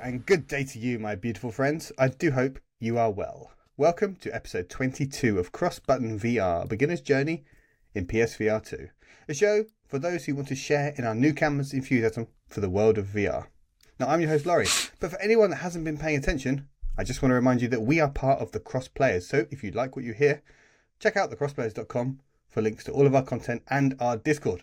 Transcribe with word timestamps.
And 0.00 0.24
good 0.24 0.46
day 0.46 0.64
to 0.64 0.78
you, 0.78 0.98
my 0.98 1.14
beautiful 1.14 1.50
friends. 1.50 1.92
I 1.98 2.08
do 2.08 2.30
hope 2.30 2.58
you 2.78 2.98
are 2.98 3.10
well. 3.10 3.50
Welcome 3.76 4.16
to 4.22 4.34
episode 4.34 4.68
22 4.68 5.38
of 5.38 5.52
Cross 5.52 5.80
Button 5.80 6.18
VR, 6.18 6.64
a 6.64 6.66
beginner's 6.66 7.00
journey 7.00 7.44
in 7.94 8.06
PSVR 8.06 8.64
2. 8.64 8.88
A 9.28 9.34
show 9.34 9.64
for 9.86 9.98
those 9.98 10.24
who 10.24 10.34
want 10.34 10.48
to 10.48 10.54
share 10.54 10.94
in 10.96 11.04
our 11.04 11.14
new 11.14 11.34
cameras 11.34 11.72
enthusiasm 11.72 12.28
for 12.48 12.60
the 12.60 12.70
world 12.70 12.96
of 12.96 13.06
VR. 13.06 13.46
Now, 13.98 14.08
I'm 14.08 14.20
your 14.20 14.30
host, 14.30 14.46
Laurie, 14.46 14.68
but 14.98 15.10
for 15.10 15.20
anyone 15.20 15.50
that 15.50 15.56
hasn't 15.56 15.84
been 15.84 15.98
paying 15.98 16.16
attention, 16.16 16.68
I 16.96 17.04
just 17.04 17.20
want 17.20 17.30
to 17.30 17.36
remind 17.36 17.60
you 17.60 17.68
that 17.68 17.82
we 17.82 18.00
are 18.00 18.08
part 18.08 18.40
of 18.40 18.52
the 18.52 18.60
Cross 18.60 18.88
Players. 18.88 19.26
So 19.26 19.46
if 19.50 19.62
you 19.62 19.72
like 19.72 19.94
what 19.94 20.04
you 20.04 20.14
hear, 20.14 20.42
check 21.00 21.16
out 21.16 21.30
thecrossplayers.com 21.30 22.20
for 22.48 22.62
links 22.62 22.84
to 22.84 22.92
all 22.92 23.06
of 23.06 23.14
our 23.14 23.24
content 23.24 23.62
and 23.68 23.96
our 24.00 24.16
Discord. 24.16 24.62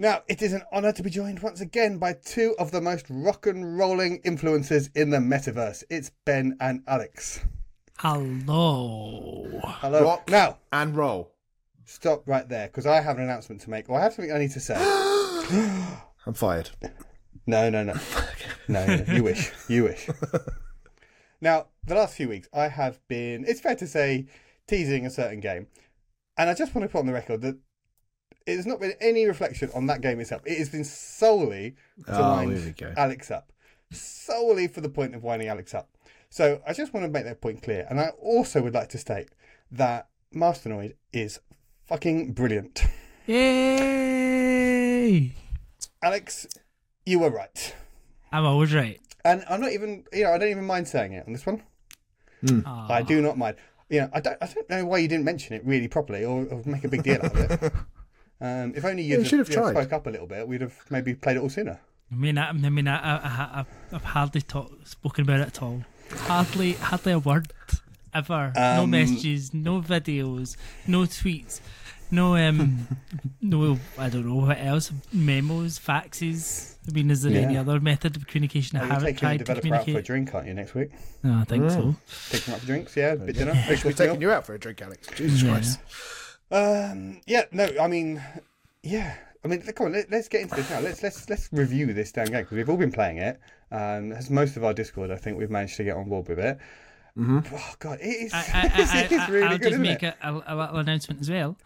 Now, 0.00 0.22
it 0.28 0.40
is 0.40 0.54
an 0.54 0.62
honour 0.72 0.92
to 0.92 1.02
be 1.02 1.10
joined 1.10 1.40
once 1.40 1.60
again 1.60 1.98
by 1.98 2.14
two 2.14 2.54
of 2.58 2.70
the 2.70 2.80
most 2.80 3.04
rock 3.10 3.46
and 3.46 3.76
rolling 3.76 4.22
influencers 4.22 4.88
in 4.96 5.10
the 5.10 5.18
metaverse. 5.18 5.84
It's 5.90 6.10
Ben 6.24 6.56
and 6.58 6.82
Alex. 6.86 7.44
Hello. 7.98 9.60
Hello. 9.62 10.02
Rock 10.02 10.30
Now, 10.30 10.56
and 10.72 10.96
roll. 10.96 11.34
stop 11.84 12.26
right 12.26 12.48
there 12.48 12.68
because 12.68 12.86
I 12.86 13.02
have 13.02 13.18
an 13.18 13.24
announcement 13.24 13.60
to 13.60 13.68
make, 13.68 13.90
or 13.90 13.98
I 14.00 14.02
have 14.04 14.14
something 14.14 14.32
I 14.32 14.38
need 14.38 14.52
to 14.52 14.60
say. 14.60 14.74
I'm 16.26 16.32
fired. 16.32 16.70
No, 17.46 17.68
no, 17.68 17.84
no. 17.84 17.92
No, 18.68 18.86
no, 18.86 19.04
no. 19.04 19.12
you 19.12 19.22
wish. 19.22 19.52
You 19.68 19.84
wish. 19.84 20.08
Now, 21.42 21.66
the 21.84 21.94
last 21.94 22.14
few 22.16 22.28
weeks, 22.30 22.48
I 22.54 22.68
have 22.68 23.06
been, 23.06 23.44
it's 23.46 23.60
fair 23.60 23.76
to 23.76 23.86
say, 23.86 24.28
teasing 24.66 25.04
a 25.04 25.10
certain 25.10 25.40
game. 25.40 25.66
And 26.38 26.48
I 26.48 26.54
just 26.54 26.74
want 26.74 26.84
to 26.86 26.88
put 26.90 27.00
on 27.00 27.06
the 27.06 27.12
record 27.12 27.42
that 27.42 27.58
it 28.46 28.56
has 28.56 28.66
not 28.66 28.80
been 28.80 28.94
any 29.00 29.26
reflection 29.26 29.70
on 29.74 29.86
that 29.86 30.00
game 30.00 30.20
itself. 30.20 30.42
It 30.44 30.58
has 30.58 30.68
been 30.68 30.84
solely 30.84 31.76
to 32.06 32.18
Oh, 32.18 32.36
wind 32.36 32.56
here 32.56 32.66
we 32.66 32.72
go. 32.72 32.94
Alex 32.96 33.30
up. 33.30 33.52
Solely 33.92 34.68
for 34.68 34.80
the 34.80 34.88
point 34.88 35.14
of 35.14 35.22
winding 35.22 35.48
Alex 35.48 35.74
up. 35.74 35.88
So 36.30 36.62
I 36.66 36.72
just 36.72 36.94
want 36.94 37.04
to 37.04 37.10
make 37.10 37.24
that 37.24 37.40
point 37.40 37.62
clear. 37.62 37.86
And 37.90 38.00
I 38.00 38.08
also 38.20 38.62
would 38.62 38.74
like 38.74 38.88
to 38.90 38.98
state 38.98 39.28
that 39.72 40.08
Masternoid 40.34 40.94
is 41.12 41.40
fucking 41.86 42.32
brilliant. 42.32 42.84
Yay! 43.26 45.34
Alex, 46.02 46.46
you 47.04 47.18
were 47.18 47.30
right. 47.30 47.74
I'm 48.32 48.46
always 48.46 48.72
right. 48.72 49.00
And 49.24 49.44
I'm 49.50 49.60
not 49.60 49.72
even, 49.72 50.04
you 50.12 50.24
know, 50.24 50.32
I 50.32 50.38
don't 50.38 50.50
even 50.50 50.64
mind 50.64 50.88
saying 50.88 51.12
it 51.12 51.26
on 51.26 51.32
this 51.32 51.44
one. 51.44 51.62
Aw. 52.64 52.92
I 52.92 53.02
do 53.02 53.18
ah. 53.18 53.22
not 53.22 53.36
mind. 53.36 53.56
You 53.88 54.02
know, 54.02 54.10
I 54.12 54.20
don't, 54.20 54.38
I 54.40 54.46
don't 54.46 54.70
know 54.70 54.86
why 54.86 54.98
you 54.98 55.08
didn't 55.08 55.24
mention 55.24 55.56
it 55.56 55.66
really 55.66 55.88
properly 55.88 56.24
or, 56.24 56.46
or 56.46 56.62
make 56.64 56.84
a 56.84 56.88
big 56.88 57.02
deal 57.02 57.20
out 57.22 57.36
of 57.36 57.62
it. 57.62 57.72
Um, 58.40 58.72
if 58.74 58.84
only 58.84 59.02
you 59.02 59.18
you'd 59.18 59.26
should 59.26 59.38
have 59.38 59.50
tried. 59.50 59.72
spoke 59.72 59.92
up 59.92 60.06
a 60.06 60.10
little 60.10 60.26
bit, 60.26 60.46
we'd 60.48 60.62
have 60.62 60.74
maybe 60.90 61.14
played 61.14 61.36
it 61.36 61.40
all 61.40 61.50
sooner. 61.50 61.78
I 62.10 62.14
mean, 62.14 62.38
I, 62.38 62.48
I 62.48 62.52
mean, 62.52 62.88
I, 62.88 62.96
I, 62.96 63.60
I, 63.60 63.64
I've 63.92 64.04
hardly 64.04 64.40
talk, 64.42 64.70
spoken 64.84 65.22
about 65.22 65.40
it 65.40 65.46
at 65.48 65.62
all. 65.62 65.84
Hardly, 66.10 66.72
hardly 66.72 67.12
a 67.12 67.18
word 67.18 67.52
ever. 68.14 68.52
no 68.56 68.82
Um, 68.84 68.90
messages, 68.90 69.54
no 69.54 69.80
videos, 69.80 70.56
no 70.88 71.02
tweets, 71.02 71.60
no 72.10 72.34
um, 72.36 72.88
no. 73.40 73.78
I 73.96 74.08
don't 74.08 74.26
know 74.26 74.46
what 74.46 74.58
else. 74.58 74.90
Memos, 75.12 75.78
faxes. 75.78 76.74
I 76.88 76.92
mean, 76.92 77.10
is 77.10 77.22
there 77.22 77.36
any 77.40 77.56
other 77.56 77.78
method 77.78 78.16
of 78.16 78.26
communication 78.26 78.78
I 78.78 78.86
haven't 78.86 79.02
taking 79.02 79.14
the 79.14 79.20
tried 79.20 79.38
to 79.38 79.44
developer 79.44 79.74
out 79.76 79.84
for 79.84 79.98
a 79.98 80.02
drink, 80.02 80.34
aren't 80.34 80.48
you, 80.48 80.54
next 80.54 80.74
week? 80.74 80.90
No, 81.22 81.34
I 81.38 81.44
think 81.44 81.70
so. 81.70 81.94
Take 82.30 82.44
them 82.46 82.54
out 82.54 82.60
for 82.60 82.66
drinks, 82.66 82.96
yeah, 82.96 83.12
a 83.12 83.16
bit 83.16 83.36
dinner. 83.36 83.52
We 83.68 83.76
should 83.76 83.88
be 83.88 83.94
taking 83.94 84.20
you 84.22 84.32
out 84.32 84.46
for 84.46 84.54
a 84.54 84.58
drink, 84.58 84.80
Alex. 84.82 85.06
Jesus 85.14 85.42
Yeah. 85.42 85.50
Christ. 85.52 85.78
Um, 86.50 87.20
yeah, 87.26 87.44
no, 87.52 87.68
I 87.80 87.86
mean, 87.86 88.22
yeah, 88.82 89.14
I 89.44 89.48
mean, 89.48 89.62
come 89.62 89.86
on, 89.86 89.92
let, 89.92 90.12
us 90.12 90.28
get 90.28 90.42
into 90.42 90.56
this 90.56 90.70
now. 90.70 90.80
Let's 90.80 91.02
let's 91.02 91.28
let's 91.30 91.48
review 91.52 91.92
this 91.92 92.12
damn 92.12 92.26
game 92.26 92.42
because 92.42 92.56
we've 92.56 92.68
all 92.68 92.76
been 92.76 92.92
playing 92.92 93.18
it. 93.18 93.40
Um, 93.70 94.12
as 94.12 94.30
most 94.30 94.56
of 94.56 94.64
our 94.64 94.74
Discord, 94.74 95.10
I 95.10 95.16
think 95.16 95.38
we've 95.38 95.50
managed 95.50 95.76
to 95.76 95.84
get 95.84 95.96
on 95.96 96.08
board 96.08 96.28
with 96.28 96.38
it. 96.38 96.58
Oh 97.18 97.74
god, 97.78 97.98
it 98.00 98.06
is, 98.06 98.32
I, 98.32 98.38
I, 98.54 98.98
I, 98.98 99.02
it 99.02 99.12
is 99.12 99.28
really 99.28 99.42
I'll 99.44 99.50
good, 99.52 99.62
just 99.62 99.72
isn't 99.72 99.82
make 99.82 100.02
it? 100.02 100.14
a, 100.22 100.32
a, 100.32 100.42
a 100.46 100.54
little 100.56 100.76
announcement 100.78 101.20
as 101.20 101.30
well. 101.30 101.56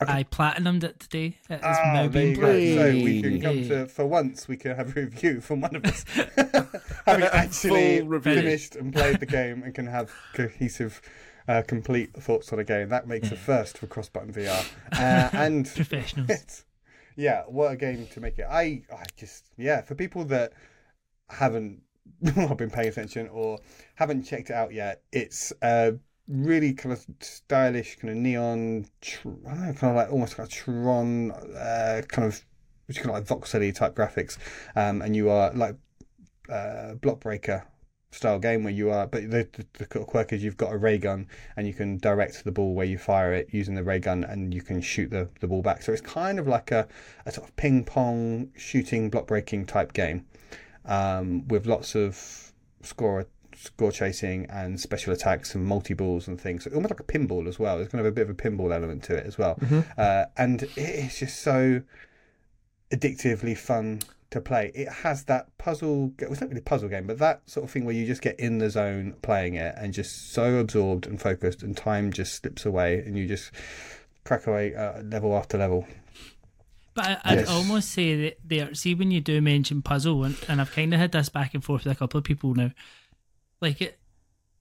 I 0.00 0.22
platinumed 0.22 0.84
it 0.84 1.00
today. 1.00 1.38
It 1.50 1.54
is 1.54 1.60
Oh, 1.64 1.72
now 1.92 2.06
there 2.06 2.34
being. 2.34 2.36
So 2.36 2.90
we 3.04 3.22
can 3.22 3.40
come 3.40 3.68
to, 3.68 3.86
for 3.86 4.06
once, 4.06 4.46
we 4.46 4.56
can 4.56 4.76
have 4.76 4.96
a 4.96 5.00
review 5.00 5.40
from 5.42 5.60
one 5.60 5.74
of 5.74 5.84
us, 5.84 6.04
having 7.06 7.24
actually 7.24 8.20
finished 8.20 8.76
and 8.76 8.92
played 8.92 9.18
the 9.18 9.26
game, 9.26 9.62
and 9.64 9.74
can 9.74 9.86
have 9.86 10.12
cohesive, 10.34 11.00
uh, 11.48 11.62
complete 11.62 12.12
thoughts 12.12 12.52
on 12.52 12.58
a 12.58 12.64
game. 12.64 12.90
That 12.90 13.08
makes 13.08 13.32
a 13.32 13.36
first 13.36 13.78
for 13.78 13.86
Cross 13.86 14.10
Button 14.10 14.32
VR, 14.32 14.64
uh, 14.92 15.30
and 15.32 15.66
professionals. 15.74 16.64
yeah, 17.16 17.42
what 17.48 17.72
a 17.72 17.76
game 17.76 18.06
to 18.12 18.20
make 18.20 18.38
it. 18.38 18.46
I, 18.48 18.82
I 18.92 19.04
just, 19.16 19.46
yeah, 19.56 19.80
for 19.80 19.94
people 19.94 20.24
that 20.26 20.52
haven't 21.30 21.80
been 22.22 22.70
paying 22.70 22.88
attention 22.88 23.28
or 23.28 23.58
haven't 23.94 24.24
checked 24.24 24.50
it 24.50 24.54
out 24.54 24.72
yet, 24.72 25.02
it's 25.10 25.52
uh, 25.62 25.92
really 26.28 26.74
kind 26.74 26.92
of 26.92 27.04
stylish, 27.20 27.96
kind 27.96 28.10
of 28.10 28.16
neon, 28.18 28.86
tr- 29.00 29.28
I 29.46 29.54
don't 29.54 29.66
know, 29.66 29.72
kind 29.72 29.90
of 29.90 29.96
like 29.96 30.12
almost 30.12 30.38
like 30.38 30.48
of 30.48 30.52
Tron, 30.52 31.32
uh, 31.32 32.02
kind 32.08 32.28
of, 32.28 32.44
which 32.86 32.98
is 32.98 33.02
kind 33.02 33.16
of 33.16 33.28
like 33.30 33.40
voxely 33.40 33.74
type 33.74 33.94
graphics. 33.94 34.36
Um, 34.76 35.00
and 35.00 35.16
you 35.16 35.30
are 35.30 35.52
like 35.54 35.76
uh, 36.50 36.94
block 36.94 37.20
breaker 37.20 37.66
style 38.10 38.38
game 38.38 38.64
where 38.64 38.72
you 38.72 38.90
are, 38.90 39.06
but 39.06 39.30
the, 39.30 39.48
the, 39.52 39.66
the 39.78 39.86
quirk 39.86 40.32
is 40.32 40.42
you've 40.42 40.56
got 40.56 40.72
a 40.72 40.76
ray 40.76 40.98
gun 40.98 41.26
and 41.56 41.66
you 41.66 41.74
can 41.74 41.98
direct 41.98 42.44
the 42.44 42.52
ball 42.52 42.74
where 42.74 42.86
you 42.86 42.98
fire 42.98 43.32
it 43.32 43.48
using 43.52 43.74
the 43.74 43.84
ray 43.84 43.98
gun 43.98 44.24
and 44.24 44.54
you 44.54 44.62
can 44.62 44.80
shoot 44.80 45.10
the, 45.10 45.28
the 45.40 45.46
ball 45.46 45.62
back. 45.62 45.82
So 45.82 45.92
it's 45.92 46.00
kind 46.00 46.38
of 46.38 46.48
like 46.48 46.70
a, 46.70 46.88
a 47.26 47.32
sort 47.32 47.48
of 47.48 47.56
ping 47.56 47.84
pong 47.84 48.50
shooting 48.56 49.10
block 49.10 49.26
breaking 49.26 49.66
type 49.66 49.92
game 49.92 50.24
um, 50.86 51.46
with 51.48 51.66
lots 51.66 51.94
of 51.94 52.52
score 52.82 53.26
score 53.54 53.90
chasing 53.90 54.46
and 54.50 54.80
special 54.80 55.12
attacks 55.12 55.54
and 55.54 55.64
multi 55.64 55.92
balls 55.92 56.28
and 56.28 56.40
things. 56.40 56.64
So 56.64 56.70
almost 56.70 56.92
like 56.92 57.00
a 57.00 57.04
pinball 57.04 57.48
as 57.48 57.58
well. 57.58 57.76
There's 57.76 57.88
kind 57.88 58.00
of 58.00 58.06
a 58.06 58.12
bit 58.12 58.22
of 58.22 58.30
a 58.30 58.34
pinball 58.34 58.72
element 58.72 59.02
to 59.04 59.16
it 59.16 59.26
as 59.26 59.36
well. 59.36 59.58
Uh, 59.98 60.26
and 60.36 60.62
it 60.62 60.78
is 60.78 61.18
just 61.18 61.40
so 61.42 61.82
addictively 62.92 63.58
fun 63.58 64.00
to 64.30 64.40
play. 64.40 64.70
It 64.74 64.88
has 64.88 65.24
that 65.24 65.56
puzzle. 65.58 66.12
It's 66.18 66.40
not 66.40 66.50
really 66.50 66.60
a 66.60 66.64
puzzle 66.64 66.88
game, 66.88 67.06
but 67.06 67.18
that 67.18 67.48
sort 67.48 67.64
of 67.64 67.70
thing 67.70 67.84
where 67.84 67.94
you 67.94 68.06
just 68.06 68.22
get 68.22 68.38
in 68.38 68.58
the 68.58 68.70
zone 68.70 69.16
playing 69.22 69.54
it 69.54 69.74
and 69.78 69.92
just 69.94 70.32
so 70.32 70.56
absorbed 70.56 71.06
and 71.06 71.20
focused, 71.20 71.62
and 71.62 71.76
time 71.76 72.12
just 72.12 72.34
slips 72.34 72.66
away, 72.66 72.98
and 72.98 73.16
you 73.16 73.26
just 73.26 73.50
crack 74.24 74.46
away 74.46 74.74
uh, 74.74 75.02
level 75.02 75.34
after 75.36 75.56
level. 75.56 75.86
But 76.94 77.04
I, 77.04 77.18
I'd 77.24 77.38
Yes. 77.38 77.48
almost 77.48 77.90
say 77.90 78.20
that 78.22 78.38
there. 78.44 78.74
See, 78.74 78.94
when 78.94 79.10
you 79.10 79.20
do 79.20 79.40
mention 79.40 79.82
puzzle, 79.82 80.24
and, 80.24 80.36
and 80.48 80.60
I've 80.60 80.72
kind 80.72 80.92
of 80.92 81.00
had 81.00 81.12
this 81.12 81.28
back 81.28 81.54
and 81.54 81.64
forth 81.64 81.84
with 81.84 81.92
a 81.92 81.98
couple 81.98 82.18
of 82.18 82.24
people 82.24 82.54
now, 82.54 82.72
like 83.60 83.80
it, 83.80 83.98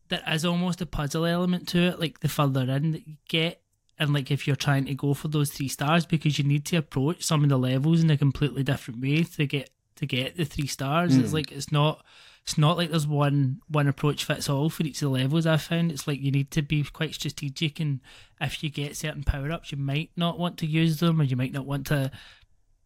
there 0.10 0.22
is 0.32 0.46
almost 0.46 0.80
a 0.82 0.86
puzzle 0.86 1.26
element 1.26 1.68
to 1.70 1.80
it. 1.80 2.00
Like 2.00 2.20
the 2.22 2.30
further 2.30 2.62
in 2.72 2.92
that 2.92 3.08
you 3.08 3.16
get, 3.28 3.62
and 4.00 4.14
like 4.14 4.32
if 4.32 4.48
you're 4.48 4.56
trying 4.56 4.86
to 4.86 4.94
go 4.94 5.14
for 5.14 5.28
those 5.28 5.52
three 5.52 5.68
stars, 5.68 6.06
because 6.06 6.38
you 6.38 6.44
need 6.44 6.66
to 6.66 6.78
approach 6.78 7.24
some 7.24 7.44
of 7.44 7.50
the 7.50 7.58
levels 7.58 8.04
in 8.04 8.10
a 8.10 8.18
completely 8.18 8.64
different 8.64 9.02
way 9.02 9.24
to 9.24 9.46
get 9.46 9.70
to 9.96 10.06
get 10.06 10.38
the 10.38 10.46
three 10.46 10.68
stars. 10.68 11.16
It's 11.16 11.30
hmm. 11.30 11.36
like 11.36 11.52
it's 11.52 11.72
not. 11.72 12.04
It's 12.44 12.58
not 12.58 12.78
like 12.78 12.92
there's 12.92 13.06
one 13.06 13.60
one 13.68 13.88
approach 13.88 14.24
fits 14.24 14.50
all 14.50 14.70
for 14.70 14.84
each 14.84 15.02
of 15.02 15.12
the 15.12 15.20
levels. 15.20 15.46
I've 15.46 15.62
found 15.62 15.92
it's 15.92 16.08
like 16.08 16.22
you 16.22 16.32
need 16.32 16.50
to 16.52 16.62
be 16.62 16.82
quite 16.84 17.14
strategic, 17.14 17.82
and 17.82 18.00
if 18.40 18.64
you 18.64 18.70
get 18.70 18.96
certain 18.96 19.24
power 19.24 19.52
ups, 19.52 19.72
you 19.72 19.78
might 19.78 20.12
not 20.16 20.40
want 20.40 20.58
to 20.60 20.66
use 20.66 21.02
them, 21.02 21.20
or 21.20 21.26
you 21.26 21.36
might 21.36 21.52
not 21.52 21.66
want 21.66 21.88
to 21.88 22.10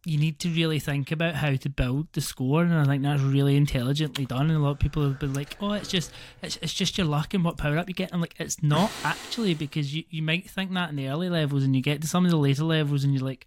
you 0.04 0.18
need 0.18 0.40
to 0.40 0.48
really 0.48 0.80
think 0.80 1.12
about 1.12 1.36
how 1.36 1.54
to 1.54 1.68
build 1.68 2.08
the 2.12 2.20
score, 2.20 2.62
and 2.62 2.74
I 2.74 2.84
think 2.84 3.02
that's 3.04 3.22
really 3.22 3.56
intelligently 3.56 4.26
done. 4.26 4.50
And 4.50 4.58
a 4.58 4.58
lot 4.58 4.72
of 4.72 4.78
people 4.80 5.04
have 5.04 5.20
been 5.20 5.34
like, 5.34 5.56
"Oh, 5.60 5.72
it's 5.72 5.88
just 5.88 6.10
it's, 6.42 6.58
it's 6.60 6.74
just 6.74 6.98
your 6.98 7.06
luck 7.06 7.34
and 7.34 7.44
what 7.44 7.56
power 7.56 7.78
up 7.78 7.88
you 7.88 7.94
get." 7.94 8.12
I'm 8.12 8.20
like, 8.20 8.34
it's 8.38 8.62
not 8.62 8.90
actually 9.04 9.54
because 9.54 9.94
you 9.94 10.04
you 10.10 10.22
might 10.22 10.50
think 10.50 10.72
that 10.72 10.90
in 10.90 10.96
the 10.96 11.08
early 11.08 11.28
levels, 11.28 11.62
and 11.62 11.76
you 11.76 11.82
get 11.82 12.00
to 12.02 12.08
some 12.08 12.24
of 12.24 12.30
the 12.30 12.36
later 12.36 12.64
levels, 12.64 13.04
and 13.04 13.14
you're 13.14 13.24
like, 13.24 13.46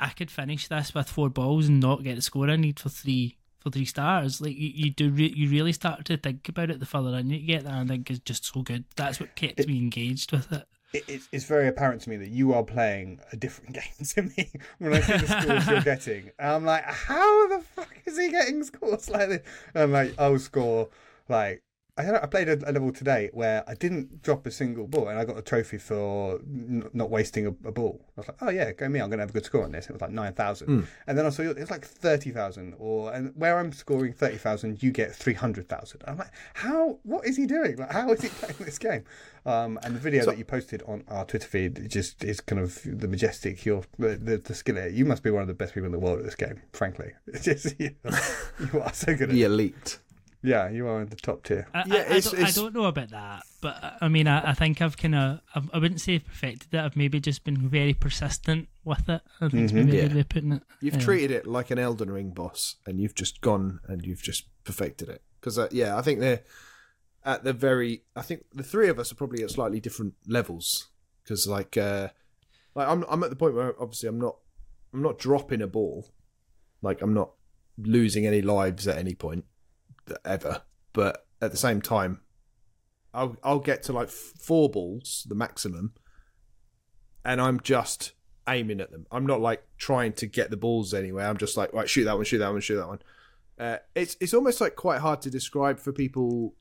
"I 0.00 0.08
could 0.08 0.30
finish 0.30 0.68
this 0.68 0.94
with 0.94 1.10
four 1.10 1.28
balls 1.28 1.68
and 1.68 1.80
not 1.80 2.02
get 2.02 2.16
the 2.16 2.22
score 2.22 2.48
I 2.48 2.56
need 2.56 2.80
for 2.80 2.88
three 2.88 3.36
for 3.60 3.70
three 3.70 3.84
stars." 3.84 4.40
Like 4.40 4.56
you, 4.56 4.70
you 4.74 4.90
do, 4.90 5.10
re- 5.10 5.34
you 5.36 5.50
really 5.50 5.72
start 5.72 6.06
to 6.06 6.16
think 6.16 6.48
about 6.48 6.70
it 6.70 6.80
the 6.80 6.86
further 6.86 7.16
in 7.18 7.28
you 7.28 7.46
get 7.46 7.64
there. 7.64 7.74
and 7.74 7.90
I 7.90 7.94
think 7.96 8.10
it's 8.10 8.20
just 8.20 8.46
so 8.46 8.62
good. 8.62 8.84
That's 8.96 9.20
what 9.20 9.36
keeps 9.36 9.66
me 9.66 9.76
engaged 9.76 10.32
with 10.32 10.50
it. 10.52 10.66
It, 10.92 11.04
it's, 11.08 11.28
it's 11.32 11.44
very 11.44 11.68
apparent 11.68 12.02
to 12.02 12.10
me 12.10 12.16
that 12.16 12.28
you 12.28 12.52
are 12.52 12.62
playing 12.62 13.20
a 13.32 13.36
different 13.36 13.72
game 13.74 14.06
to 14.08 14.22
me 14.22 14.50
when 14.78 14.94
I 14.94 15.00
see 15.00 15.16
the 15.16 15.40
scores 15.42 15.66
you're 15.68 15.80
getting. 15.82 16.30
And 16.38 16.50
I'm 16.50 16.64
like, 16.64 16.84
how 16.84 17.48
the 17.48 17.60
fuck 17.60 17.94
is 18.04 18.18
he 18.18 18.30
getting 18.30 18.62
scores 18.62 19.08
like 19.08 19.28
this? 19.28 19.42
And 19.74 19.92
like, 19.92 20.14
I'll 20.18 20.38
score 20.38 20.88
like. 21.28 21.62
I 21.98 22.04
don't 22.04 22.14
I 22.24 22.26
played 22.26 22.48
a, 22.48 22.54
a 22.70 22.72
level 22.72 22.90
today 22.90 23.28
where 23.34 23.62
I 23.68 23.74
didn't 23.74 24.22
drop 24.22 24.46
a 24.46 24.50
single 24.50 24.86
ball 24.86 25.08
and 25.08 25.18
I 25.18 25.26
got 25.26 25.36
a 25.36 25.42
trophy 25.42 25.76
for 25.76 26.36
n- 26.36 26.88
not 26.94 27.10
wasting 27.10 27.46
a, 27.46 27.50
a 27.68 27.72
ball. 27.72 28.00
I 28.16 28.20
was 28.20 28.28
like, 28.28 28.38
oh 28.40 28.48
yeah, 28.48 28.72
go 28.72 28.88
me, 28.88 28.98
I'm 28.98 29.10
going 29.10 29.18
to 29.18 29.22
have 29.24 29.28
a 29.30 29.32
good 29.34 29.44
score 29.44 29.62
on 29.64 29.72
this. 29.72 29.90
It 29.90 29.92
was 29.92 30.00
like 30.00 30.10
9,000. 30.10 30.88
And 31.06 31.18
then 31.18 31.26
I 31.26 31.28
saw 31.28 31.42
it 31.42 31.58
was 31.58 31.70
like 31.70 31.84
30,000 31.84 32.76
or, 32.78 33.12
and 33.12 33.32
where 33.36 33.58
I'm 33.58 33.72
scoring 33.72 34.14
30,000, 34.14 34.82
you 34.82 34.90
get 34.90 35.14
300,000. 35.14 36.02
I'm 36.08 36.16
like, 36.16 36.30
how, 36.54 36.98
what 37.02 37.26
is 37.26 37.36
he 37.36 37.44
doing? 37.44 37.76
Like, 37.76 37.92
how 37.92 38.10
is 38.12 38.22
he 38.22 38.28
playing 38.40 38.56
this 38.60 38.78
game? 38.78 39.04
Um, 39.44 39.78
and 39.82 39.94
the 39.94 40.00
video 40.00 40.24
that 40.24 40.38
you 40.38 40.44
posted 40.46 40.82
on 40.86 41.04
our 41.08 41.26
Twitter 41.26 41.46
feed 41.48 41.90
just 41.90 42.24
is 42.24 42.40
kind 42.40 42.62
of 42.62 42.78
the 42.86 43.06
majestic, 43.08 43.66
your, 43.66 43.82
the, 43.98 44.16
the, 44.16 44.38
the 44.38 44.54
skill. 44.54 44.78
You 44.88 45.04
must 45.04 45.22
be 45.22 45.30
one 45.30 45.42
of 45.42 45.48
the 45.48 45.52
best 45.54 45.74
people 45.74 45.86
in 45.86 45.92
the 45.92 45.98
world 45.98 46.20
at 46.20 46.24
this 46.24 46.36
game, 46.36 46.62
frankly. 46.72 47.12
It's 47.26 47.44
just, 47.44 47.78
you, 47.78 47.94
you 48.72 48.80
are 48.80 48.94
so 48.94 49.14
good 49.14 49.28
at 49.28 49.28
The 49.30 49.42
it. 49.42 49.46
elite. 49.50 49.98
Yeah, 50.42 50.68
you 50.70 50.88
are 50.88 51.00
in 51.02 51.08
the 51.08 51.16
top 51.16 51.44
tier. 51.44 51.68
I, 51.72 51.84
Yeah, 51.86 51.94
I, 52.10 52.14
I, 52.16 52.20
don't, 52.20 52.38
I 52.44 52.50
don't 52.50 52.74
know 52.74 52.84
about 52.86 53.10
that, 53.10 53.44
but 53.60 53.82
uh, 53.82 53.92
I 54.00 54.08
mean, 54.08 54.26
I, 54.26 54.50
I 54.50 54.54
think 54.54 54.82
I've 54.82 54.96
kind 54.96 55.14
of, 55.14 55.40
I 55.72 55.78
wouldn't 55.78 56.00
say 56.00 56.18
perfected 56.18 56.74
it. 56.74 56.78
I've 56.80 56.96
maybe 56.96 57.20
just 57.20 57.44
been 57.44 57.68
very 57.68 57.94
persistent 57.94 58.68
with 58.84 59.08
it. 59.08 59.22
I 59.40 59.48
think 59.48 59.62
it's 59.64 59.72
Mhm. 59.72 59.76
maybe 59.84 59.90
a 59.92 59.94
Yeah. 60.02 60.08
good 60.08 60.14
way 60.14 60.20
of 60.20 60.28
putting 60.28 60.52
it. 60.52 60.62
You've 60.80 60.94
Yeah. 60.94 61.00
treated 61.00 61.30
it 61.30 61.46
like 61.46 61.70
an 61.70 61.78
Elden 61.78 62.10
Ring 62.10 62.30
boss, 62.30 62.76
and 62.86 62.98
you've 63.00 63.14
just 63.14 63.40
gone 63.40 63.78
and 63.86 64.04
you've 64.04 64.22
just 64.22 64.46
perfected 64.64 65.08
it. 65.08 65.22
Because 65.40 65.58
uh, 65.58 65.68
yeah, 65.70 65.96
I 65.96 66.02
think 66.02 66.18
they're 66.18 66.42
at 67.24 67.44
the 67.44 67.52
very. 67.52 68.02
I 68.16 68.22
think 68.22 68.44
the 68.52 68.64
three 68.64 68.88
of 68.88 68.98
us 68.98 69.12
are 69.12 69.16
probably 69.16 69.44
at 69.44 69.50
slightly 69.50 69.78
different 69.80 70.14
levels. 70.26 70.88
Because 71.22 71.46
like, 71.46 71.76
uh, 71.76 72.08
like 72.74 72.88
I'm 72.88 73.04
I'm 73.08 73.22
at 73.22 73.30
the 73.30 73.36
point 73.36 73.54
where 73.54 73.80
obviously 73.80 74.08
I'm 74.08 74.18
not 74.20 74.38
I'm 74.92 75.02
not 75.02 75.18
dropping 75.20 75.62
a 75.62 75.68
ball, 75.68 76.08
like 76.82 77.00
I'm 77.00 77.14
not 77.14 77.30
losing 77.78 78.26
any 78.26 78.42
lives 78.42 78.86
at 78.88 78.98
any 78.98 79.14
point 79.14 79.44
th- 79.44 79.46
ever. 80.24 80.62
But 80.92 81.26
at 81.40 81.50
the 81.50 81.56
same 81.56 81.80
time, 81.80 82.20
I'll 83.14 83.36
I'll 83.42 83.58
get 83.60 83.82
to 83.84 83.92
like 83.92 84.08
four 84.08 84.68
balls, 84.70 85.26
the 85.28 85.34
maximum, 85.34 85.92
and 87.24 87.40
I'm 87.40 87.60
just 87.60 88.12
aiming 88.48 88.80
at 88.80 88.90
them. 88.90 89.06
I'm 89.12 89.26
not 89.26 89.40
like 89.40 89.62
trying 89.78 90.12
to 90.14 90.26
get 90.26 90.50
the 90.50 90.56
balls 90.56 90.92
anywhere. 90.94 91.28
I'm 91.28 91.36
just 91.36 91.56
like, 91.56 91.72
right, 91.72 91.88
shoot 91.88 92.04
that 92.04 92.16
one, 92.16 92.24
shoot 92.24 92.38
that 92.38 92.50
one, 92.52 92.60
shoot 92.60 92.76
that 92.76 92.88
one. 92.88 92.98
Uh, 93.58 93.76
it's 93.94 94.16
it's 94.20 94.34
almost 94.34 94.60
like 94.60 94.76
quite 94.76 95.00
hard 95.00 95.20
to 95.22 95.30
describe 95.30 95.78
for 95.78 95.92
people. 95.92 96.54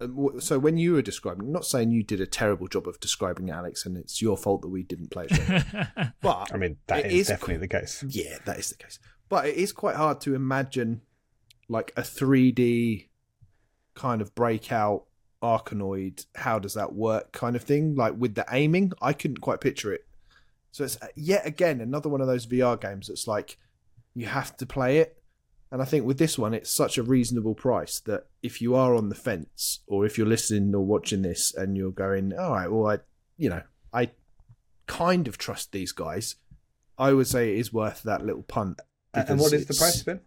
um, 0.00 0.40
So 0.40 0.58
when 0.58 0.76
you 0.78 0.94
were 0.94 1.02
describing, 1.02 1.46
I'm 1.46 1.52
not 1.52 1.66
saying 1.66 1.90
you 1.90 2.02
did 2.02 2.20
a 2.20 2.26
terrible 2.26 2.66
job 2.66 2.88
of 2.88 2.98
describing 3.00 3.50
Alex, 3.50 3.86
and 3.86 3.96
it's 3.96 4.20
your 4.22 4.36
fault 4.36 4.62
that 4.62 4.68
we 4.68 4.82
didn't 4.82 5.10
play 5.10 5.26
it. 5.30 5.86
but 6.22 6.52
I 6.52 6.56
mean, 6.56 6.78
that 6.86 7.06
is 7.06 7.12
is 7.12 7.26
definitely 7.28 7.58
the 7.58 7.68
case. 7.68 8.02
yeah, 8.08 8.38
that 8.46 8.58
is 8.58 8.70
the 8.70 8.76
case. 8.76 8.98
But 9.28 9.46
it 9.46 9.56
is 9.56 9.72
quite 9.72 9.96
hard 9.96 10.20
to 10.22 10.34
imagine 10.34 11.02
like 11.68 11.92
a 11.96 12.02
3D 12.02 13.08
kind 13.94 14.20
of 14.20 14.34
breakout 14.34 15.04
Arkanoid. 15.42 16.24
How 16.34 16.58
does 16.58 16.74
that 16.74 16.94
work? 16.94 17.32
Kind 17.32 17.54
of 17.54 17.62
thing. 17.62 17.94
Like 17.94 18.14
with 18.16 18.34
the 18.34 18.46
aiming, 18.50 18.92
I 19.00 19.12
couldn't 19.12 19.40
quite 19.40 19.60
picture 19.60 19.92
it. 19.92 20.06
So 20.72 20.84
it's 20.84 21.00
uh, 21.00 21.08
yet 21.14 21.46
again 21.46 21.80
another 21.80 22.08
one 22.08 22.20
of 22.20 22.26
those 22.26 22.46
VR 22.46 22.80
games 22.80 23.08
that's 23.08 23.28
like 23.28 23.58
you 24.14 24.26
have 24.26 24.56
to 24.56 24.66
play 24.66 24.98
it. 24.98 25.22
And 25.70 25.82
I 25.82 25.84
think 25.84 26.06
with 26.06 26.18
this 26.18 26.38
one, 26.38 26.54
it's 26.54 26.72
such 26.72 26.98
a 26.98 27.02
reasonable 27.02 27.54
price 27.54 28.00
that 28.00 28.26
if 28.42 28.62
you 28.62 28.74
are 28.74 28.94
on 28.94 29.08
the 29.08 29.14
fence, 29.14 29.80
or 29.86 30.06
if 30.06 30.16
you're 30.16 30.26
listening 30.26 30.72
or 30.74 30.84
watching 30.84 31.22
this 31.22 31.52
and 31.52 31.76
you're 31.76 31.90
going, 31.90 32.32
all 32.38 32.52
right, 32.52 32.70
well, 32.70 32.86
I, 32.92 32.98
you 33.36 33.50
know, 33.50 33.62
I 33.92 34.10
kind 34.86 35.26
of 35.26 35.36
trust 35.36 35.72
these 35.72 35.90
guys, 35.90 36.36
I 36.96 37.12
would 37.12 37.26
say 37.26 37.54
it 37.54 37.58
is 37.58 37.72
worth 37.72 38.04
that 38.04 38.24
little 38.24 38.44
punt. 38.44 38.80
And 39.14 39.40
what 39.40 39.52
is 39.52 39.66
the 39.66 39.74
price 39.74 40.02
Ben? 40.02 40.20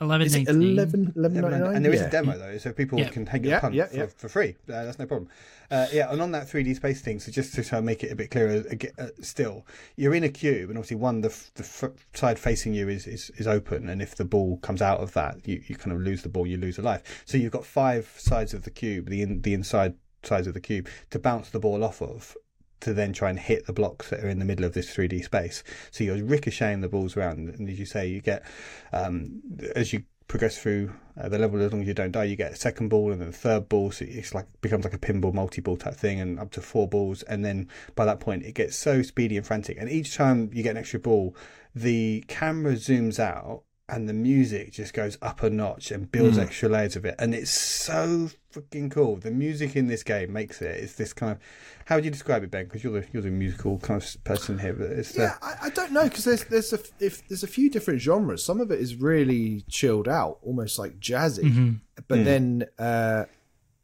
Eleven 0.00 0.26
Is 0.26 0.34
it 0.34 0.44
ninety 0.48 0.74
nine. 0.74 0.78
11, 0.78 1.12
11.99? 1.16 1.76
And 1.76 1.84
there 1.84 1.92
is 1.92 2.00
Yeah. 2.00 2.06
a 2.06 2.10
demo 2.10 2.38
though, 2.38 2.58
so 2.58 2.72
people 2.72 2.98
Yeah. 2.98 3.08
can 3.10 3.24
take 3.24 3.44
Yeah, 3.44 3.58
a 3.58 3.60
punt 3.60 3.74
yeah, 3.74 3.86
for, 3.86 3.96
yeah. 3.96 4.06
for 4.06 4.28
free. 4.28 4.56
Uh, 4.68 4.84
that's 4.84 4.98
no 4.98 5.06
problem. 5.06 5.28
Uh, 5.70 5.86
yeah, 5.92 6.10
and 6.12 6.20
on 6.20 6.32
that 6.32 6.48
3D 6.48 6.74
space 6.74 7.00
thing, 7.00 7.18
so 7.20 7.30
just 7.32 7.54
to 7.54 7.62
try 7.64 7.78
and 7.78 7.86
make 7.86 8.02
it 8.04 8.12
a 8.12 8.16
bit 8.16 8.30
clearer, 8.30 8.62
uh, 8.98 9.06
still, 9.22 9.66
you're 9.96 10.14
in 10.14 10.24
a 10.24 10.28
cube, 10.28 10.68
and 10.68 10.76
obviously 10.78 10.96
one 10.96 11.20
the 11.22 11.28
f- 11.30 11.50
the 11.54 11.62
f- 11.62 11.92
side 12.14 12.38
facing 12.38 12.74
you 12.74 12.88
is, 12.88 13.06
is 13.06 13.30
is 13.38 13.46
open, 13.46 13.88
and 13.88 14.02
if 14.02 14.14
the 14.16 14.24
ball 14.24 14.58
comes 14.58 14.82
out 14.82 15.00
of 15.00 15.12
that, 15.14 15.46
you, 15.48 15.62
you 15.66 15.76
kind 15.76 15.92
of 15.96 16.02
lose 16.02 16.22
the 16.22 16.28
ball, 16.28 16.46
you 16.46 16.56
lose 16.58 16.76
a 16.78 16.82
life. 16.82 17.22
So 17.24 17.38
you've 17.38 17.52
got 17.52 17.64
five 17.64 18.12
sides 18.18 18.52
of 18.52 18.64
the 18.64 18.70
cube, 18.70 19.08
the 19.08 19.22
in, 19.22 19.40
the 19.42 19.54
inside 19.54 19.94
sides 20.24 20.46
of 20.46 20.54
the 20.54 20.60
cube, 20.60 20.88
to 21.10 21.18
bounce 21.18 21.50
the 21.50 21.58
ball 21.60 21.82
off 21.82 22.02
of. 22.02 22.36
To 22.82 22.94
then 22.94 23.12
try 23.12 23.30
and 23.30 23.38
hit 23.38 23.66
the 23.66 23.72
blocks 23.72 24.10
that 24.10 24.20
are 24.20 24.28
in 24.28 24.38
the 24.38 24.44
middle 24.44 24.64
of 24.64 24.74
this 24.74 24.94
3D 24.94 25.24
space. 25.24 25.62
So 25.90 26.04
you're 26.04 26.22
ricocheting 26.24 26.80
the 26.80 26.88
balls 26.88 27.16
around, 27.16 27.48
and 27.48 27.68
as 27.68 27.78
you 27.78 27.86
say, 27.86 28.06
you 28.06 28.20
get 28.20 28.44
um, 28.92 29.40
as 29.74 29.92
you 29.92 30.04
progress 30.32 30.56
through 30.58 30.90
uh, 31.20 31.28
the 31.28 31.38
level, 31.38 31.60
as 31.60 31.70
long 31.70 31.82
as 31.82 31.86
you 31.86 31.92
don't 31.92 32.12
die, 32.12 32.24
you 32.24 32.36
get 32.36 32.52
a 32.52 32.56
second 32.56 32.88
ball 32.88 33.12
and 33.12 33.20
then 33.20 33.28
a 33.28 33.32
third 33.32 33.68
ball. 33.68 33.90
So 33.90 34.06
it's 34.08 34.34
like 34.34 34.46
becomes 34.62 34.84
like 34.84 34.94
a 34.94 34.98
pinball, 34.98 35.34
multi-ball 35.34 35.76
type 35.76 35.94
thing, 35.94 36.20
and 36.20 36.40
up 36.40 36.50
to 36.52 36.62
four 36.62 36.88
balls. 36.88 37.22
And 37.24 37.44
then 37.44 37.68
by 37.94 38.06
that 38.06 38.18
point, 38.18 38.44
it 38.44 38.54
gets 38.54 38.74
so 38.74 39.02
speedy 39.02 39.36
and 39.36 39.46
frantic. 39.46 39.76
And 39.78 39.90
each 39.90 40.14
time 40.14 40.50
you 40.54 40.62
get 40.62 40.70
an 40.70 40.78
extra 40.78 41.00
ball, 41.00 41.36
the 41.74 42.24
camera 42.28 42.74
zooms 42.74 43.18
out. 43.18 43.64
And 43.88 44.08
the 44.08 44.12
music 44.14 44.72
just 44.72 44.94
goes 44.94 45.18
up 45.20 45.42
a 45.42 45.50
notch 45.50 45.90
and 45.90 46.10
builds 46.10 46.38
Mm. 46.38 46.42
extra 46.44 46.68
layers 46.68 46.96
of 46.96 47.04
it, 47.04 47.14
and 47.18 47.34
it's 47.34 47.50
so 47.50 48.30
freaking 48.52 48.90
cool. 48.90 49.16
The 49.16 49.30
music 49.30 49.74
in 49.76 49.86
this 49.88 50.02
game 50.02 50.32
makes 50.32 50.62
it. 50.62 50.82
It's 50.82 50.94
this 50.94 51.12
kind 51.12 51.32
of. 51.32 51.38
How 51.86 51.96
would 51.96 52.04
you 52.04 52.10
describe 52.10 52.42
it, 52.44 52.50
Ben? 52.50 52.64
Because 52.66 52.84
you're 52.84 53.00
the 53.00 53.06
you're 53.12 53.22
the 53.22 53.30
musical 53.30 53.78
kind 53.80 54.00
of 54.00 54.24
person 54.24 54.58
here. 54.60 54.72
But 54.72 54.92
it's 54.92 55.12
the, 55.12 55.22
Yeah, 55.22 55.36
I, 55.42 55.54
I 55.62 55.70
don't 55.70 55.92
know 55.92 56.04
because 56.04 56.24
there's 56.24 56.44
there's 56.44 56.72
a 56.72 56.78
if 57.00 57.26
there's 57.28 57.42
a 57.42 57.46
few 57.48 57.68
different 57.68 58.00
genres. 58.00 58.44
Some 58.44 58.60
of 58.60 58.70
it 58.70 58.80
is 58.80 58.94
really 58.96 59.64
chilled 59.68 60.08
out, 60.08 60.38
almost 60.42 60.78
like 60.78 60.98
jazzy, 61.00 61.42
Mhm. 61.52 61.80
but 62.08 62.20
Mm. 62.20 62.24
then 62.24 62.64
uh, 62.78 63.24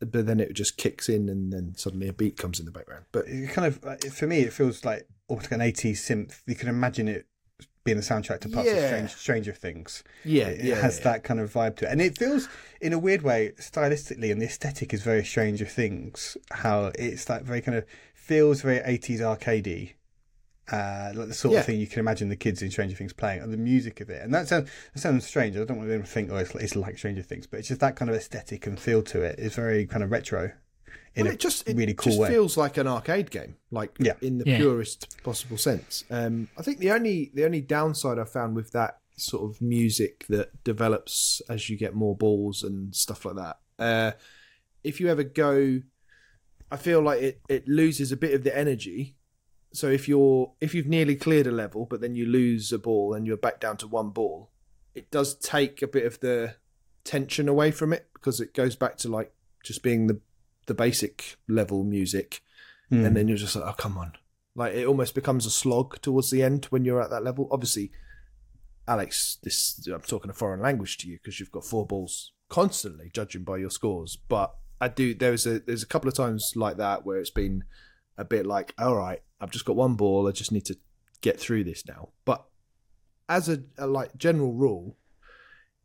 but 0.01 0.27
then 0.27 0.39
it 0.41 0.55
just 0.55 0.77
kicks 0.77 1.09
in, 1.09 1.29
and 1.29 1.53
then 1.53 1.75
suddenly 1.77 2.07
a 2.09 2.13
beat 2.13 2.37
comes 2.39 2.61
in 2.61 2.67
the 2.67 2.73
background. 2.73 3.05
But 3.11 3.27
it 3.27 3.51
kind 3.51 3.67
of 3.67 3.85
uh, 3.85 3.97
for 4.11 4.27
me 4.29 4.39
it 4.41 4.53
feels 4.53 4.85
like 4.85 5.07
almost 5.27 5.51
like 5.51 5.61
an 5.61 5.67
80s 5.67 5.99
synth 6.01 6.37
you 6.47 6.55
can 6.55 6.69
imagine 6.69 7.09
it 7.09 7.27
being 7.89 7.97
the 7.97 8.03
soundtrack 8.03 8.41
to 8.41 8.49
parts 8.49 8.71
of 8.71 8.79
Strange, 8.79 9.11
stranger 9.15 9.53
things 9.53 10.05
yeah, 10.25 10.49
it 10.49 10.65
yeah, 10.65 10.75
has 10.77 10.99
yeah. 10.99 11.05
that 11.05 11.25
kind 11.25 11.41
of 11.41 11.53
vibe 11.53 11.75
to 11.77 11.87
it 11.87 11.91
and 11.93 12.01
it 12.01 12.17
feels 12.19 12.49
in 12.81 12.93
a 12.93 12.99
weird 12.99 13.23
way 13.23 13.53
stylistically 13.59 14.31
and 14.33 14.41
the 14.43 14.47
aesthetic 14.47 14.93
is 14.93 15.03
very 15.03 15.25
stranger 15.25 15.65
things 15.65 16.37
how 16.51 16.93
it's 16.99 17.25
that 17.25 17.43
very 17.45 17.61
kind 17.61 17.77
of 17.79 17.85
feels 18.15 18.61
very 18.63 18.79
80s 18.81 19.21
arcadey 19.21 19.93
uh, 20.71 21.13
like 21.15 21.29
the 21.29 21.35
sort 21.35 21.55
Yeah. 21.55 21.61
of 21.61 21.67
thing 21.67 21.81
you 21.81 21.87
can 21.87 21.99
imagine 22.01 22.29
the 22.29 22.37
kids 22.37 22.61
in 22.61 22.71
Stranger 22.71 22.95
Things 22.95 23.15
playing, 23.15 23.41
and 23.41 23.51
the 23.51 23.57
music 23.57 24.03
of 24.03 24.11
it, 24.11 24.23
and 24.23 24.35
that 24.35 24.49
sounds 24.49 24.69
that 24.93 25.01
sounds 25.01 25.27
strange. 25.27 25.57
I 25.57 25.65
don't 25.65 25.79
want 25.79 25.89
them 25.89 26.03
to 26.03 26.07
think, 26.07 26.31
oh, 26.31 26.37
it's, 26.37 26.55
it's 26.57 26.77
like 26.77 26.99
Stranger 26.99 27.23
Things, 27.23 27.47
but 27.47 27.59
it's 27.61 27.69
just 27.69 27.81
that 27.81 27.97
kind 27.97 28.11
of 28.11 28.15
aesthetic 28.17 28.67
and 28.67 28.79
feel 28.79 29.03
to 29.05 29.23
it. 29.23 29.37
It's 29.39 29.55
very 29.57 29.87
kind 29.87 30.03
of 30.05 30.11
retro 30.11 30.53
in 31.19 31.25
well, 31.25 31.35
it 31.35 31.41
just 31.41 31.69
it 31.69 31.77
really 31.77 31.95
cool 31.95 32.13
just 32.13 32.21
way. 32.21 32.29
feels 32.31 32.57
like 32.57 32.77
an 32.79 32.87
arcade 32.87 33.31
game, 33.31 33.57
like 33.71 33.97
Yeah. 33.99 34.15
in 34.23 34.39
the 34.39 34.47
Yeah. 34.47 34.57
purest 34.59 35.23
possible 35.23 35.59
sense. 35.59 36.05
Um, 36.11 36.49
I 36.57 36.63
think 36.63 36.79
the 36.79 36.91
only 36.93 37.31
the 37.35 37.45
only 37.45 37.61
downside 37.61 38.19
I 38.19 38.25
found 38.25 38.57
with 38.57 38.71
that 38.73 39.01
sort 39.17 39.51
of 39.51 39.61
music 39.61 40.25
that 40.29 40.63
develops 40.65 41.43
as 41.49 41.69
you 41.69 41.77
get 41.77 41.95
more 41.95 42.17
balls 42.17 42.63
and 42.63 42.95
stuff 42.95 43.25
like 43.25 43.35
that. 43.37 43.59
Uh, 43.79 44.13
if 44.85 45.01
you 45.01 45.09
ever 45.09 45.25
go, 45.25 45.81
I 46.71 46.77
feel 46.77 47.01
like 47.03 47.21
it 47.23 47.41
it 47.49 47.69
loses 47.69 48.13
a 48.13 48.17
bit 48.17 48.33
of 48.35 48.45
the 48.45 48.57
energy. 48.57 49.17
So 49.73 49.89
if 49.89 50.09
you're 50.09 50.53
if 50.61 50.75
you've 50.75 50.87
nearly 50.87 51.17
cleared 51.17 51.47
a 51.47 51.51
level, 51.53 51.85
but 51.85 52.01
then 52.01 52.15
you 52.15 52.27
lose 52.27 52.73
a 52.73 52.79
ball 52.79 53.13
and 53.15 53.27
you're 53.27 53.37
back 53.37 53.61
down 53.61 53.77
to 53.79 53.87
one 53.89 54.11
ball, 54.11 54.51
it 54.95 55.11
does 55.11 55.35
take 55.35 55.83
a 55.83 55.87
bit 55.89 56.07
of 56.07 56.21
the 56.21 56.55
tension 57.05 57.49
away 57.49 57.71
from 57.71 57.93
it 57.93 58.07
because 58.15 58.41
it 58.41 58.53
goes 58.55 58.77
back 58.77 58.97
to 58.99 59.09
like 59.09 59.33
just 59.65 59.83
being 59.83 60.07
the 60.07 60.21
the 60.69 60.75
basic 60.75 61.37
level 61.49 61.83
music, 61.85 62.41
Mm. 62.91 63.05
and 63.05 63.15
then 63.17 63.29
you're 63.29 63.37
just 63.37 63.55
like, 63.55 63.67
oh 63.69 63.75
come 63.77 63.99
on, 63.99 64.13
like 64.55 64.73
it 64.75 64.87
almost 64.87 65.15
becomes 65.15 65.45
a 65.45 65.51
slog 65.51 66.01
towards 66.01 66.31
the 66.31 66.43
end 66.43 66.65
when 66.67 66.85
you're 66.87 67.03
at 67.03 67.11
that 67.11 67.23
level. 67.23 67.47
Obviously, 67.51 67.91
Alex, 68.87 69.37
this 69.43 69.87
I'm 69.93 70.01
talking 70.01 70.31
a 70.31 70.35
foreign 70.35 70.61
language 70.61 70.97
to 70.99 71.09
you 71.09 71.19
because 71.19 71.39
you've 71.39 71.53
got 71.53 71.65
four 71.67 71.87
balls 71.87 72.33
constantly, 72.49 73.11
judging 73.13 73.45
by 73.45 73.59
your 73.59 73.69
scores. 73.71 74.17
But 74.17 74.55
I 74.81 74.89
do 74.89 75.13
there's 75.15 75.47
a 75.47 75.59
there's 75.61 75.83
a 75.83 75.87
couple 75.87 76.09
of 76.09 76.15
times 76.15 76.53
like 76.57 76.79
that 76.79 77.05
where 77.05 77.19
it's 77.19 77.29
been 77.31 77.65
a 78.17 78.25
bit 78.25 78.47
like, 78.47 78.73
all 78.79 78.97
right, 78.97 79.21
I've 79.41 79.51
just 79.51 79.67
got 79.67 79.77
one 79.77 79.95
ball, 79.95 80.27
I 80.27 80.33
just 80.33 80.53
need 80.53 80.65
to 80.67 80.77
get 81.21 81.39
through 81.39 81.65
this 81.65 81.85
now. 81.87 82.09
But 82.25 82.45
as 83.29 83.49
a, 83.51 83.65
a 83.77 83.87
like 83.87 84.17
general 84.17 84.55
rule, 84.55 84.97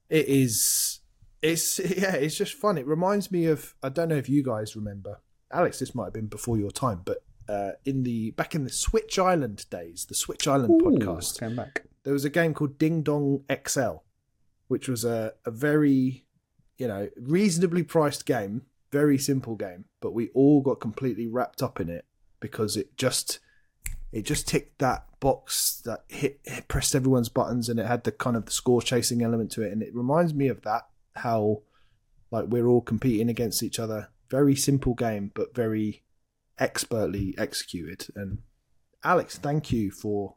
it 0.09 0.27
is 0.27 1.01
it's 1.43 1.77
yeah, 1.97 2.15
it's 2.15 2.35
just 2.35 2.53
fun. 2.53 2.77
It 2.77 2.87
reminds 2.87 3.31
me 3.31 3.45
of 3.45 3.75
I 3.83 3.89
don't 3.89 4.09
know 4.09 4.15
if 4.15 4.29
you 4.29 4.41
guys 4.41 4.75
remember, 4.75 5.21
Alex. 5.51 5.79
This 5.79 5.93
might 5.93 6.05
have 6.05 6.13
been 6.13 6.27
before 6.27 6.57
your 6.57 6.71
time, 6.71 7.01
but 7.05 7.19
uh, 7.47 7.71
in 7.85 8.03
the 8.03 8.31
back 8.31 8.55
in 8.55 8.63
the 8.63 8.71
Switch 8.71 9.19
Island 9.19 9.65
days, 9.69 10.05
the 10.05 10.15
Switch 10.15 10.47
Island 10.47 10.81
Ooh, 10.81 10.85
podcast, 10.85 11.39
Came 11.39 11.55
back. 11.55 11.83
there 12.03 12.13
was 12.13 12.25
a 12.25 12.29
game 12.29 12.53
called 12.53 12.79
Ding 12.79 13.03
Dong 13.03 13.43
XL, 13.67 13.97
which 14.67 14.87
was 14.87 15.03
a, 15.03 15.33
a 15.45 15.51
very, 15.51 16.25
you 16.77 16.87
know, 16.87 17.09
reasonably 17.17 17.83
priced 17.83 18.25
game, 18.25 18.63
very 18.91 19.17
simple 19.17 19.55
game, 19.55 19.85
but 20.01 20.13
we 20.13 20.29
all 20.29 20.61
got 20.61 20.79
completely 20.79 21.27
wrapped 21.27 21.61
up 21.61 21.79
in 21.79 21.89
it 21.89 22.05
because 22.39 22.77
it 22.77 22.97
just 22.97 23.39
it 24.11 24.23
just 24.23 24.47
ticked 24.47 24.79
that 24.79 25.05
box 25.19 25.81
that 25.85 26.03
hit, 26.07 26.39
hit 26.43 26.67
pressed 26.67 26.93
everyone's 26.93 27.29
buttons 27.29 27.67
and 27.67 27.79
it 27.79 27.85
had 27.85 28.03
the 28.03 28.11
kind 28.11 28.35
of 28.35 28.45
the 28.45 28.51
score 28.51 28.81
chasing 28.81 29.23
element 29.23 29.49
to 29.49 29.63
it 29.63 29.71
and 29.71 29.81
it 29.81 29.95
reminds 29.95 30.33
me 30.33 30.49
of 30.49 30.61
that 30.61 30.83
how 31.15 31.61
like 32.31 32.45
we're 32.47 32.67
all 32.67 32.81
competing 32.81 33.29
against 33.29 33.61
each 33.63 33.79
other 33.79 34.09
very 34.29 34.55
simple 34.55 34.93
game 34.93 35.31
but 35.35 35.53
very 35.55 36.03
expertly 36.59 37.33
executed 37.37 38.07
and 38.15 38.39
alex 39.03 39.37
thank 39.37 39.71
you 39.71 39.91
for 39.91 40.35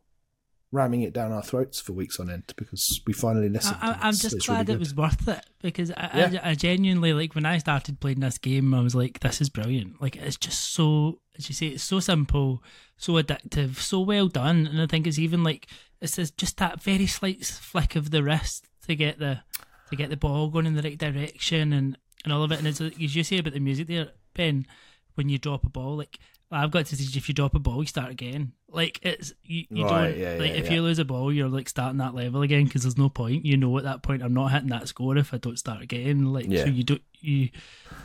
ramming 0.72 1.02
it 1.02 1.12
down 1.12 1.30
our 1.32 1.42
throats 1.42 1.80
for 1.80 1.92
weeks 1.92 2.18
on 2.18 2.28
end 2.28 2.52
because 2.56 3.00
we 3.06 3.12
finally 3.12 3.48
listened. 3.48 3.76
I, 3.80 3.96
I'm 4.02 4.12
just 4.12 4.44
glad 4.44 4.66
really 4.68 4.74
it 4.74 4.78
was 4.80 4.94
worth 4.94 5.26
it 5.28 5.42
because 5.62 5.92
I, 5.92 6.10
Yeah. 6.32 6.40
I, 6.42 6.50
I 6.50 6.54
genuinely 6.54 7.12
like 7.14 7.34
when 7.36 7.46
I 7.46 7.58
started 7.58 8.00
playing 8.00 8.18
this 8.20 8.36
game, 8.36 8.74
I 8.74 8.80
was 8.80 8.94
like, 8.94 9.20
"This 9.20 9.40
is 9.40 9.48
brilliant!" 9.48 10.02
Like 10.02 10.16
it's 10.16 10.36
just 10.36 10.74
so, 10.74 11.20
as 11.38 11.48
you 11.48 11.54
say, 11.54 11.68
it's 11.68 11.84
so 11.84 12.00
simple, 12.00 12.62
so 12.98 13.12
addictive, 13.14 13.76
so 13.76 14.00
well 14.00 14.26
done, 14.26 14.66
and 14.66 14.82
I 14.82 14.86
think 14.88 15.06
it's 15.06 15.20
even 15.20 15.44
like 15.44 15.68
it's 16.00 16.16
just- 16.16 16.36
just 16.36 16.56
that 16.58 16.82
very 16.82 17.06
slight 17.06 17.44
flick 17.46 17.94
of 17.94 18.10
the 18.10 18.24
wrist 18.24 18.66
to 18.86 18.96
get 18.96 19.18
the 19.20 19.42
to 19.90 19.96
get 19.96 20.10
the 20.10 20.16
ball 20.16 20.48
going 20.48 20.66
in 20.66 20.74
the 20.74 20.82
right 20.82 20.98
direction 20.98 21.72
and, 21.72 21.96
and 22.24 22.32
all 22.32 22.42
of 22.42 22.52
it. 22.52 22.58
And 22.58 22.68
it's, 22.68 22.80
as 22.80 23.16
you 23.16 23.22
say 23.24 23.38
about 23.38 23.52
the 23.54 23.60
music 23.60 23.86
there, 23.88 24.08
Ben, 24.34 24.66
when 25.14 25.28
you 25.28 25.38
drop 25.38 25.64
a 25.64 25.68
ball, 25.68 25.96
like 25.96 26.18
I've 26.50 26.70
got 26.70 26.86
to 26.86 26.96
teach 26.96 27.16
if 27.16 27.28
you 27.28 27.34
drop 27.34 27.54
a 27.54 27.58
ball, 27.58 27.82
you 27.82 27.86
start 27.86 28.10
again. 28.10 28.52
Like 28.68 29.00
it's 29.02 29.32
you, 29.42 29.64
you 29.70 29.84
Right, 29.84 30.10
don't 30.10 30.18
yeah, 30.18 30.30
like 30.38 30.50
yeah, 30.50 30.56
if 30.58 30.66
yeah. 30.66 30.72
you 30.74 30.82
lose 30.82 30.98
a 30.98 31.04
ball, 31.04 31.32
you're 31.32 31.48
like 31.48 31.68
starting 31.68 31.98
that 31.98 32.14
level 32.14 32.42
again 32.42 32.64
because 32.64 32.82
there's 32.82 32.98
no 32.98 33.08
point. 33.08 33.44
You 33.44 33.56
know 33.56 33.76
at 33.78 33.84
that 33.84 34.02
point 34.02 34.22
I'm 34.22 34.34
not 34.34 34.48
hitting 34.52 34.68
that 34.68 34.88
score 34.88 35.16
if 35.16 35.32
I 35.32 35.38
don't 35.38 35.58
start 35.58 35.82
again. 35.82 36.32
Like 36.32 36.46
Yeah. 36.48 36.64
so 36.64 36.70
you 36.70 36.84
don't 36.84 37.02
you 37.20 37.48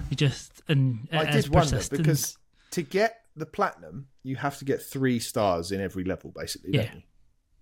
you 0.09 0.15
just 0.15 0.61
and 0.67 1.07
it 1.11 1.17
I 1.17 1.31
did 1.31 1.49
wonder 1.49 1.81
because 1.91 2.37
to 2.71 2.83
get 2.83 3.17
the 3.35 3.45
platinum, 3.45 4.07
you 4.23 4.35
have 4.37 4.57
to 4.59 4.65
get 4.65 4.81
three 4.81 5.19
stars 5.19 5.71
in 5.71 5.81
every 5.81 6.03
level, 6.03 6.31
basically. 6.35 6.71
Yeah. 6.73 6.91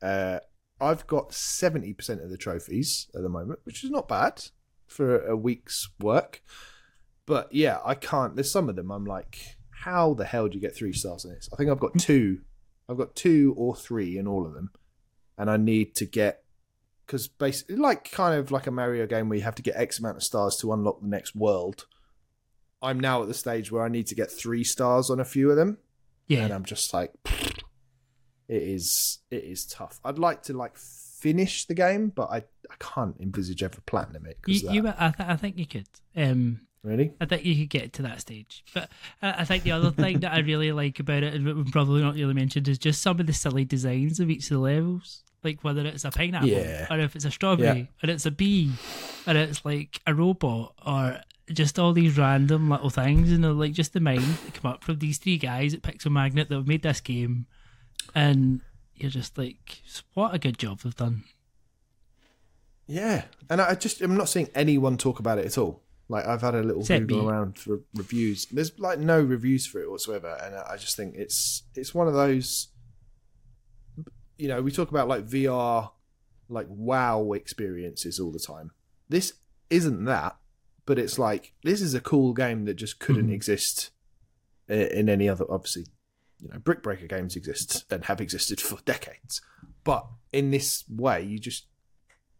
Uh, 0.02 0.40
I've 0.81 1.07
got 1.07 1.33
seventy 1.33 1.93
percent 1.93 2.21
of 2.21 2.29
the 2.29 2.38
trophies 2.38 3.07
at 3.15 3.21
the 3.21 3.29
moment, 3.29 3.59
which 3.63 3.83
is 3.83 3.91
not 3.91 4.07
bad 4.07 4.43
for 4.88 5.25
a 5.25 5.36
week's 5.36 5.89
work. 6.00 6.41
But 7.25 7.53
yeah, 7.53 7.79
I 7.86 7.95
can't. 7.95 8.36
There's 8.36 8.51
some 8.51 8.69
of 8.69 8.75
them. 8.75 8.91
I'm 8.91 9.05
like, 9.05 9.57
how 9.83 10.13
the 10.13 10.25
hell 10.25 10.48
do 10.48 10.55
you 10.55 10.62
get 10.62 10.75
three 10.75 10.93
stars 10.93 11.25
in 11.25 11.31
this? 11.31 11.50
I 11.53 11.55
think 11.55 11.69
I've 11.69 11.79
got 11.79 11.98
two. 11.98 12.39
I've 12.89 12.98
got 12.98 13.15
two 13.15 13.53
or 13.55 13.75
three 13.75 14.17
in 14.17 14.27
all 14.27 14.48
of 14.48 14.53
them, 14.53 14.71
and 15.38 15.50
I 15.50 15.57
need 15.57 15.95
to 15.95 16.05
get 16.05 16.43
because 17.05 17.27
basically, 17.27 17.75
like 17.75 18.12
kind 18.12 18.38
of 18.38 18.51
like 18.51 18.67
a 18.67 18.71
Mario 18.71 19.05
game 19.05 19.29
where 19.29 19.38
you 19.38 19.43
have 19.43 19.55
to 19.55 19.62
get 19.62 19.75
X 19.75 20.00
amount 20.00 20.17
of 20.17 20.24
stars 20.24 20.57
to 20.57 20.74
unlock 20.74 21.01
the 21.01 21.07
next 21.07 21.36
world. 21.36 21.86
I'm 22.81 23.00
now 23.00 23.21
at 23.21 23.27
the 23.27 23.33
stage 23.33 23.71
where 23.71 23.83
I 23.83 23.89
need 23.89 24.07
to 24.07 24.15
get 24.15 24.31
three 24.31 24.63
stars 24.63 25.09
on 25.09 25.19
a 25.19 25.25
few 25.25 25.51
of 25.51 25.55
them, 25.55 25.77
yeah, 26.27 26.45
and 26.45 26.53
I'm 26.53 26.65
just 26.65 26.93
like, 26.93 27.12
it 28.50 28.62
is 28.63 29.20
it 29.32 29.44
is 29.46 29.65
tough. 29.65 30.01
I'd 30.03 30.20
like 30.20 30.41
to 30.44 30.53
like 30.53 30.77
finish 30.77 31.65
the 31.65 31.74
game, 31.75 32.10
but 32.10 32.29
I 32.32 32.38
I 32.70 32.75
can't 32.79 33.15
envisage 33.22 33.63
ever 33.63 33.79
platinum 33.86 34.25
it. 34.25 34.38
you, 34.48 34.70
you. 34.72 34.88
I, 34.88 35.12
th- 35.12 35.29
I 35.29 35.36
think 35.38 35.58
you 35.58 35.65
could. 35.65 35.88
Um, 36.15 36.62
really? 36.84 37.13
I 37.22 37.25
think 37.25 37.46
you 37.46 37.56
could 37.56 37.70
get 37.70 37.94
to 37.94 38.01
that 38.03 38.22
stage. 38.22 38.63
But 38.74 38.89
I 39.22 39.41
I 39.41 39.46
think 39.46 39.63
the 39.63 39.72
other 39.72 39.91
thing 39.91 40.20
that 40.22 40.34
I 40.34 40.39
really 40.39 40.72
like 40.84 41.00
about 41.00 41.24
it, 41.24 41.34
and 41.34 41.72
probably 41.72 42.01
not 42.01 42.15
really 42.15 42.34
mentioned, 42.34 42.68
is 42.68 42.77
just 42.77 43.01
some 43.01 43.20
of 43.20 43.27
the 43.27 43.34
silly 43.34 43.65
designs 43.65 44.20
of 44.20 44.29
each 44.29 44.46
of 44.46 44.50
the 44.56 44.60
levels. 44.60 45.24
Like 45.44 45.63
whether 45.63 45.86
it's 45.86 46.03
a 46.03 46.12
pineapple, 46.12 46.50
Yeah. 46.50 46.88
or 46.89 47.00
if 47.00 47.15
it's 47.15 47.24
a 47.24 47.32
strawberry, 47.32 47.88
or 48.03 48.10
it's 48.10 48.25
a 48.25 48.32
bee, 48.32 48.74
or 49.25 49.36
it's 49.38 49.63
like 49.63 50.01
a 50.06 50.13
robot, 50.13 50.74
or 50.86 51.22
just 51.53 51.79
all 51.79 51.94
these 51.94 52.18
random 52.18 52.70
little 52.70 52.89
things, 52.89 53.29
and 53.32 53.32
you 53.32 53.38
know, 53.38 53.53
like 53.53 53.72
just 53.72 53.94
the 53.94 54.01
mind 54.01 54.22
that 54.22 54.53
come 54.56 54.70
up 54.72 54.84
from 54.84 55.00
these 55.00 55.18
three 55.18 55.38
guys 55.38 55.74
at 55.74 55.82
Pixel 55.82 56.12
Magnet 56.12 56.50
that 56.50 56.56
have 56.56 56.68
made 56.68 56.82
this 56.82 57.00
game. 57.00 57.46
And 58.16 58.62
you're 58.96 59.10
just 59.12 59.38
like, 59.38 59.82
what 60.13 60.34
a 60.34 60.39
good 60.39 60.58
job 60.58 60.80
they've 60.82 60.96
done. 60.96 61.24
Yeah, 62.88 63.25
and 63.50 63.62
I 63.62 63.75
just 63.75 64.01
I'm 64.01 64.18
not 64.18 64.30
seeing 64.30 64.50
anyone 64.56 64.98
talk 64.98 65.20
about 65.20 65.38
it 65.38 65.46
at 65.46 65.58
all. 65.58 65.84
Like 66.08 66.25
I've 66.25 66.42
had 66.42 66.56
a 66.56 66.63
little 66.63 66.84
Google 66.84 67.24
me. 67.24 67.30
around 67.32 67.60
for 67.60 67.82
reviews. 67.94 68.48
There's 68.48 68.78
like 68.80 68.98
no 68.98 69.22
reviews 69.22 69.68
for 69.68 69.80
it 69.80 69.92
whatsoever, 69.92 70.36
and 70.42 70.56
I 70.56 70.75
just 70.78 70.98
think 70.98 71.13
it's 71.16 71.63
it's 71.75 71.94
one 71.94 72.08
of 72.08 72.16
those. 72.16 72.70
You 74.38 74.48
know, 74.48 74.62
we 74.62 74.72
talk 74.72 74.89
about 74.89 75.08
like 75.08 75.25
VR, 75.28 75.92
like 76.48 76.66
wow 76.70 77.34
experiences 77.34 78.20
all 78.20 78.32
the 78.32 78.39
time. 78.39 78.72
This 79.08 79.34
isn't 79.70 80.06
that, 80.06 80.38
but 80.88 80.98
it's 80.98 81.20
like 81.20 81.54
this 81.63 81.82
is 81.82 81.94
a 81.94 82.01
cool 82.01 82.34
game 82.34 82.66
that 82.66 82.74
just 82.74 83.00
couldn't 83.00 83.30
Mhm. 83.30 83.34
exist 83.34 83.92
in 84.68 85.10
any 85.10 85.30
other. 85.30 85.46
Obviously, 85.48 85.86
you 86.41 86.50
know, 86.50 86.60
Brick 86.60 86.84
Breaker 86.84 87.08
games 87.08 87.36
exist 87.36 87.86
and 87.91 88.05
have 88.05 88.22
existed 88.22 88.62
for 88.62 88.79
decades, 88.86 89.41
but 89.84 90.05
in 90.31 90.51
this 90.51 90.84
way, 90.89 91.24
you 91.24 91.39
just 91.39 91.65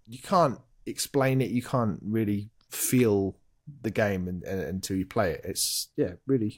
you 0.08 0.20
can't 0.20 0.60
explain 0.86 1.42
it. 1.42 1.52
You 1.52 1.62
can't 1.62 2.00
really 2.04 2.50
feel 2.70 3.38
the 3.82 3.92
game 3.92 4.28
and, 4.28 4.44
and, 4.44 4.62
until 4.62 4.98
you 4.98 5.06
play 5.06 5.32
it. 5.32 5.42
It's 5.44 5.90
yeah, 5.96 6.14
really, 6.26 6.58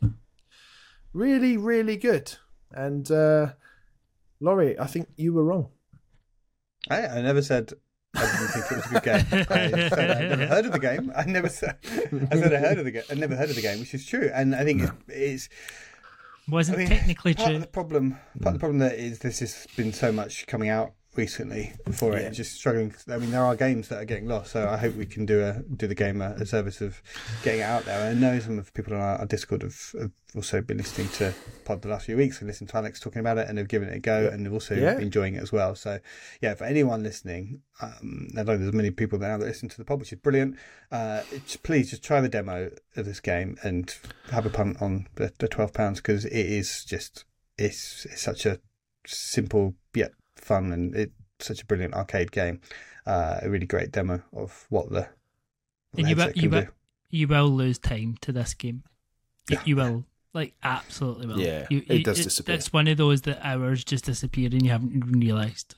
really, 1.14 1.58
really 1.58 1.98
good. 1.98 2.34
And 2.72 3.10
uh, 3.12 3.54
Laurie, 4.40 4.80
I 4.80 4.88
think 4.88 5.10
you 5.18 5.34
were 5.34 5.44
wrong. 5.44 5.70
I, 6.90 7.06
I 7.06 7.22
never 7.22 7.42
said 7.42 7.74
I 8.16 8.26
didn't 8.26 8.48
think 8.48 8.72
it 8.72 8.76
was 8.76 8.86
a 8.86 8.90
good 8.90 9.04
game. 9.04 9.26
I 9.50 9.90
said 9.90 10.12
I 10.12 10.22
never 10.28 10.48
heard 10.48 10.66
of 10.66 10.72
the 10.72 10.80
game. 10.80 11.12
I 11.16 11.26
never 11.26 11.50
said 11.50 11.78
I 11.84 12.36
said 12.36 12.54
I 12.54 12.58
heard 12.58 12.80
of 12.80 12.86
the 12.86 12.92
game. 12.92 13.04
I 13.10 13.14
never 13.16 13.36
heard 13.36 13.50
of 13.50 13.56
the 13.56 13.62
game, 13.62 13.80
which 13.80 13.94
is 13.94 14.06
true. 14.06 14.30
And 14.34 14.56
I 14.56 14.64
think 14.64 14.82
it's, 14.82 14.94
it's 15.08 15.50
Wasn't 16.50 16.78
I 16.78 16.80
mean, 16.80 16.90
technically 16.90 17.34
part 17.34 17.48
true. 17.48 17.56
of 17.56 17.62
the 17.62 17.68
problem. 17.68 18.12
Part 18.12 18.24
of 18.36 18.44
the 18.44 18.50
hmm. 18.52 18.58
problem 18.58 18.80
that 18.80 18.96
is 18.96 19.20
this 19.20 19.40
has 19.40 19.68
been 19.76 19.94
so 19.94 20.12
much 20.12 20.48
coming 20.48 20.70
out 20.70 20.94
recently 21.16 21.74
for 21.92 22.16
it. 22.16 22.22
Yeah. 22.24 22.30
Just 22.30 22.54
struggling. 22.56 22.94
I 23.10 23.18
mean, 23.18 23.32
there 23.32 23.44
are 23.44 23.56
games 23.56 23.88
that 23.90 24.00
are 24.02 24.06
getting 24.06 24.28
lost. 24.28 24.52
So 24.52 24.68
I 24.68 24.78
hope 24.78 24.96
we 24.96 25.06
can 25.06 25.26
do 25.26 25.42
a 25.44 25.62
do 25.76 25.88
the 25.88 25.96
game 25.96 26.22
a, 26.22 26.32
a 26.34 26.46
service 26.46 26.82
of 26.82 27.02
getting 27.44 27.62
it 27.62 27.64
out 27.64 27.86
there. 27.86 28.10
I 28.10 28.14
know 28.14 28.40
some 28.40 28.58
of 28.58 28.66
the 28.66 28.72
people 28.72 28.94
on 28.94 29.02
our, 29.02 29.18
our 29.20 29.26
Discord 29.26 29.64
have, 29.64 29.92
have 30.00 30.12
also 30.36 30.62
been 30.62 30.78
listening 30.78 31.10
to 31.10 31.34
Pod 31.66 31.82
the 31.82 31.90
last 31.90 32.06
few 32.06 32.16
weeks 32.16 32.40
and 32.40 32.48
listened 32.48 32.70
to 32.70 32.78
Alex 32.78 33.00
talking 33.00 33.20
about 33.20 33.38
it 33.38 33.50
and 33.50 33.58
have 33.58 33.68
given 33.68 33.90
it 33.90 33.96
a 33.98 34.00
go 34.00 34.28
and 34.32 34.46
they've 34.46 34.54
also 34.54 34.76
Yeah. 34.76 34.98
enjoying 34.98 35.36
it 35.36 35.44
as 35.44 35.52
well. 35.52 35.76
So 35.76 36.00
yeah, 36.42 36.54
for 36.54 36.64
anyone 36.64 37.04
listening, 37.04 37.62
um, 37.82 38.30
I 38.38 38.44
know 38.44 38.58
there's 38.58 38.74
many 38.74 38.92
people 38.92 39.20
now 39.20 39.38
that 39.38 39.46
listen 39.46 39.68
to 39.70 39.78
the 39.78 39.84
pod, 39.86 40.00
which 40.00 40.14
is 40.14 40.20
brilliant. 40.20 40.56
Uh, 40.92 41.22
please 41.64 41.90
just 41.90 42.04
try 42.04 42.22
the 42.22 42.30
demo 42.30 42.72
of 42.96 43.06
this 43.06 43.20
game 43.20 43.58
and 43.64 43.94
have 44.32 44.46
a 44.46 44.50
punt 44.50 44.82
on 44.82 45.08
the, 45.16 45.34
the 45.40 45.48
twelve 45.50 45.74
pounds 45.74 46.00
because 46.00 46.24
it 46.26 46.34
is 46.34 46.86
just 46.86 47.26
it's 47.58 48.06
it's 48.06 48.22
such 48.22 48.46
a 48.46 48.60
simple 49.06 49.76
yet 49.94 50.12
fun 50.42 50.72
and 50.74 50.96
it's 50.96 51.14
such 51.40 51.62
a 51.62 51.66
brilliant 51.66 51.94
arcade 51.94 52.32
game. 52.32 52.60
Uh, 53.06 53.40
a 53.42 53.50
really 53.50 53.66
great 53.66 53.92
demo 53.92 54.22
of 54.34 54.66
what 54.70 54.90
the, 54.90 55.02
what 55.02 55.10
And 55.98 56.10
you 56.10 56.16
will, 56.16 56.32
you 56.36 56.50
will, 56.50 56.68
you 57.10 57.28
will 57.28 57.50
lose 57.50 57.80
time 57.80 58.18
to 58.22 58.32
this 58.32 58.54
game. 58.54 58.84
You, 59.50 59.58
Yeah. 59.58 59.64
you 59.66 59.76
will, 59.76 60.06
like, 60.34 60.54
absolutely 60.64 61.26
will. 61.28 61.40
Yeah, 61.40 61.66
you, 61.72 61.84
it 61.88 62.04
does 62.04 62.24
disappear. 62.24 62.56
It's 62.56 62.72
one 62.72 62.88
of 62.88 62.98
those 62.98 63.22
that 63.24 63.40
hours 63.44 63.84
just 63.84 64.06
disappear 64.06 64.50
and 64.52 64.62
you 64.64 64.70
haven't 64.72 64.96
even 64.96 65.20
realised. 65.20 65.76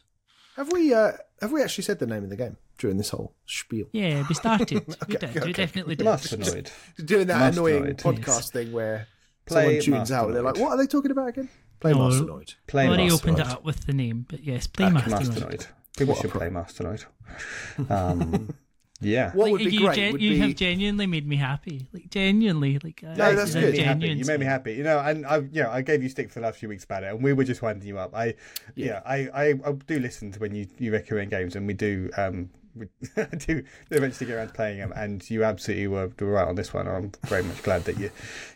Have 0.57 0.71
we 0.71 0.93
uh, 0.93 1.13
have 1.41 1.51
we 1.51 1.63
actually 1.63 1.85
said 1.85 1.97
the 1.99 2.05
name 2.05 2.23
of 2.25 2.29
the 2.29 2.35
game 2.35 2.57
during 2.77 2.97
this 2.97 3.09
whole 3.09 3.33
spiel? 3.47 3.87
Yeah, 3.93 4.23
we 4.29 4.35
started. 4.35 4.85
we 5.07 5.15
Okay, 5.15 5.17
did. 5.17 5.33
We 5.35 5.41
okay. 5.41 5.51
definitely 5.53 5.95
did. 5.95 6.05
Masternoid. 6.05 6.69
Doing 7.03 7.27
that 7.27 7.53
annoying 7.53 7.85
Masternoid. 7.85 8.01
podcast 8.01 8.51
thing 8.51 8.71
where 8.71 9.07
Play 9.47 9.79
someone 9.79 9.81
tunes 9.99 10.11
out 10.11 10.27
and 10.27 10.35
they're 10.35 10.43
like, 10.43 10.57
"What 10.59 10.71
are 10.73 10.77
they 10.77 10.85
talking 10.87 11.09
about 11.09 11.29
again?" 11.29 11.49
Play 11.83 11.91
No. 11.91 11.97
Masternoid. 11.99 12.55
Play 12.65 12.87
Already 12.87 13.07
Masternoid. 13.09 13.13
opened 13.13 13.39
it 13.39 13.47
up 13.47 13.65
with 13.65 13.85
the 13.85 13.91
name, 13.93 14.25
but 14.29 14.41
yes, 14.41 14.67
play 14.67 14.89
Back 14.89 15.03
Masternoid. 15.03 15.27
Masternoid. 15.35 15.67
People 15.97 16.13
What 16.13 16.21
should 16.21 16.31
pro- 16.31 16.39
play 16.39 16.49
Masternoid. 16.49 17.05
Um, 17.89 18.53
yeah. 19.01 19.31
What 19.33 19.45
Like, 19.45 19.51
would 19.51 19.59
be 19.65 19.71
you, 19.75 19.79
great 19.81 19.95
gen- 19.97 20.11
would 20.13 20.21
you 20.21 20.29
be 20.31 20.37
have 20.39 20.55
genuinely 20.55 21.07
made 21.07 21.27
me 21.27 21.35
happy. 21.35 21.87
Like 21.91 22.09
genuinely, 22.09 22.79
like 22.81 23.03
uh, 23.03 23.15
No, 23.15 23.35
that's 23.35 23.53
you 23.53 23.59
good. 23.61 23.77
Happy. 23.79 23.99
Genuine 23.99 24.17
You 24.19 24.25
made 24.25 24.39
me 24.39 24.45
happy. 24.45 24.73
You 24.75 24.83
know, 24.83 24.99
and 24.99 25.25
I, 25.25 25.37
you 25.39 25.61
know, 25.63 25.71
I 25.71 25.81
gave 25.81 26.01
you 26.01 26.07
stick 26.07 26.31
for 26.31 26.39
the 26.39 26.45
last 26.45 26.59
few 26.59 26.69
weeks 26.69 26.85
about 26.85 27.03
it, 27.03 27.07
and 27.13 27.21
we 27.21 27.33
were 27.33 27.43
just 27.43 27.61
winding 27.61 27.85
you 27.87 27.97
up. 27.97 28.15
I, 28.15 28.35
yeah, 28.75 29.01
I, 29.05 29.27
I, 29.33 29.43
I 29.65 29.71
do 29.73 29.99
listen 29.99 30.31
to 30.31 30.39
when 30.39 30.55
you 30.55 30.67
you 30.77 30.93
recommend 30.93 31.31
games, 31.31 31.57
and 31.57 31.67
we 31.67 31.73
do, 31.73 32.09
um, 32.15 32.49
we 32.75 32.87
do 33.39 33.61
eventually 33.91 34.25
get 34.27 34.37
around 34.37 34.47
to 34.47 34.53
playing 34.53 34.77
them, 34.79 34.93
and 34.95 35.29
you 35.29 35.43
absolutely 35.43 35.87
were, 35.87 36.09
were 36.21 36.27
right 36.27 36.47
on 36.47 36.55
this 36.55 36.73
one. 36.73 36.87
I'm 36.87 37.11
very 37.25 37.43
much 37.43 37.61
glad 37.61 37.83
that 37.85 37.99
you, 37.99 38.09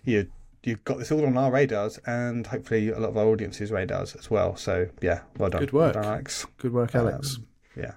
you. 0.06 0.30
You've 0.68 0.84
got 0.84 0.98
this 0.98 1.14
all 1.14 1.26
on 1.26 1.38
our 1.38 1.50
radars, 1.50 1.98
and 2.06 2.46
hopefully 2.46 2.90
a 2.90 3.00
lot 3.00 3.12
of 3.12 3.18
our 3.18 3.28
audience's 3.28 3.72
radars 3.72 4.18
as 4.18 4.30
well. 4.30 4.58
So 4.58 4.90
yeah, 5.02 5.22
well 5.38 5.50
done. 5.50 5.62
Good 5.62 5.72
work. 5.72 5.96
well 5.96 6.04
done, 6.04 6.14
Alex. 6.14 6.46
Good 6.58 6.74
work, 6.74 6.94
Alex. 6.94 7.38
Um, 7.38 7.48
yeah, 7.78 7.94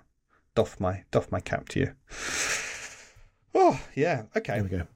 doff 0.55 0.79
my 0.79 1.03
doff 1.11 1.33
my 1.33 1.41
cap 1.41 1.69
to 1.71 1.81
you. 1.81 1.95
Oh 3.57 3.81
yeah, 3.97 4.23
okay. 4.37 4.55
there 4.55 4.63
we 4.63 4.69
go. 4.69 4.87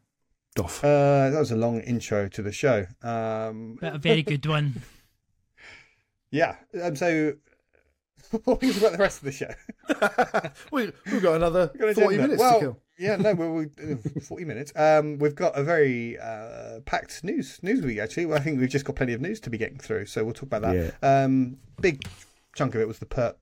Doff. 0.55 0.85
Uh, 0.85 1.31
that 1.31 1.39
was 1.41 1.51
a 1.51 1.57
long 1.57 1.81
intro 1.81 2.29
to 2.29 2.43
the 2.43 2.53
show. 2.53 2.87
Um, 3.03 3.77
but 3.81 3.97
a 3.97 3.99
very 3.99 4.23
good 4.23 4.47
one. 4.47 4.83
yeah. 6.31 6.55
Um, 6.81 6.95
so, 6.95 7.35
what 8.45 8.61
do 8.61 8.69
you 8.69 8.73
think 8.73 8.85
about 8.85 8.93
the 8.93 9.03
rest 9.03 9.19
of 9.19 9.25
the 9.25 9.33
show? 9.33 9.53
we, 10.71 10.93
we've 11.11 11.23
got 11.23 11.35
another 11.35 11.73
We've 11.75 11.93
got 11.93 11.95
40 11.97 12.07
agenda. 12.07 12.23
minutes 12.23 12.41
well, 12.41 12.55
to 12.55 12.61
kill. 12.61 12.81
Yeah, 12.99 13.17
no, 13.17 13.35
we're, 13.35 13.53
we're 13.53 13.71
uh, 13.93 14.21
forty 14.21 14.45
minutes. 14.45 14.73
Um, 14.77 15.19
we've 15.19 15.35
got 15.35 15.59
a 15.59 15.65
very 15.65 16.19
uh, 16.19 16.81
packed 16.85 17.25
news 17.25 17.59
news 17.63 17.83
week. 17.83 17.99
Actually, 17.99 18.33
I 18.33 18.39
think 18.39 18.61
we've 18.61 18.69
just 18.69 18.85
got 18.85 18.97
plenty 18.97 19.13
of 19.13 19.21
news 19.21 19.41
to 19.41 19.51
be 19.51 19.59
getting 19.59 19.79
through. 19.79 20.07
So 20.07 20.25
we'll 20.25 20.35
talk 20.35 20.45
about 20.45 20.63
that. 20.63 20.95
Um, 21.03 21.57
big 21.81 22.07
chunk 22.55 22.75
of 22.75 22.81
it 22.81 22.89
was 22.89 23.01
the 23.01 23.07
Perp 23.07 23.35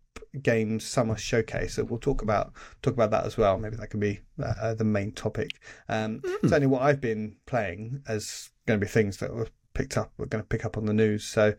Games 0.43 0.87
Summer 0.87 1.17
Showcase. 1.17 1.75
So 1.75 1.85
we'll 1.85 2.01
talk 2.01 2.23
about 2.23 2.53
talk 2.81 2.95
about 2.95 3.11
that 3.11 3.27
as 3.27 3.37
well. 3.37 3.59
Maybe 3.59 3.77
that 3.77 3.91
can 3.91 4.01
be 4.01 4.21
uh, 4.43 4.75
the 4.75 4.85
main 4.85 5.13
topic. 5.13 5.61
Um, 5.89 6.23
Certainly, 6.43 6.69
what 6.69 6.83
I've 6.83 7.01
been 7.01 7.37
playing 7.45 8.03
as 8.09 8.51
going 8.67 8.81
to 8.81 8.87
be 8.87 8.91
things 8.91 9.19
that 9.19 9.35
were 9.35 9.49
picked 9.75 9.97
up. 9.97 10.13
We're 10.17 10.27
going 10.27 10.43
to 10.43 10.49
pick 10.49 10.65
up 10.65 10.77
on 10.77 10.87
the 10.87 10.93
news. 10.93 11.25
So 11.25 11.55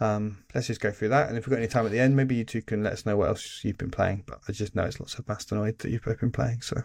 um, 0.00 0.44
let's 0.54 0.66
just 0.66 0.80
go 0.80 0.90
through 0.90 1.10
that. 1.10 1.28
And 1.28 1.38
if 1.38 1.46
we've 1.46 1.50
got 1.50 1.60
any 1.60 1.68
time 1.68 1.86
at 1.86 1.92
the 1.92 2.00
end, 2.00 2.16
maybe 2.16 2.34
you 2.34 2.44
two 2.44 2.62
can 2.62 2.82
let 2.82 2.92
us 2.92 3.06
know 3.06 3.16
what 3.16 3.28
else 3.28 3.60
you've 3.62 3.78
been 3.78 3.90
playing. 3.90 4.24
But 4.26 4.40
I 4.48 4.52
just 4.52 4.74
know 4.74 4.84
it's 4.84 5.00
lots 5.00 5.18
of 5.18 5.26
Masternoid 5.26 5.78
that 5.78 5.90
you've 5.90 6.04
both 6.04 6.20
been 6.20 6.32
playing. 6.32 6.62
So 6.62 6.82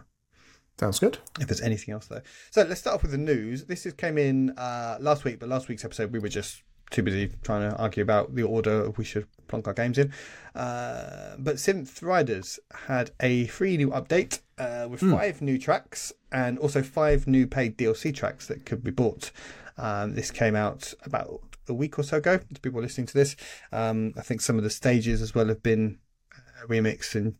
Sounds 0.78 0.98
good. 0.98 1.18
if 1.40 1.46
there's 1.46 1.60
anything 1.60 1.94
else 1.94 2.06
though. 2.06 2.22
So 2.50 2.62
let's 2.62 2.80
start 2.80 2.96
off 2.96 3.02
with 3.02 3.12
the 3.12 3.18
news. 3.18 3.64
This 3.64 3.86
is, 3.86 3.92
came 3.92 4.18
in 4.18 4.50
uh, 4.58 4.98
last 5.00 5.24
week, 5.24 5.38
but 5.38 5.48
last 5.48 5.68
week's 5.68 5.84
episode 5.84 6.12
we 6.12 6.18
were 6.18 6.28
just 6.28 6.62
too 6.90 7.02
busy 7.02 7.30
trying 7.42 7.68
to 7.68 7.76
argue 7.76 8.02
about 8.02 8.34
the 8.34 8.42
order 8.42 8.90
we 8.90 9.04
should 9.04 9.26
plonk 9.48 9.66
our 9.66 9.74
games 9.74 9.98
in. 9.98 10.12
Uh, 10.54 11.36
but 11.38 11.56
Synth 11.56 12.02
Riders 12.02 12.58
had 12.86 13.10
a 13.20 13.46
free 13.46 13.76
new 13.76 13.90
update 13.90 14.40
uh, 14.58 14.88
with 14.88 15.00
five 15.00 15.40
new 15.40 15.58
tracks 15.58 16.12
and 16.30 16.58
also 16.58 16.82
five 16.82 17.26
new 17.26 17.46
paid 17.46 17.76
DLC 17.78 18.14
tracks 18.14 18.46
that 18.48 18.66
could 18.66 18.82
be 18.84 18.90
bought. 18.90 19.30
Um, 19.76 20.14
this 20.14 20.30
came 20.30 20.54
out 20.54 20.94
about 21.04 21.40
a 21.68 21.74
week 21.74 21.98
or 21.98 22.02
so 22.02 22.18
ago. 22.18 22.38
To 22.38 22.60
people 22.60 22.80
listening 22.80 23.06
to 23.08 23.14
this, 23.14 23.36
um, 23.72 24.12
I 24.16 24.22
think 24.22 24.40
some 24.40 24.56
of 24.56 24.64
the 24.64 24.70
stages 24.70 25.22
as 25.22 25.34
well 25.34 25.46
have 25.48 25.62
been 25.62 25.98
uh, 26.32 26.66
remixed 26.66 27.14
and 27.14 27.34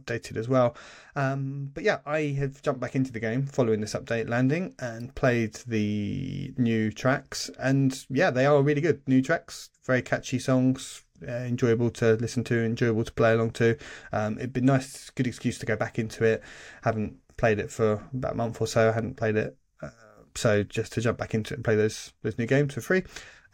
updated 0.00 0.36
as 0.36 0.48
well. 0.48 0.76
Um, 1.16 1.70
but 1.74 1.84
yeah, 1.84 1.98
I 2.06 2.36
have 2.38 2.62
jumped 2.62 2.80
back 2.80 2.94
into 2.94 3.12
the 3.12 3.20
game 3.20 3.46
following 3.46 3.80
this 3.80 3.94
update 3.94 4.28
landing 4.28 4.74
and 4.78 5.14
played 5.14 5.54
the 5.66 6.52
new 6.56 6.90
tracks. 6.90 7.50
And 7.58 8.04
yeah, 8.10 8.30
they 8.30 8.46
are 8.46 8.62
really 8.62 8.80
good. 8.80 9.02
New 9.06 9.22
tracks, 9.22 9.70
very 9.84 10.02
catchy 10.02 10.38
songs, 10.38 11.04
uh, 11.26 11.32
enjoyable 11.32 11.90
to 11.90 12.14
listen 12.14 12.44
to, 12.44 12.64
enjoyable 12.64 13.04
to 13.04 13.12
play 13.12 13.32
along 13.32 13.50
to. 13.52 13.76
Um, 14.12 14.38
it'd 14.38 14.52
be 14.52 14.60
nice, 14.60 15.10
good 15.10 15.26
excuse 15.26 15.58
to 15.58 15.66
go 15.66 15.76
back 15.76 15.98
into 15.98 16.24
it. 16.24 16.42
Haven't 16.82 17.16
played 17.36 17.58
it 17.58 17.70
for 17.70 18.02
about 18.12 18.32
a 18.32 18.36
month 18.36 18.60
or 18.60 18.66
so. 18.66 18.90
I 18.90 18.92
hadn't 18.92 19.16
played 19.16 19.36
it. 19.36 19.56
Uh, 19.82 19.90
so 20.34 20.62
just 20.62 20.92
to 20.92 21.00
jump 21.00 21.18
back 21.18 21.34
into 21.34 21.54
it 21.54 21.58
and 21.58 21.64
play 21.64 21.76
those 21.76 22.12
those 22.22 22.38
new 22.38 22.46
games 22.46 22.74
for 22.74 22.80
free 22.80 23.04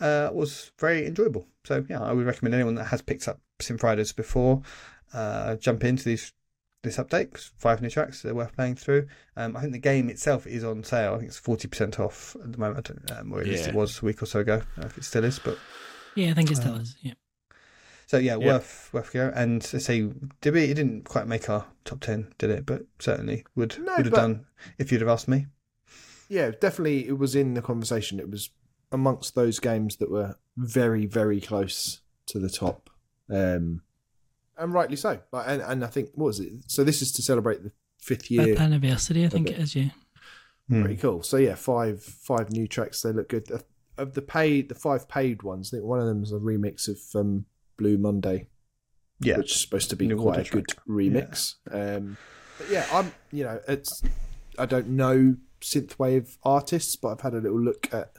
uh, 0.00 0.30
was 0.32 0.72
very 0.78 1.06
enjoyable. 1.06 1.46
So 1.64 1.84
yeah, 1.88 2.02
I 2.02 2.12
would 2.12 2.26
recommend 2.26 2.54
anyone 2.54 2.74
that 2.76 2.84
has 2.84 3.02
picked 3.02 3.28
up 3.28 3.40
Synth 3.60 3.82
Riders 3.82 4.12
before 4.12 4.62
uh, 5.12 5.56
jump 5.56 5.84
into 5.84 6.04
these 6.04 6.32
this 6.82 6.96
update. 6.96 7.32
'cause 7.32 7.50
five 7.58 7.82
new 7.82 7.90
tracks 7.90 8.22
they're 8.22 8.34
worth 8.34 8.54
playing 8.56 8.74
through. 8.76 9.06
Um, 9.36 9.54
I 9.56 9.60
think 9.60 9.72
the 9.72 9.78
game 9.78 10.08
itself 10.08 10.46
is 10.46 10.64
on 10.64 10.82
sale. 10.82 11.14
I 11.14 11.18
think 11.18 11.28
it's 11.28 11.36
forty 11.38 11.68
percent 11.68 12.00
off 12.00 12.34
at 12.42 12.52
the 12.52 12.58
moment. 12.58 12.88
I 12.88 12.92
don't, 12.92 13.10
um, 13.20 13.32
or 13.32 13.40
at 13.42 13.46
least 13.48 13.68
it 13.68 13.74
was 13.74 14.00
a 14.02 14.04
week 14.06 14.22
or 14.22 14.26
so 14.26 14.40
ago. 14.40 14.54
I 14.54 14.58
don't 14.58 14.78
know 14.78 14.86
if 14.86 14.96
it 14.98 15.04
still 15.04 15.24
is, 15.24 15.38
but 15.38 15.58
Yeah, 16.14 16.30
I 16.30 16.34
think 16.34 16.50
it 16.50 16.56
still 16.56 16.76
is. 16.76 16.96
Yeah. 17.02 17.14
so 18.06 18.16
yeah, 18.18 18.32
Yeah. 18.36 18.46
worth 18.46 18.88
worth 18.92 19.12
go. 19.12 19.30
And 19.34 19.62
I 19.74 19.78
say, 19.78 20.10
did 20.40 20.54
we? 20.54 20.64
It 20.64 20.74
didn't 20.74 21.04
quite 21.04 21.26
make 21.26 21.50
our 21.50 21.66
top 21.84 22.00
ten, 22.00 22.32
did 22.38 22.48
it? 22.50 22.64
But 22.66 22.86
certainly 22.98 23.44
would 23.54 23.78
No, 23.78 23.96
would 23.96 24.06
have 24.06 24.14
done 24.14 24.46
if 24.78 24.90
you'd 24.90 25.02
have 25.02 25.10
asked 25.10 25.28
me. 25.28 25.46
yeah, 26.28 26.50
definitely 26.50 27.06
it 27.08 27.18
was 27.18 27.34
in 27.34 27.54
the 27.54 27.62
conversation. 27.62 28.18
It 28.20 28.30
was 28.30 28.50
amongst 28.90 29.34
those 29.34 29.58
games 29.60 29.96
that 29.96 30.10
were 30.10 30.36
very, 30.56 31.04
very 31.06 31.40
close 31.40 32.00
to 32.26 32.38
the 32.38 32.48
top. 32.50 32.88
Um, 33.28 33.82
and 34.60 34.72
rightly 34.72 34.96
so. 34.96 35.18
Like, 35.32 35.46
and, 35.48 35.62
and 35.62 35.84
I 35.84 35.88
think, 35.88 36.10
what 36.14 36.26
was 36.26 36.40
it? 36.40 36.52
So 36.68 36.84
this 36.84 37.02
is 37.02 37.10
to 37.12 37.22
celebrate 37.22 37.62
the 37.64 37.72
fifth 38.00 38.30
year. 38.30 38.44
Fifth 38.44 38.60
anniversary, 38.60 39.24
I 39.24 39.28
think 39.28 39.50
it 39.50 39.58
is. 39.58 39.74
Yeah. 39.74 39.90
Hmm. 40.68 40.82
Pretty 40.82 40.96
cool. 40.98 41.22
So 41.24 41.36
yeah, 41.36 41.56
five 41.56 42.02
five 42.02 42.50
new 42.50 42.68
tracks. 42.68 43.02
They 43.02 43.12
look 43.12 43.28
good. 43.28 43.50
Of- 43.50 43.64
Of 43.98 44.14
the 44.14 44.22
paid, 44.22 44.68
the 44.70 44.74
five 44.74 45.08
paid 45.08 45.42
ones, 45.42 45.68
I 45.68 45.76
think 45.76 45.84
one 45.84 45.98
of 46.00 46.06
them 46.06 46.22
is 46.22 46.32
a 46.32 46.36
remix 46.38 46.88
of 46.88 46.98
um, 47.20 47.44
Blue 47.76 47.98
Monday, 47.98 48.46
Yeah, 49.20 49.36
which 49.38 49.52
is 49.52 49.60
supposed 49.60 49.90
to 49.90 49.96
be 49.96 50.06
New 50.06 50.16
quite 50.16 50.38
Order 50.38 50.48
a 50.48 50.52
good 50.52 50.68
track. 50.68 50.86
remix. 50.88 51.56
Um, 51.70 52.16
but 52.56 52.70
yeah, 52.70 52.86
I'm 52.92 53.12
you 53.30 53.44
know 53.44 53.60
it's 53.68 54.02
I 54.58 54.64
don't 54.64 54.88
know 54.88 55.36
synthwave 55.60 56.38
artists, 56.44 56.96
but 56.96 57.08
I've 57.08 57.20
had 57.20 57.34
a 57.34 57.40
little 57.40 57.60
look 57.60 57.92
at 57.92 58.12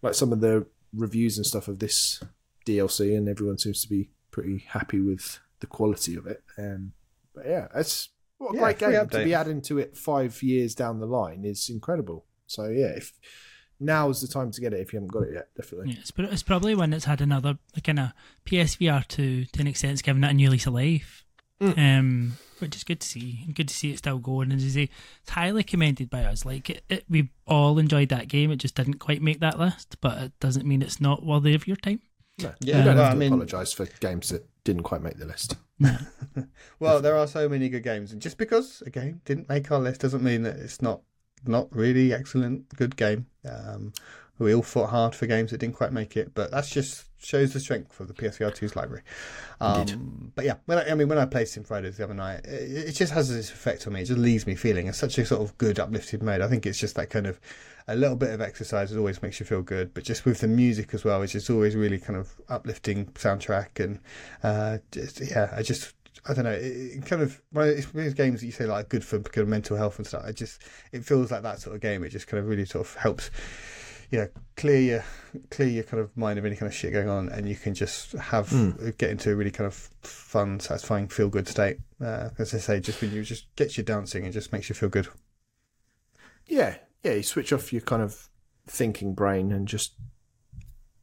like 0.00 0.14
some 0.14 0.32
of 0.32 0.40
the 0.40 0.66
reviews 0.94 1.36
and 1.36 1.44
stuff 1.44 1.68
of 1.68 1.80
this 1.80 2.22
DLC, 2.66 3.14
and 3.16 3.28
everyone 3.28 3.58
seems 3.58 3.82
to 3.82 3.88
be 3.90 4.08
pretty 4.30 4.64
happy 4.68 5.00
with 5.00 5.38
the 5.60 5.66
quality 5.66 6.16
of 6.16 6.26
it. 6.26 6.42
Um, 6.58 6.92
but 7.34 7.46
yeah, 7.46 7.68
it's 7.74 8.10
what 8.38 8.52
a 8.52 8.56
Yeah, 8.56 8.62
great 8.62 8.78
free 8.78 8.92
game 8.92 9.08
to 9.08 9.24
be 9.24 9.34
adding 9.34 9.60
to 9.62 9.78
it 9.78 9.96
five 9.96 10.42
years 10.42 10.74
down 10.74 11.00
the 11.00 11.06
line 11.06 11.44
is 11.44 11.68
incredible. 11.70 12.24
So 12.46 12.68
yeah, 12.68 12.92
if 12.96 13.12
now's 13.80 14.20
the 14.20 14.28
time 14.28 14.50
to 14.52 14.60
get 14.60 14.72
it 14.72 14.80
if 14.80 14.92
you 14.92 14.98
haven't 14.98 15.12
got 15.12 15.24
it 15.24 15.34
yet, 15.34 15.48
definitely. 15.56 15.92
Yeah, 15.92 16.00
it's, 16.00 16.12
it's 16.16 16.42
probably 16.42 16.74
one 16.74 16.90
that's 16.90 17.04
had 17.06 17.20
another 17.20 17.58
kind 17.82 17.98
of 17.98 18.10
PSVR 18.46 19.06
to 19.08 19.44
to 19.46 19.60
an 19.60 19.66
extent, 19.66 19.92
it's 19.92 20.02
given 20.02 20.24
it 20.24 20.30
a 20.30 20.34
new 20.34 20.50
lease 20.50 20.66
of 20.66 20.74
life, 20.74 21.22
Mm. 21.60 21.78
um, 21.98 22.32
which 22.58 22.74
is 22.74 22.82
good 22.82 22.98
to 23.00 23.06
see. 23.06 23.46
Good 23.54 23.68
to 23.68 23.74
see 23.74 23.90
it 23.92 23.98
still 23.98 24.18
going, 24.18 24.50
and 24.50 24.60
as 24.60 24.66
I 24.66 24.70
say, 24.70 24.90
it's 25.22 25.30
highly 25.30 25.62
commended 25.62 26.10
by 26.10 26.24
us. 26.24 26.44
Like 26.44 26.68
it, 26.68 26.82
it, 26.88 27.04
we 27.08 27.30
all 27.46 27.78
enjoyed 27.78 28.08
that 28.08 28.26
game. 28.28 28.50
It 28.50 28.56
just 28.56 28.74
didn't 28.74 28.98
quite 28.98 29.22
make 29.22 29.38
that 29.40 29.58
list, 29.58 29.96
but 30.00 30.18
it 30.20 30.32
doesn't 30.40 30.66
mean 30.66 30.82
it's 30.82 31.00
not 31.00 31.24
worthy 31.24 31.54
of 31.54 31.66
your 31.68 31.76
time. 31.76 32.00
No, 32.42 32.52
Yeah, 32.60 32.78
you 32.78 32.84
don't 32.84 32.96
well, 32.96 33.04
have 33.04 33.12
I 33.12 33.14
to 33.14 33.18
mean- 33.18 33.32
apologise 33.32 33.72
for 33.72 33.86
games 34.00 34.30
that 34.30 34.44
didn't 34.64 34.82
quite 34.82 35.02
make 35.02 35.18
the 35.18 35.26
list. 35.26 35.56
Well, 36.80 37.00
there 37.02 37.16
are 37.16 37.26
so 37.26 37.48
many 37.48 37.68
good 37.68 37.82
games, 37.82 38.12
and 38.12 38.20
just 38.20 38.38
because 38.38 38.82
a 38.86 38.90
game 38.90 39.20
didn't 39.24 39.48
make 39.48 39.70
our 39.70 39.78
list 39.78 40.00
doesn't 40.00 40.22
mean 40.22 40.42
that 40.42 40.56
it's 40.56 40.82
not 40.82 41.02
not 41.46 41.74
really 41.74 42.12
excellent, 42.12 42.68
good 42.76 42.96
game. 42.96 43.26
Um, 43.48 43.92
we 44.38 44.54
all 44.54 44.62
fought 44.62 44.90
hard 44.90 45.14
for 45.14 45.26
games 45.26 45.50
that 45.50 45.58
didn't 45.58 45.76
quite 45.76 45.92
make 45.92 46.16
it, 46.16 46.34
but 46.34 46.50
that's 46.50 46.70
just 46.70 47.04
shows 47.24 47.52
the 47.52 47.60
strength 47.60 47.98
of 48.00 48.08
the 48.08 48.14
PSVR 48.14 48.54
2's 48.54 48.76
library. 48.76 49.02
Um, 49.60 50.32
but 50.34 50.44
yeah, 50.44 50.54
when 50.66 50.78
I, 50.78 50.90
I 50.90 50.94
mean, 50.94 51.08
when 51.08 51.18
I 51.18 51.24
played 51.26 51.46
Synth 51.46 51.70
Riders 51.70 51.96
the 51.96 52.04
other 52.04 52.14
night, 52.14 52.44
it, 52.44 52.88
it 52.88 52.92
just 52.92 53.12
has 53.12 53.28
this 53.34 53.50
effect 53.50 53.86
on 53.86 53.92
me. 53.94 54.02
It 54.02 54.06
just 54.06 54.18
leaves 54.18 54.46
me 54.46 54.54
feeling 54.54 54.86
it's 54.86 54.98
such 54.98 55.18
a 55.18 55.24
sort 55.26 55.42
of 55.42 55.56
good, 55.58 55.78
uplifted 55.78 56.22
mode. 56.22 56.40
I 56.40 56.48
think 56.48 56.66
it's 56.66 56.78
just 56.78 56.96
that 56.96 57.10
kind 57.10 57.26
of 57.26 57.40
a 57.88 57.96
little 57.96 58.16
bit 58.16 58.30
of 58.30 58.40
exercise. 58.40 58.92
It 58.92 58.98
always 58.98 59.22
makes 59.22 59.40
you 59.40 59.46
feel 59.46 59.62
good, 59.62 59.94
but 59.94 60.04
just 60.04 60.24
with 60.24 60.40
the 60.40 60.48
music 60.48 60.94
as 60.94 61.04
well, 61.04 61.22
it's 61.22 61.32
just 61.32 61.50
always 61.50 61.76
really 61.76 61.98
kind 61.98 62.18
of 62.18 62.32
uplifting 62.48 63.06
soundtrack 63.06 63.82
and 63.82 64.00
uh, 64.42 64.78
just 64.90 65.20
yeah, 65.20 65.52
I 65.56 65.62
just 65.62 65.94
I 66.26 66.32
don't 66.32 66.44
know. 66.44 66.52
It, 66.58 67.04
kind 67.04 67.20
of 67.22 67.42
one 67.52 67.68
of 67.68 67.76
these- 67.76 67.90
these 67.92 68.14
games 68.14 68.40
that 68.40 68.46
you 68.46 68.52
say 68.52 68.64
like 68.66 68.88
good 68.88 69.04
for 69.04 69.20
mental 69.44 69.76
health 69.76 69.98
and 69.98 70.06
stuff. 70.06 70.26
It 70.26 70.36
just 70.36 70.62
it 70.92 71.04
feels 71.04 71.30
like 71.30 71.42
that 71.42 71.60
sort 71.60 71.74
of 71.76 71.82
game. 71.82 72.02
It 72.04 72.08
just 72.10 72.26
kind 72.26 72.40
of 72.42 72.48
really 72.48 72.64
sort 72.64 72.86
of 72.86 72.94
helps, 72.94 73.30
you 74.14 74.20
know, 74.20 74.28
clear 74.56 74.78
your 74.80 75.04
clear 75.50 75.66
your 75.68 75.82
kind 75.82 76.00
of 76.00 76.16
mind 76.16 76.38
of 76.38 76.44
any 76.44 76.54
kind 76.54 76.70
of 76.70 76.74
shit 76.74 76.92
going 76.92 77.08
on, 77.08 77.28
and 77.30 77.48
you 77.48 77.56
can 77.56 77.74
just 77.74 78.12
have 78.12 78.48
get 78.96 79.10
into 79.10 79.32
a 79.32 79.34
really 79.34 79.50
kind 79.50 79.66
of 79.66 79.74
fun, 80.02 80.60
satisfying, 80.60 81.08
feel 81.08 81.28
good 81.28 81.48
state. 81.48 81.78
Uh, 82.00 82.28
as 82.38 82.54
I 82.54 82.58
say, 82.58 82.78
just 82.78 83.02
when 83.02 83.10
you 83.10 83.24
just 83.24 83.52
gets 83.56 83.76
you 83.76 83.82
dancing 83.82 84.22
and 84.22 84.32
just 84.32 84.52
makes 84.52 84.68
you 84.68 84.76
feel 84.76 84.88
good. 84.88 85.08
Yeah, 86.46 86.76
yeah. 87.02 87.14
You 87.14 87.22
switch 87.24 87.52
off 87.52 87.72
your 87.72 87.82
kind 87.82 88.02
of 88.02 88.28
thinking 88.68 89.14
brain 89.14 89.50
and 89.50 89.66
just 89.66 89.94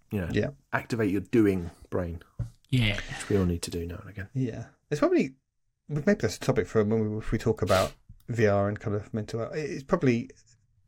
you 0.09 0.21
know 0.21 0.29
Yeah. 0.31 0.51
activate 0.71 1.11
your 1.11 1.21
doing 1.21 1.71
brain, 1.89 2.21
Yeah, 2.69 2.95
which 2.95 3.27
we 3.29 3.37
all 3.37 3.45
need 3.45 3.61
to 3.63 3.71
do 3.71 3.85
now 3.85 3.97
and 3.97 4.09
again. 4.09 4.29
Yeah, 4.33 4.65
it's 4.89 4.99
probably 4.99 5.33
maybe 5.89 6.13
that's 6.13 6.37
a 6.37 6.39
topic 6.39 6.65
for 6.67 6.81
when 6.85 7.11
we 7.11 7.17
if 7.17 7.33
we 7.33 7.37
talk 7.37 7.61
about 7.61 7.91
VR 8.29 8.69
and 8.69 8.79
kind 8.79 8.95
of 8.95 9.13
mental 9.13 9.41
health. 9.41 9.55
It's 9.55 9.83
probably 9.83 10.29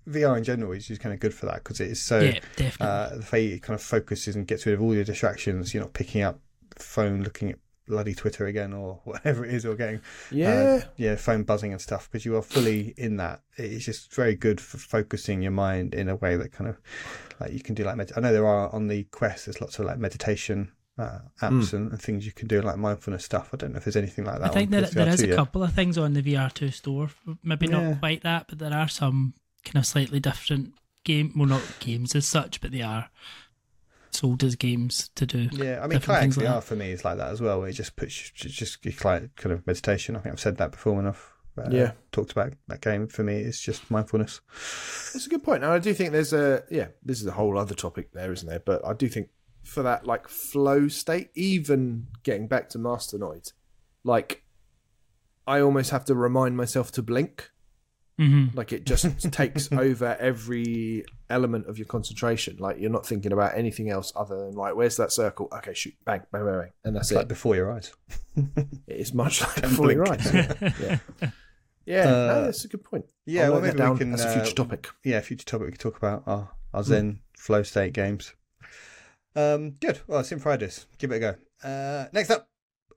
VR 0.07 0.37
in 0.37 0.43
general 0.43 0.71
is 0.73 0.87
just 0.87 1.01
kind 1.01 1.13
of 1.13 1.19
good 1.19 1.33
for 1.33 1.45
that 1.47 1.55
because 1.63 1.79
it 1.79 1.89
is 1.91 2.01
so. 2.01 2.19
yeah, 2.19 2.39
definitely. 2.55 2.87
uh, 2.87 3.09
the 3.09 3.27
way 3.31 3.45
it 3.47 3.61
kind 3.61 3.75
of 3.75 3.81
focuses 3.83 4.35
and 4.35 4.45
gets 4.47 4.65
rid 4.65 4.73
of 4.75 4.81
all 4.81 4.93
your 4.93 5.03
distractions. 5.03 5.73
You're 5.73 5.83
not 5.83 5.93
picking 5.93 6.21
up 6.21 6.39
phone, 6.77 7.23
looking 7.23 7.51
at 7.51 7.57
bloody 7.87 8.13
Twitter 8.13 8.45
again, 8.45 8.73
or 8.73 9.01
whatever 9.03 9.45
it 9.45 9.53
is, 9.53 9.65
or 9.65 9.75
getting 9.75 10.01
Yeah, 10.31 10.49
uh, 10.83 10.87
yeah, 10.97 11.15
phone 11.15 11.43
buzzing 11.43 11.71
and 11.71 11.81
stuff 11.81 12.09
because 12.11 12.25
you 12.25 12.35
are 12.35 12.41
fully 12.41 12.93
in 12.97 13.17
that. 13.17 13.41
It's 13.57 13.85
just 13.85 14.13
very 14.13 14.35
good 14.35 14.59
for 14.61 14.77
focusing 14.77 15.41
your 15.41 15.51
mind 15.51 15.93
in 15.93 16.09
a 16.09 16.15
way 16.15 16.35
that 16.37 16.51
kind 16.51 16.69
of 16.69 16.77
like 17.39 17.51
you 17.53 17.59
can 17.59 17.75
do 17.75 17.83
like 17.83 17.95
med- 17.97 18.11
I 18.15 18.19
know 18.21 18.31
there 18.33 18.47
are 18.47 18.73
on 18.73 18.87
the 18.87 19.03
Quest. 19.05 19.45
There's 19.45 19.59
lots 19.61 19.79
of 19.79 19.85
like 19.85 19.97
meditation 19.97 20.71
uh, 20.97 21.19
apps 21.41 21.73
and, 21.73 21.91
and 21.91 21.99
things 22.01 22.23
you 22.25 22.31
can 22.31 22.47
do 22.47 22.61
like 22.61 22.77
mindfulness 22.77 23.25
stuff. 23.25 23.49
I 23.51 23.57
don't 23.57 23.71
know 23.73 23.77
if 23.77 23.83
there's 23.85 23.95
anything 23.95 24.25
like 24.25 24.39
that. 24.39 24.51
I 24.51 24.53
think 24.53 24.67
on 24.67 24.71
there, 24.71 24.81
there 24.89 25.05
PSVR 25.07 25.13
is 25.13 25.19
2 25.21 25.25
a 25.25 25.27
yet. 25.29 25.35
couple 25.35 25.63
of 25.63 25.73
things 25.73 25.97
on 25.97 26.13
the 26.13 26.21
VR2 26.21 26.71
store. 26.73 27.09
Maybe 27.43 27.67
Yeah. 27.67 27.89
not 27.89 27.99
quite 27.99 28.21
that, 28.23 28.45
but 28.47 28.59
there 28.59 28.73
are 28.73 28.87
some 28.87 29.33
kind 29.63 29.78
of 29.78 29.86
slightly 29.86 30.19
different 30.19 30.73
game. 31.04 31.34
Well, 31.36 31.47
not 31.47 31.62
games 31.80 32.15
as 32.15 32.28
such, 32.28 32.62
but 32.62 32.71
they 32.71 32.82
are 32.82 33.10
sold 34.12 34.43
as 34.43 34.56
games 34.56 35.10
to 35.15 35.26
do. 35.26 35.49
Yeah, 35.52 35.80
I 35.80 35.88
mean, 35.88 35.97
different 35.99 36.04
kayak 36.04 36.21
things 36.21 36.38
like 36.38 36.47
VR 36.47 36.63
for 36.63 36.76
me 36.76 36.91
is 36.91 37.04
like 37.04 37.17
that 37.17 37.32
as 37.32 37.41
well. 37.41 37.60
Where 37.60 37.69
it 37.69 37.73
just 37.73 37.95
puts 37.95 38.32
it's 38.36 38.54
just 38.54 38.86
you 38.86 38.93
like 39.04 39.36
kind 39.36 39.54
of 39.54 39.65
meditation. 39.65 40.15
I 40.15 40.19
think 40.19 40.34
I've 40.34 40.39
said 40.39 40.58
that 40.58 40.71
before 40.71 40.93
when 40.93 41.08
I've 41.08 41.30
uh, 41.58 41.69
Yeah. 41.71 41.91
talked 42.12 42.32
about 42.32 42.54
that 42.67 42.82
game. 42.82 43.08
For 43.08 43.23
me, 43.23 43.38
it's 43.38 43.62
just 43.62 43.89
mindfulness. 43.91 44.41
it's 45.15 45.26
a 45.26 45.30
good 45.30 45.43
point. 45.43 45.63
And 45.63 45.71
I 45.71 45.80
do 45.80 45.93
think 45.93 46.12
there's 46.12 46.34
a 46.34 46.63
yeah. 46.69 46.88
This 47.04 47.21
is 47.21 47.28
a 47.28 47.32
whole 47.32 47.58
other 47.58 47.76
topic 47.76 48.12
there, 48.13 48.32
isn't 48.32 48.47
there? 48.47 48.60
But 48.60 48.86
I 48.86 48.93
do 48.93 49.08
think 49.08 49.30
for 49.63 49.82
that 49.84 50.06
like 50.06 50.28
flow 50.28 50.88
state, 50.89 51.30
even 51.36 52.08
getting 52.23 52.47
back 52.47 52.69
to 52.69 52.78
Masternoid, 52.80 53.54
like 54.04 54.43
I 55.47 55.60
almost 55.60 55.89
have 55.91 56.06
to 56.06 56.15
remind 56.15 56.56
myself 56.58 56.91
to 56.93 57.02
blink. 57.02 57.49
Hmm 58.19 58.47
Like 58.54 58.71
it 58.73 58.86
just 58.86 59.32
takes 59.32 59.71
over 59.71 60.15
every 60.19 61.04
element 61.32 61.67
of 61.67 61.78
your 61.80 61.88
concentration. 61.88 62.58
Like 62.60 62.78
you're 62.80 62.91
not 62.91 63.06
thinking 63.08 63.32
about 63.34 63.58
anything 63.58 63.89
else 63.89 64.13
other 64.15 64.38
than 64.38 64.52
like, 64.54 64.76
where's 64.76 64.97
that 64.97 65.12
circle? 65.12 65.47
Okay, 65.52 65.73
shoot, 65.73 65.95
bang, 66.06 66.21
bang, 66.32 66.45
bang, 66.45 66.60
bang, 66.60 66.71
and 66.84 66.95
that's 66.95 67.10
It's 67.10 67.15
like 67.15 67.26
it. 67.26 67.30
before 67.30 67.56
your 67.56 67.71
eyes. 67.71 67.91
It's 68.88 69.13
much 69.13 69.41
like 69.41 69.56
Don't 69.62 69.71
before 69.71 69.91
your 69.91 70.12
eyes. 70.12 70.32
Yeah, 70.34 70.54
yeah. 70.80 70.99
yeah 71.86 72.04
no, 72.06 72.12
Uh, 72.30 72.41
that's 72.45 72.65
a 72.65 72.67
good 72.67 72.84
point. 72.84 73.06
yeah, 73.26 73.49
well, 73.49 73.62
note 73.62 73.76
that 73.76 73.78
maybe 73.78 73.91
we 73.93 73.97
can, 73.97 74.13
as 74.13 74.26
a 74.26 74.32
future 74.34 74.52
uh, 74.52 74.54
topic. 74.56 74.89
Yeah, 75.04 75.19
future 75.21 75.45
topic 75.45 75.65
we 75.65 75.71
could 75.71 75.80
talk 75.82 75.97
about 75.97 76.23
our, 76.28 76.49
our 76.73 76.84
Zen 76.84 77.19
flow 77.38 77.63
state 77.63 77.93
games. 77.93 78.34
Um, 79.36 79.71
good. 79.82 79.99
Well, 80.08 80.19
it's 80.19 80.30
Synth 80.32 80.45
Riders. 80.45 80.86
Give 80.99 81.12
it 81.12 81.15
a 81.15 81.19
go. 81.19 81.36
Uh, 81.67 82.08
next 82.13 82.30
up, 82.30 82.47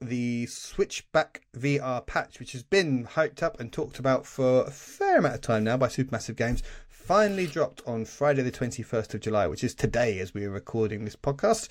the 0.00 0.46
Switchback 0.46 1.42
VR 1.56 2.04
patch, 2.06 2.38
which 2.38 2.52
has 2.52 2.62
been 2.62 3.06
hyped 3.06 3.42
up 3.42 3.59
and 3.61 3.72
talked 3.72 3.98
about 3.98 4.26
for 4.26 4.64
a 4.64 4.70
fair 4.70 5.18
amount 5.18 5.35
of 5.35 5.40
time 5.40 5.64
now 5.64 5.76
by 5.76 5.88
Supermassive 5.88 6.37
Games, 6.37 6.62
finally 6.88 7.46
dropped 7.46 7.82
on 7.87 8.04
Friday, 8.04 8.42
the 8.42 8.50
21st 8.50 9.14
of 9.14 9.20
July, 9.20 9.46
which 9.46 9.62
is 9.62 9.74
today 9.74 10.18
as 10.18 10.35
we 10.35 10.44
are 10.44 10.50
recording 10.50 11.04
this 11.04 11.16
podcast. 11.16 11.68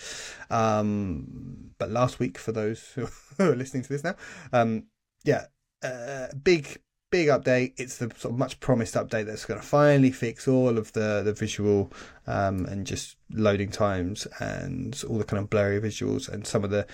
Um, 0.49 1.71
but 1.77 1.91
last 1.91 2.19
week, 2.19 2.37
for 2.37 2.51
those 2.51 2.89
who 2.95 3.07
are 3.39 3.55
listening 3.55 3.83
to 3.83 3.89
this 3.89 4.03
now, 4.03 4.15
um, 4.53 4.85
yeah, 5.23 5.45
uh, 5.83 6.27
big 6.43 6.79
big 7.11 7.27
update. 7.27 7.73
It's 7.77 7.97
the 7.97 8.11
sort 8.17 8.33
of 8.33 8.37
much 8.37 8.59
promised 8.59 8.95
update 8.95 9.25
that's 9.25 9.45
going 9.45 9.59
to 9.59 9.65
finally 9.65 10.11
fix 10.11 10.47
all 10.47 10.77
of 10.77 10.91
the 10.93 11.21
the 11.23 11.33
visual 11.33 11.91
um, 12.27 12.65
and 12.65 12.85
just 12.85 13.17
loading 13.31 13.71
times 13.71 14.27
and 14.39 15.01
all 15.07 15.17
the 15.17 15.23
kind 15.23 15.41
of 15.41 15.49
blurry 15.49 15.79
visuals 15.79 16.27
and 16.27 16.45
some 16.45 16.63
of 16.63 16.71
the 16.71 16.85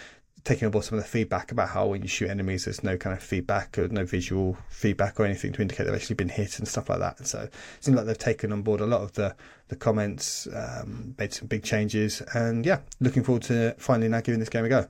taking 0.44 0.66
on 0.66 0.72
board 0.72 0.84
some 0.84 0.98
of 0.98 1.04
the 1.04 1.10
feedback 1.10 1.52
about 1.52 1.70
how 1.70 1.88
when 1.88 2.02
you 2.02 2.08
shoot 2.08 2.30
enemies, 2.30 2.66
there's 2.66 2.84
no 2.84 2.98
kind 2.98 3.16
of 3.16 3.22
feedback 3.22 3.78
or 3.78 3.88
no 3.90 4.06
visual 4.06 4.58
feedback 4.70 5.20
or 5.20 5.26
anything 5.26 5.52
to 5.54 5.62
indicate 5.62 5.86
they've 5.86 5.94
actually 5.94 6.16
been 6.16 6.30
hit 6.30 6.58
and 6.58 6.68
stuff 6.68 6.90
like 6.90 7.00
that. 7.00 7.20
And 7.20 7.28
so 7.28 7.42
it 7.42 7.54
seems 7.80 7.96
like 7.96 8.06
they've 8.06 8.18
taken 8.18 8.52
on 8.52 8.62
board 8.62 8.82
a 8.82 8.86
lot 8.86 9.02
of 9.02 9.14
the 9.14 9.36
the 9.68 9.76
comments, 9.78 10.48
um, 10.54 11.16
made 11.18 11.34
some 11.34 11.48
big 11.48 11.64
changes, 11.64 12.22
and 12.34 12.66
yeah, 12.66 12.80
looking 13.00 13.24
forward 13.24 13.44
to 13.44 13.74
finally 13.78 14.10
now 14.10 14.20
giving 14.20 14.40
this 14.40 14.50
game 14.50 14.66
a 14.66 14.70
go. 14.70 14.86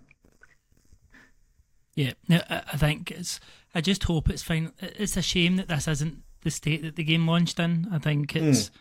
Yeah, 1.94 2.14
no, 2.28 2.42
I 2.50 2.78
think 2.78 3.12
it's. 3.12 3.40
I 3.76 3.82
just 3.82 4.04
hope 4.04 4.30
it's 4.30 4.42
fine. 4.42 4.72
It's 4.80 5.18
a 5.18 5.22
shame 5.22 5.58
that 5.58 5.68
this 5.68 5.88
isn't 5.88 6.24
the 6.42 6.50
state 6.50 6.82
that 6.82 6.96
the 6.96 7.04
game 7.04 7.28
launched 7.28 7.60
in. 7.60 7.90
I 7.92 8.00
think 8.00 8.36
it's. 8.36 8.72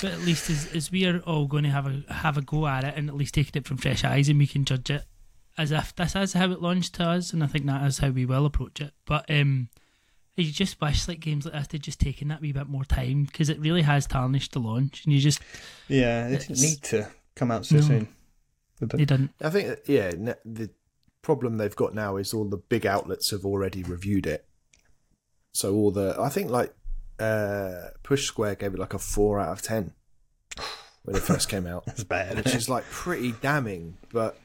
But 0.00 0.12
at 0.12 0.20
least 0.20 0.48
as, 0.48 0.72
as 0.74 0.92
we 0.92 1.06
are 1.06 1.18
all 1.20 1.46
going 1.46 1.64
to 1.64 1.70
have 1.70 1.86
a 1.86 2.12
have 2.12 2.36
a 2.36 2.42
go 2.42 2.66
at 2.66 2.84
it 2.84 2.94
and 2.96 3.08
at 3.08 3.16
least 3.16 3.34
take 3.34 3.54
it 3.56 3.66
from 3.66 3.78
fresh 3.78 4.04
eyes 4.04 4.28
and 4.28 4.38
we 4.38 4.46
can 4.46 4.64
judge 4.64 4.90
it 4.90 5.04
as 5.58 5.72
if 5.72 5.94
this 5.96 6.14
is 6.16 6.32
how 6.32 6.50
it 6.50 6.62
launched 6.62 6.94
to 6.94 7.04
us 7.04 7.32
and 7.32 7.42
I 7.44 7.46
think 7.48 7.66
that 7.66 7.84
is 7.84 7.98
how 7.98 8.10
we 8.10 8.24
will 8.24 8.46
approach 8.46 8.80
it. 8.80 8.92
But 9.04 9.30
um, 9.30 9.68
you 10.36 10.50
just 10.52 10.80
wish 10.80 11.08
like 11.08 11.20
games 11.20 11.44
like 11.44 11.54
this 11.54 11.68
had 11.72 11.82
just 11.82 12.00
taken 12.00 12.28
that 12.28 12.40
wee 12.40 12.52
bit 12.52 12.68
more 12.68 12.84
time 12.84 13.24
because 13.24 13.48
it 13.50 13.58
really 13.60 13.82
has 13.82 14.06
tarnished 14.06 14.52
the 14.52 14.60
launch 14.60 15.04
and 15.04 15.12
you 15.12 15.20
just 15.20 15.40
Yeah, 15.88 16.28
it 16.28 16.40
didn't 16.48 16.60
need 16.60 16.82
to 16.84 17.08
come 17.34 17.50
out 17.50 17.66
so 17.66 17.76
No. 17.76 17.82
soon. 17.82 18.08
Did 18.80 18.90
they 18.90 18.98
they? 18.98 19.04
didn't. 19.04 19.30
I 19.42 19.50
think, 19.50 19.68
uh, 19.70 19.76
yeah, 19.86 20.10
the 20.44 20.70
problem 21.22 21.56
they've 21.58 21.74
got 21.74 21.94
now 21.94 22.16
is 22.16 22.32
all 22.32 22.44
the 22.44 22.56
big 22.56 22.86
outlets 22.86 23.30
have 23.32 23.44
already 23.44 23.82
reviewed 23.82 24.26
it. 24.26 24.46
So 25.52 25.74
all 25.74 25.90
the, 25.90 26.14
I 26.20 26.28
think 26.28 26.50
like 26.50 26.72
uh, 27.18 27.88
Push 28.04 28.26
Square 28.26 28.54
gave 28.56 28.74
it 28.74 28.78
like 28.78 28.94
a 28.94 28.98
four 29.00 29.40
out 29.40 29.48
of 29.48 29.60
ten 29.62 29.92
when 31.02 31.16
it 31.16 31.22
first 31.22 31.48
came 31.48 31.66
out, 31.66 31.84
That's 31.86 32.04
bad. 32.04 32.36
which 32.36 32.54
is 32.54 32.68
like 32.68 32.84
pretty 32.84 33.32
damning. 33.32 33.96
But 34.12 34.38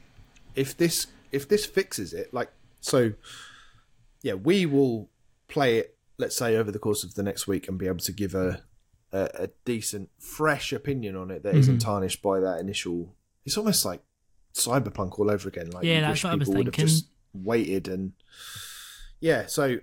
if 0.56 0.76
this 0.78 1.08
if 1.32 1.48
this 1.48 1.66
fixes 1.66 2.13
it, 2.13 2.34
like 2.34 2.52
so, 2.80 3.13
yeah, 4.22 4.34
we 4.34 4.66
will 4.66 5.10
play 5.48 5.78
it. 5.78 5.98
Let's 6.18 6.36
say 6.38 6.56
over 6.56 6.72
the 6.72 6.80
course 6.80 7.04
of 7.04 7.16
the 7.16 7.24
next 7.24 7.48
week 7.48 7.68
and 7.68 7.78
be 7.78 7.88
able 7.88 8.00
to 8.00 8.12
give 8.12 8.36
a 8.36 8.62
a, 9.13 9.30
a 9.36 9.50
decent, 9.63 10.10
fresh 10.20 10.74
opinion 10.74 11.16
on 11.16 11.32
it 11.32 11.44
that 11.44 11.54
not 11.54 11.63
mm-hmm. 11.63 11.78
tarnished 11.78 12.22
by 12.22 12.39
that 12.39 12.60
initial. 12.60 13.16
It's 13.46 13.58
almost 13.58 13.86
like 13.86 14.02
cyberpunk 14.54 15.20
all 15.20 15.30
over 15.30 15.48
again. 15.48 15.70
Like 15.70 15.84
Yeah, 15.84 16.02
that's 16.02 16.24
what 16.24 16.34
I 16.34 16.36
was 16.36 16.48
people 16.48 16.58
would 16.60 16.68
have 16.68 16.76
thinking. 16.76 16.88
just 16.88 17.08
waited 17.34 17.88
and 17.88 18.13
yeah. 19.20 19.46
So, 19.46 19.78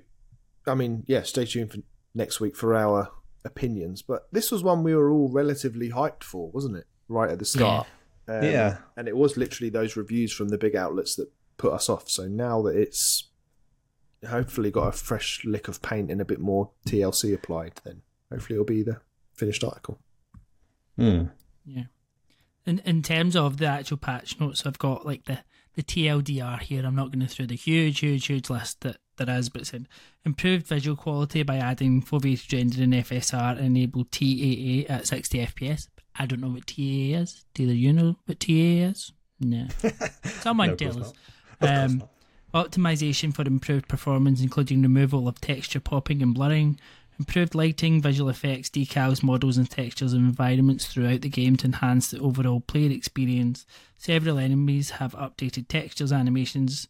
I 0.67 0.75
mean, 0.75 1.05
yeah, 1.07 1.23
stay 1.23 1.47
tuned 1.47 1.73
for 1.73 1.79
next 2.15 2.41
week 2.41 2.57
for 2.57 2.75
our 2.75 3.11
opinions. 3.45 4.03
But 4.03 4.29
this 4.33 4.51
was 4.51 4.63
one 4.63 4.83
we 4.83 4.95
were 4.95 5.11
all 5.11 5.29
relatively 5.29 5.91
hyped 5.91 6.25
for, 6.25 6.51
wasn't 6.51 6.77
it? 6.77 6.87
Right 7.09 7.31
at 7.31 7.39
the 7.39 7.45
start. 7.45 7.87
Um, 8.31 8.45
Yeah. 8.45 8.79
and 8.97 9.09
it 9.09 9.16
was 9.16 9.37
literally 9.37 9.71
those 9.71 9.97
reviews 9.97 10.33
from 10.33 10.49
the 10.49 10.59
big 10.59 10.77
outlets 10.77 11.16
that 11.16 11.33
put 11.57 11.73
us 11.73 11.88
off. 11.88 12.09
So 12.09 12.27
now 12.29 12.62
that 12.62 12.77
it's 12.77 13.29
hopefully 14.29 14.71
got 14.71 14.88
a 14.88 14.93
fresh 14.93 15.45
lick 15.45 15.66
of 15.69 15.83
paint 15.83 16.11
and 16.11 16.21
a 16.21 16.25
bit 16.25 16.40
more 16.40 16.71
TLC 16.87 17.35
applied, 17.35 17.81
then 17.85 18.03
hopefully 18.31 18.55
it'll 18.57 18.64
be 18.66 18.83
the 18.83 19.01
finished 19.35 19.64
article. 19.64 19.99
Hmm. 20.97 21.25
Yeah. 21.64 21.85
In 22.66 22.79
in 22.81 23.03
terms 23.03 23.35
of 23.37 23.57
the 23.57 23.66
actual 23.66 23.97
patch 23.97 24.38
notes, 24.38 24.64
I've 24.66 24.79
got 24.79 25.07
like 25.07 25.25
the 25.25 25.38
the 25.75 25.83
TLDR 25.83 26.61
here. 26.61 26.85
I'm 26.85 26.95
not 26.97 27.11
going 27.11 27.21
to 27.21 27.27
through 27.27 27.47
the 27.47 27.57
huge, 27.57 28.01
huge, 28.01 28.27
huge 28.27 28.51
list 28.51 28.81
that 28.83 28.99
there 29.16 29.31
is, 29.38 29.49
but 29.49 29.62
it's 29.62 29.73
in 29.73 29.87
improved 30.25 30.66
visual 30.66 30.97
quality 30.97 31.43
by 31.43 31.57
adding 31.57 32.03
foveated 32.03 32.53
rendering 32.53 32.93
and 32.93 33.05
FSR 33.05 33.57
and 33.57 33.66
enable 33.66 34.05
TAA 34.05 34.93
at 34.93 35.07
60 35.07 35.38
FPS. 35.47 35.88
I 36.16 36.27
don't 36.27 36.40
know 36.40 36.49
what 36.51 36.66
TAA 36.66 37.18
is. 37.20 37.44
Do 37.55 37.62
either 37.64 37.75
you 37.75 37.92
know 37.92 38.16
what 38.27 38.40
TAA 38.40 38.88
is? 38.90 39.12
No. 39.40 39.68
Someone 40.25 40.68
No, 40.68 40.73
of 40.75 40.79
course 40.79 40.94
tell 40.94 41.03
us. 41.05 41.12
not. 41.61 41.68
Of 41.70 41.90
course 41.90 42.03
Um. 42.03 42.09
Optimization 42.53 43.33
for 43.33 43.42
improved 43.42 43.87
performance, 43.87 44.40
including 44.42 44.83
removal 44.83 45.29
of 45.29 45.40
texture 45.40 45.79
popping 45.79 46.20
and 46.20 46.35
blurring, 46.35 46.81
improved 47.16 47.55
lighting, 47.55 48.03
visual 48.03 48.29
effects, 48.29 48.68
decals, 48.68 49.23
models, 49.23 49.57
and 49.57 49.70
textures 49.70 50.12
and 50.12 50.27
environments 50.27 50.87
throughout 50.87 51.20
the 51.20 51.29
game 51.29 51.55
to 51.59 51.66
enhance 51.66 52.11
the 52.11 52.18
overall 52.18 52.61
player 52.61 52.90
experience. 52.90 53.66
Several 53.96 54.37
enemies 54.37 54.90
have 54.90 55.12
updated 55.12 55.68
textures, 55.68 56.11
animations, 56.12 56.88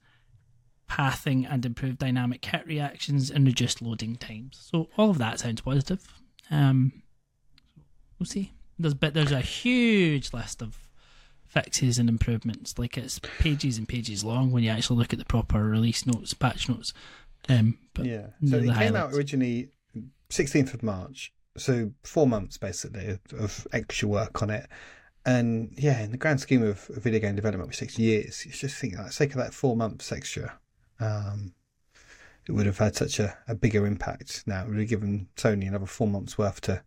pathing, 0.89 1.45
and 1.45 1.67
improved 1.67 1.99
dynamic 1.99 2.43
hit 2.43 2.67
reactions 2.67 3.31
and 3.31 3.47
reduced 3.47 3.83
loading 3.83 4.17
times. 4.17 4.67
So 4.71 4.89
all 4.97 5.11
of 5.11 5.19
that 5.19 5.41
sounds 5.41 5.61
positive. 5.61 6.07
Um, 6.51 7.03
we'll 8.19 8.27
see. 8.27 8.55
There's 8.81 8.95
but 8.95 9.15
there's 9.15 9.33
a 9.33 9.41
huge 9.41 10.33
list 10.33 10.63
of 10.63 10.79
fixes 11.47 11.99
and 11.99 12.09
improvements. 12.09 12.79
Like 12.79 12.97
it's 12.97 13.19
pages 13.39 13.77
and 13.77 13.89
pages 13.89 14.25
long 14.25 14.53
when 14.53 14.63
you 14.63 14.71
actually 14.71 14.99
look 14.99 15.13
at 15.13 15.19
the 15.19 15.25
proper 15.25 15.63
release 15.63 16.07
notes, 16.07 16.33
patch 16.33 16.69
notes. 16.69 16.93
Um, 17.49 17.79
but 17.95 18.07
Yeah. 18.07 18.29
So 18.47 18.57
it 18.57 18.75
came 18.75 18.97
out 18.97 19.13
originally 19.13 19.71
16th 20.31 20.75
of 20.75 20.83
March. 20.83 21.33
So 21.57 21.91
four 22.05 22.27
months 22.27 22.57
basically 22.57 23.19
of, 23.37 23.67
extra 23.73 24.09
work 24.09 24.43
on 24.43 24.51
it. 24.51 24.69
And 25.27 25.75
yeah, 25.77 26.01
in 26.01 26.13
the 26.13 26.17
grand 26.17 26.41
scheme 26.41 26.63
of 26.63 26.89
of 26.91 27.03
video 27.03 27.21
game 27.21 27.37
development, 27.37 27.69
which 27.69 27.79
takes 27.79 27.99
years, 27.99 28.47
you 28.47 28.53
just 28.53 28.77
think, 28.81 28.97
like, 28.97 29.13
sake 29.13 29.31
of 29.31 29.37
that 29.37 29.53
four 29.53 29.77
months 29.77 30.11
extra, 30.13 30.59
um, 30.99 31.53
it 32.49 32.53
would 32.53 32.67
have 32.67 32.79
had 32.79 32.97
such 32.97 33.19
a, 33.19 33.37
a 33.47 33.55
bigger 33.55 33.87
impact. 33.87 34.45
Now 34.47 34.63
it 34.63 34.69
would 34.69 34.79
have 34.79 34.89
given 34.89 35.29
Sony 35.37 35.69
another 35.69 35.87
four 35.87 36.07
months 36.07 36.39
worth 36.39 36.61
to 36.63 36.83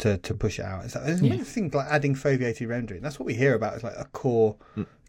to, 0.00 0.18
to 0.18 0.34
push 0.34 0.58
it 0.58 0.64
out. 0.64 0.84
It's 0.84 0.94
like, 0.94 1.04
there's 1.04 1.20
Yeah. 1.22 1.28
another 1.34 1.44
thing 1.44 1.70
like 1.72 1.86
adding 1.88 2.14
foveated 2.14 2.68
rendering. 2.68 3.00
That's 3.02 3.18
what 3.18 3.26
we 3.26 3.34
hear 3.34 3.54
about. 3.54 3.74
Is 3.76 3.82
like 3.84 3.94
a 3.96 4.04
core 4.06 4.56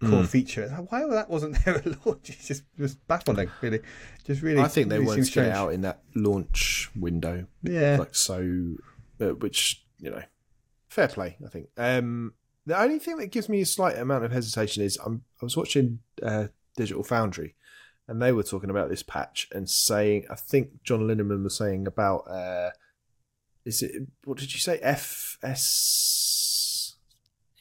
core 0.02 0.24
feature. 0.24 0.64
It's 0.64 0.72
like, 0.72 0.92
why 0.92 1.06
that 1.10 1.30
wasn't 1.30 1.58
there 1.66 1.76
at 1.76 2.06
launch? 2.06 2.30
It's 2.30 2.48
just 2.48 2.64
just 2.78 3.06
baffling, 3.08 3.50
really. 3.62 3.80
Just 4.26 4.42
really. 4.42 4.60
I 4.62 4.68
think 4.68 4.90
they 4.90 4.96
really 4.96 5.08
wanted 5.08 5.24
seems 5.26 5.30
to 5.30 5.34
get 5.36 5.42
strange. 5.46 5.56
out 5.58 5.74
in 5.74 5.82
that 5.82 6.02
launch 6.16 6.90
window, 6.96 7.46
Yeah. 7.64 7.98
like 8.00 8.16
so, 8.16 8.76
uh, 9.20 9.26
which 9.36 9.84
you 10.00 10.10
know, 10.12 10.22
fair 10.90 11.08
play. 11.08 11.38
I 11.46 11.50
think. 11.50 11.68
Um, 11.78 12.34
the 12.66 12.80
only 12.80 13.00
thing 13.00 13.18
that 13.18 13.28
gives 13.32 13.50
me 13.50 13.62
a 13.62 13.66
slight 13.66 13.98
amount 13.98 14.24
of 14.24 14.32
hesitation 14.32 14.84
is 14.84 14.98
I'm, 15.04 15.24
I 15.42 15.46
was 15.46 15.58
watching 15.58 16.00
uh, 16.22 16.48
Digital 16.78 17.04
Foundry, 17.04 17.56
and 18.08 18.22
they 18.22 18.32
were 18.32 18.44
talking 18.44 18.70
about 18.70 18.90
this 18.90 19.02
patch 19.04 19.48
and 19.52 19.68
saying, 19.70 20.26
I 20.30 20.36
think 20.36 20.84
John 20.84 21.02
Linneman 21.08 21.44
was 21.44 21.56
saying 21.58 21.88
about, 21.88 22.28
uh, 22.30 22.70
is 23.66 23.82
it 23.84 23.92
what 24.26 24.38
did 24.38 24.54
you 24.54 24.60
say? 24.60 24.80
FS. 25.72 26.96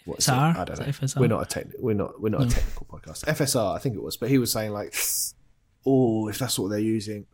What's? 0.04 0.26
FSR? 0.28 0.56
I 0.56 0.64
don't 0.64 0.78
know. 0.80 0.86
FSR? 0.86 1.20
We're 1.20 1.26
not 1.28 1.42
a 1.42 1.46
techni- 1.60 1.78
we're 1.78 1.94
not 1.94 2.20
we're 2.20 2.30
not 2.30 2.40
No. 2.42 2.46
a 2.46 2.50
technical 2.50 2.86
podcast. 2.86 3.24
FSR, 3.26 3.74
I 3.74 3.78
think 3.78 3.96
it 3.96 4.02
was, 4.02 4.16
but 4.16 4.28
he 4.30 4.38
was 4.38 4.50
saying 4.52 4.72
like, 4.72 4.94
oh, 5.86 6.28
if 6.28 6.38
that's 6.38 6.58
what 6.58 6.68
they're 6.70 6.78
using, 6.78 7.26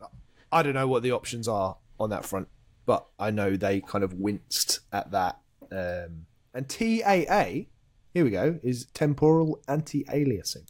I 0.51 0.63
don't 0.63 0.73
know 0.73 0.87
what 0.87 1.03
the 1.03 1.11
options 1.11 1.47
are 1.47 1.77
on 1.99 2.09
that 2.11 2.25
front, 2.25 2.47
but 2.85 3.05
I 3.19 3.31
know 3.31 3.55
they 3.55 3.81
kind 3.81 4.03
of 4.03 4.13
winced 4.13 4.81
at 4.91 5.11
that. 5.11 5.39
Um, 5.71 6.25
and 6.53 6.67
TAA, 6.69 7.65
here 8.13 8.23
we 8.23 8.29
go, 8.31 8.59
is 8.63 8.85
temporal 8.93 9.61
anti-aliasing, 9.67 10.67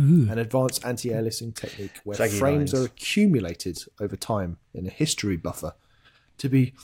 Ooh. 0.00 0.28
an 0.30 0.38
advanced 0.38 0.84
anti-aliasing 0.84 1.54
technique 1.54 2.00
where 2.04 2.16
Shaggy 2.16 2.38
frames 2.38 2.72
lines. 2.72 2.84
are 2.84 2.86
accumulated 2.86 3.78
over 4.00 4.16
time 4.16 4.58
in 4.74 4.86
a 4.86 4.90
history 4.90 5.36
buffer 5.36 5.72
to 6.38 6.48
be 6.48 6.74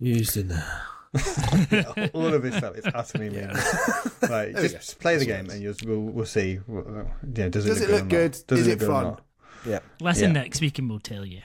used 0.00 0.36
in. 0.36 0.48
there 0.48 0.80
all 2.12 2.34
of 2.34 2.42
this 2.42 2.56
stuff 2.56 2.76
is 2.76 2.84
utterly 2.94 3.30
meaningless. 3.30 4.22
Like, 4.22 4.52
There 4.52 4.68
just 4.68 4.98
go. 4.98 5.02
play 5.02 5.16
the 5.16 5.24
game 5.24 5.46
what 5.46 5.54
and 5.54 5.62
you'll, 5.62 5.74
we'll, 5.86 6.00
we'll 6.00 6.26
see. 6.26 6.58
Uh, 6.70 7.04
Yeah, 7.34 7.48
does 7.48 7.64
it 7.64 7.68
Does 7.68 7.80
look 7.80 7.82
it 7.82 7.86
good? 7.86 7.90
look 7.90 8.02
or 8.02 8.06
good? 8.08 8.30
Does 8.46 8.60
Is 8.60 8.66
look 8.66 8.76
it 8.76 8.78
good 8.80 8.88
fun? 8.88 9.04
not? 9.04 9.22
Yeah, 9.66 9.78
Listen 10.00 10.34
Yeah. 10.34 10.42
next 10.42 10.60
week 10.60 10.78
and 10.78 10.90
we'll 10.90 11.00
tell 11.00 11.24
you. 11.24 11.40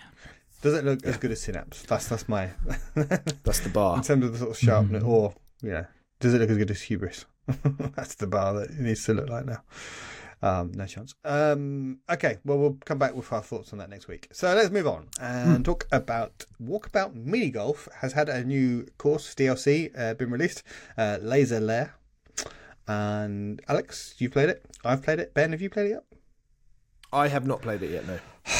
Does 0.62 0.74
it 0.76 0.84
look 0.84 1.06
as 1.06 1.18
good 1.18 1.32
as 1.32 1.42
Synapse? 1.42 1.84
That's 1.84 2.08
that's 2.08 2.28
my 2.30 2.50
that's 2.96 3.62
the 3.62 3.70
bar. 3.74 3.98
in 3.98 4.04
terms 4.04 4.26
of 4.26 4.34
the 4.34 4.40
sort 4.40 4.52
of 4.52 4.58
sharpness, 4.58 5.04
or 5.04 5.34
yeah, 5.64 5.86
does 6.20 6.34
it 6.36 6.40
look 6.40 6.50
as 6.52 6.58
good 6.58 6.70
as 6.72 6.82
Hubris? 6.84 7.26
that's 7.96 8.16
the 8.16 8.28
bar 8.28 8.54
that 8.54 8.70
it 8.72 8.80
needs 8.80 9.04
to 9.06 9.14
look 9.16 9.28
like 9.30 9.46
now. 9.46 9.64
Um, 10.44 10.72
no 10.74 10.86
chance. 10.88 11.14
Um, 11.24 12.00
okay, 12.10 12.38
well, 12.44 12.58
we'll 12.58 12.78
come 12.84 12.98
back 12.98 13.14
with 13.16 13.32
our 13.32 13.44
thoughts 13.44 13.74
on 13.74 13.80
that 13.80 13.90
next 13.90 14.08
week. 14.08 14.28
So 14.34 14.54
let's 14.56 14.72
move 14.72 14.88
on 14.88 15.08
and 15.22 15.64
talk 15.64 15.88
about 15.92 16.46
Walkabout 16.62 17.14
Mini 17.14 17.52
Golf 17.52 17.88
has 18.00 18.14
had 18.14 18.28
a 18.28 18.44
new 18.44 18.88
course 18.98 19.36
DLC 19.36 19.92
uh, 19.98 20.16
been 20.16 20.32
released, 20.32 20.64
uh, 20.98 21.20
Laser 21.22 21.60
Lair. 21.60 21.94
And 22.88 23.62
Alex, 23.68 24.16
you 24.18 24.30
played 24.30 24.50
it. 24.50 24.66
I've 24.84 25.04
played 25.04 25.20
it. 25.20 25.34
Ben, 25.34 25.52
have 25.52 25.62
you 25.62 25.70
played 25.70 25.88
it 25.88 25.90
yet? 25.92 26.04
I 27.14 27.28
have 27.28 27.46
not 27.46 27.62
played 27.62 27.84
it 27.84 27.92
yet. 27.92 28.08
No. 28.08 28.20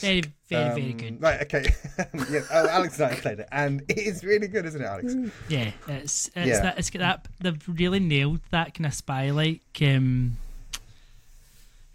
Very, 0.00 0.22
very, 0.50 0.68
very 0.74 0.90
Um, 0.92 0.96
good. 0.98 1.22
Right, 1.22 1.40
okay. 1.42 1.64
yeah, 2.30 2.40
oh, 2.52 2.68
Alex 2.68 2.98
and 3.00 3.06
I 3.06 3.14
have 3.14 3.22
played 3.22 3.38
it, 3.40 3.48
and 3.50 3.80
it 3.88 3.96
is 3.98 4.22
really 4.22 4.46
good, 4.46 4.66
isn't 4.66 4.80
it, 4.80 4.84
Alex? 4.84 5.14
Yeah, 5.48 5.70
it's 5.88 6.28
it's 6.36 6.46
Yeah. 6.48 6.60
that 6.60 6.78
it's 6.78 6.90
got 6.90 6.98
that 7.00 7.28
they've 7.40 7.68
really 7.78 7.98
nailed 7.98 8.40
that 8.50 8.74
kind 8.74 8.84
of 8.84 8.92
spy 8.92 9.30
like 9.30 9.62
um 9.80 10.36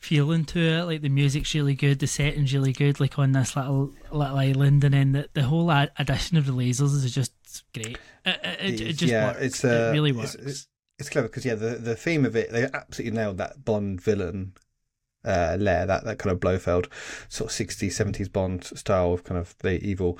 feeling 0.06 0.46
to 0.46 0.60
it. 0.60 0.84
Like 0.86 1.02
the 1.02 1.10
music's 1.10 1.54
really 1.56 1.76
good, 1.76 2.00
the 2.00 2.08
setting's 2.08 2.54
really 2.54 2.74
good. 2.74 3.00
Like 3.00 3.18
on 3.20 3.32
this 3.34 3.56
little 3.56 3.92
little 4.12 4.38
island, 4.38 4.84
and 4.84 4.94
then 4.94 5.12
the, 5.14 5.30
the 5.34 5.44
whole 5.44 5.72
ad- 5.72 5.92
addition 5.98 6.38
of 6.38 6.46
the 6.46 6.54
lasers 6.54 7.04
is 7.04 7.14
just 7.14 7.34
great. 7.74 7.98
It, 8.26 8.40
it, 8.44 8.60
it, 8.62 8.82
is, 8.82 8.98
just 8.98 9.12
yeah, 9.12 9.28
works. 9.28 9.42
it's, 9.42 9.66
uh, 9.66 9.68
it 9.68 9.92
really 9.94 10.10
it's- 10.12 10.36
works. 10.36 10.36
it's- 10.36 10.68
It's 10.98 11.10
clever 11.10 11.28
because 11.28 11.46
yeah, 11.46 11.56
the 11.56 11.76
the 11.76 11.96
theme 11.96 12.24
of 12.26 12.36
it 12.38 12.52
they 12.54 12.64
absolutely 12.74 13.18
nailed 13.18 13.38
that 13.40 13.66
Bond 13.66 14.00
villain 14.00 14.54
uh, 15.26 15.58
lair, 15.60 15.86
that 15.86 16.06
that 16.06 16.20
kind 16.20 16.32
of 16.32 16.40
Blofeld 16.40 16.88
sort 17.28 17.50
of 17.52 17.68
60s, 17.68 17.88
70s 17.88 18.32
Bond 18.32 18.64
style 18.64 19.12
of 19.12 19.24
kind 19.26 19.38
of 19.38 19.56
the 19.60 19.84
evil 19.84 20.18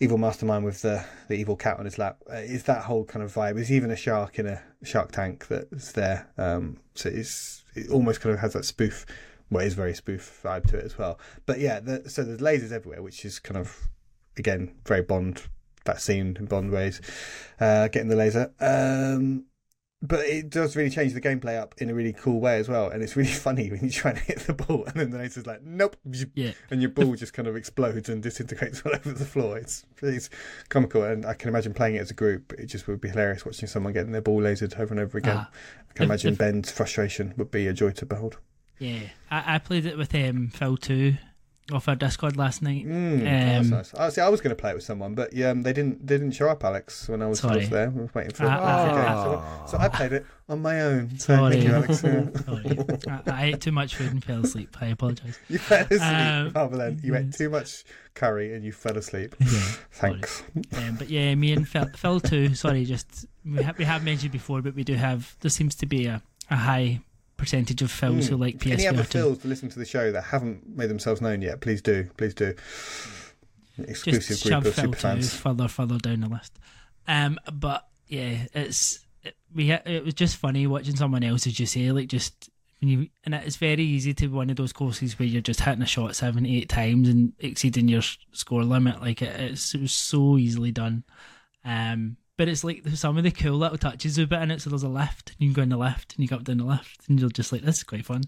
evil 0.00 0.18
mastermind 0.18 0.64
with 0.64 0.82
the 0.82 1.04
the 1.28 1.34
evil 1.36 1.54
cat 1.54 1.78
on 1.78 1.84
his 1.84 1.98
lap. 1.98 2.16
Uh, 2.28 2.36
is 2.36 2.64
that 2.64 2.82
whole 2.84 3.04
kind 3.04 3.22
of 3.22 3.32
vibe? 3.32 3.54
There's 3.54 3.70
even 3.70 3.90
a 3.92 3.96
shark 3.96 4.38
in 4.40 4.46
a 4.46 4.60
shark 4.82 5.12
tank 5.12 5.46
that's 5.48 5.92
there. 5.92 6.26
Um, 6.36 6.78
so 6.94 7.10
it's 7.10 7.62
it 7.78 7.90
almost 7.90 8.20
kind 8.20 8.34
of 8.34 8.40
has 8.40 8.52
that 8.52 8.64
spoof. 8.64 9.06
Well, 9.50 9.64
it 9.64 9.68
is 9.68 9.74
very 9.74 9.94
spoof 9.94 10.40
vibe 10.44 10.66
to 10.68 10.76
it 10.76 10.84
as 10.84 10.98
well. 10.98 11.18
But 11.46 11.58
yeah, 11.58 11.80
the, 11.80 12.08
so 12.08 12.22
there's 12.22 12.40
lasers 12.40 12.72
everywhere, 12.72 13.02
which 13.02 13.24
is 13.24 13.38
kind 13.38 13.56
of 13.56 13.88
again 14.36 14.74
very 14.86 15.02
Bond 15.02 15.42
that 15.84 16.00
scene 16.00 16.36
in 16.38 16.46
Bond 16.46 16.70
ways, 16.70 17.00
uh, 17.60 17.88
getting 17.88 18.08
the 18.08 18.16
laser. 18.16 18.52
Um, 18.60 19.46
but 20.00 20.20
it 20.26 20.48
does 20.50 20.76
really 20.76 20.90
change 20.90 21.12
the 21.12 21.20
gameplay 21.20 21.58
up 21.60 21.74
in 21.78 21.90
a 21.90 21.94
really 21.94 22.12
cool 22.12 22.40
way 22.40 22.58
as 22.58 22.68
well, 22.68 22.88
and 22.88 23.02
it's 23.02 23.16
really 23.16 23.30
funny 23.46 23.70
when 23.70 23.80
you 23.82 23.90
try 23.90 24.12
to 24.12 24.20
hit 24.20 24.38
the 24.40 24.54
ball 24.54 24.84
and 24.86 24.94
then 24.94 25.10
the 25.10 25.18
laser's 25.18 25.46
like, 25.46 25.62
nope, 25.62 25.96
Yeah. 26.34 26.52
and 26.70 26.80
your 26.80 26.90
ball 26.90 27.14
just 27.16 27.32
kind 27.32 27.48
of 27.48 27.56
explodes 27.56 28.08
and 28.08 28.22
disintegrates 28.22 28.82
all 28.86 28.94
over 28.94 29.12
the 29.12 29.24
floor. 29.24 29.58
It's 29.58 29.84
it's 30.02 30.30
comical, 30.68 31.02
and 31.02 31.26
I 31.26 31.34
can 31.34 31.48
imagine 31.48 31.74
playing 31.74 31.96
it 31.96 32.00
as 32.00 32.10
a 32.10 32.14
group. 32.14 32.52
It 32.52 32.66
just 32.66 32.86
would 32.86 33.00
be 33.00 33.08
hilarious 33.08 33.44
watching 33.44 33.66
someone 33.68 33.92
getting 33.92 34.12
their 34.12 34.20
ball 34.22 34.40
lasered 34.40 34.78
over 34.78 34.94
and 34.94 35.00
over 35.00 35.18
again. 35.18 35.36
Ah. 35.38 35.50
I 35.90 35.92
can 35.94 36.04
If- 36.04 36.08
imagine 36.08 36.32
if- 36.34 36.38
Ben's 36.38 36.70
frustration 36.70 37.34
would 37.36 37.50
be 37.50 37.66
a 37.66 37.72
joy 37.72 37.90
to 37.92 38.06
behold. 38.06 38.38
Yeah, 38.78 39.00
I, 39.30 39.56
I 39.56 39.58
played 39.58 39.86
it 39.86 39.98
with 39.98 40.14
um, 40.14 40.48
Phil 40.54 40.76
too 40.76 41.16
off 41.72 41.88
our 41.88 41.94
Discord 41.96 42.36
last 42.36 42.62
night. 42.62 42.86
Mm, 42.86 43.22
that's 43.24 43.66
Um, 43.66 43.70
nice. 43.70 43.94
I 43.94 44.08
see. 44.10 44.20
I 44.20 44.28
was 44.28 44.40
going 44.40 44.50
to 44.50 44.60
play 44.60 44.70
it 44.70 44.74
with 44.74 44.84
someone, 44.84 45.14
but 45.14 45.32
yeah, 45.32 45.50
um, 45.50 45.62
they 45.62 45.72
didn't. 45.72 46.06
They 46.06 46.16
didn't 46.16 46.32
show 46.32 46.48
up, 46.48 46.64
Alex, 46.64 47.08
when 47.08 47.22
I 47.22 47.26
was, 47.26 47.42
was 47.42 47.68
there. 47.68 47.88
I 47.88 48.00
was 48.00 48.14
waiting 48.14 48.32
for. 48.32 48.44
Ah, 48.46 48.56
for 48.56 48.98
ah, 49.00 49.06
ah. 49.08 49.66
So, 49.66 49.76
so 49.76 49.82
I 49.82 49.88
played 49.88 50.12
it 50.12 50.26
on 50.48 50.62
my 50.62 50.80
own. 50.80 51.10
So 51.18 51.36
Sorry, 51.36 51.52
thank 51.60 51.68
you, 51.68 51.74
Alex. 51.74 52.02
Yeah. 52.02 52.30
Sorry. 52.44 52.78
I, 53.08 53.30
I 53.42 53.44
ate 53.46 53.60
too 53.60 53.72
much 53.72 53.96
food 53.96 54.12
and 54.12 54.24
fell 54.24 54.40
asleep. 54.44 54.76
I 54.80 54.86
apologise. 54.86 55.38
You 55.48 55.58
fell 55.58 55.84
asleep 55.84 56.00
Um, 56.02 56.52
rather 56.54 56.76
than 56.76 57.00
you 57.02 57.14
ate 57.16 57.32
too 57.32 57.50
much 57.50 57.84
curry 58.14 58.54
and 58.54 58.64
you 58.64 58.72
fell 58.72 58.96
asleep. 58.96 59.34
Yeah. 59.40 59.46
Thanks. 59.92 60.42
Um, 60.72 60.96
but 60.96 61.08
yeah, 61.10 61.34
me 61.34 61.52
and 61.52 61.68
Phil, 61.68 61.86
Phil 61.96 62.20
too. 62.20 62.54
Sorry, 62.54 62.84
just 62.84 63.26
we 63.44 63.62
have 63.62 63.76
we 63.78 63.84
have 63.84 64.04
mentioned 64.04 64.32
before, 64.32 64.62
but 64.62 64.74
we 64.74 64.84
do 64.84 64.94
have. 64.94 65.36
There 65.40 65.50
seems 65.50 65.74
to 65.76 65.86
be 65.86 66.06
a, 66.06 66.22
a 66.50 66.56
high 66.56 67.00
percentage 67.38 67.80
of 67.80 67.90
Phils 67.90 68.26
who 68.28 68.36
Mm. 68.36 68.40
like 68.40 68.66
Any 68.66 68.86
other 68.86 69.04
too. 69.04 69.18
Phils 69.18 69.40
to 69.42 69.48
listen 69.48 69.70
to 69.70 69.78
the 69.78 69.86
show 69.86 70.12
that 70.12 70.24
haven't 70.24 70.76
made 70.76 70.90
themselves 70.90 71.22
known 71.22 71.40
yet, 71.40 71.60
please 71.62 71.80
do. 71.80 72.08
Please 72.18 72.34
do. 72.34 72.54
Exclusive 73.78 74.22
Just 74.38 74.44
group 74.44 74.64
of 74.64 74.74
super 74.74 74.96
fans. 74.96 75.32
further 75.32 75.68
further 75.68 75.98
down 75.98 76.20
the 76.20 76.28
list. 76.28 76.58
Um, 77.06 77.38
but 77.52 77.86
yeah, 78.08 78.46
it's 78.52 79.06
it, 79.22 79.36
we 79.54 79.70
it 79.70 80.04
was 80.04 80.14
just 80.14 80.36
funny 80.36 80.66
watching 80.66 80.96
someone 80.96 81.22
else, 81.22 81.46
as 81.46 81.58
you 81.58 81.66
say, 81.66 81.90
like 81.92 82.08
just. 82.08 82.50
When 82.80 82.90
you, 82.90 83.08
and 83.24 83.34
it's 83.34 83.56
very 83.56 83.82
easy 83.82 84.14
to 84.14 84.28
be 84.28 84.32
one 84.32 84.50
of 84.50 84.56
those 84.56 84.72
courses 84.72 85.18
where 85.18 85.26
you're 85.26 85.42
just 85.42 85.62
hitting 85.62 85.82
a 85.82 85.86
shot 85.86 86.14
seven, 86.14 86.46
eight 86.46 86.68
times 86.68 87.08
and 87.08 87.32
exceeding 87.40 87.88
your 87.88 88.02
score 88.30 88.62
limit. 88.62 89.00
Like 89.00 89.20
it, 89.20 89.34
it's, 89.40 89.74
it 89.74 89.80
was 89.80 89.90
so 89.90 90.38
easily 90.38 90.70
done. 90.70 91.02
Um, 91.64 92.18
but 92.38 92.48
it's 92.48 92.64
like 92.64 92.86
some 92.94 93.18
of 93.18 93.24
the 93.24 93.30
cool 93.30 93.58
little 93.58 93.76
touches 93.76 94.16
of 94.16 94.32
it 94.32 94.42
in 94.42 94.50
it. 94.50 94.62
So 94.62 94.70
there's 94.70 94.82
a 94.82 94.88
lift, 94.88 95.30
and 95.32 95.36
you 95.40 95.48
can 95.48 95.52
go 95.54 95.62
in 95.62 95.68
the 95.68 95.76
lift, 95.76 96.14
and 96.14 96.22
you 96.24 96.28
go 96.28 96.36
up 96.36 96.44
down 96.44 96.56
the 96.56 96.64
lift, 96.64 97.06
and 97.08 97.20
you're 97.20 97.28
just 97.28 97.52
like, 97.52 97.60
this 97.60 97.76
is 97.78 97.82
quite 97.84 98.06
fun. 98.06 98.22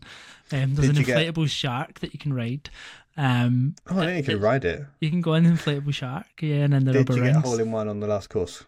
Um, 0.52 0.74
there's 0.74 0.88
Did 0.88 0.90
an 0.90 0.96
you 0.96 1.04
get- 1.04 1.34
inflatable 1.34 1.48
shark 1.48 2.00
that 2.00 2.12
you 2.12 2.18
can 2.18 2.34
ride. 2.34 2.68
Um, 3.16 3.74
Oh, 3.90 4.00
I 4.00 4.18
you 4.18 4.22
can 4.22 4.40
ride 4.40 4.64
it. 4.66 4.84
you 5.00 5.08
can 5.10 5.20
go 5.22 5.34
in 5.34 5.44
the 5.44 5.50
inflatable 5.50 5.94
shark, 5.94 6.26
yeah, 6.40 6.56
and 6.56 6.72
then 6.74 6.84
the 6.84 6.92
Did 6.92 7.08
rubber 7.08 7.16
you 7.16 7.24
get 7.32 7.36
a 7.36 7.40
hole 7.40 7.58
in 7.58 7.72
one 7.72 7.88
on 7.88 8.00
the 8.00 8.06
last 8.06 8.28
course? 8.28 8.64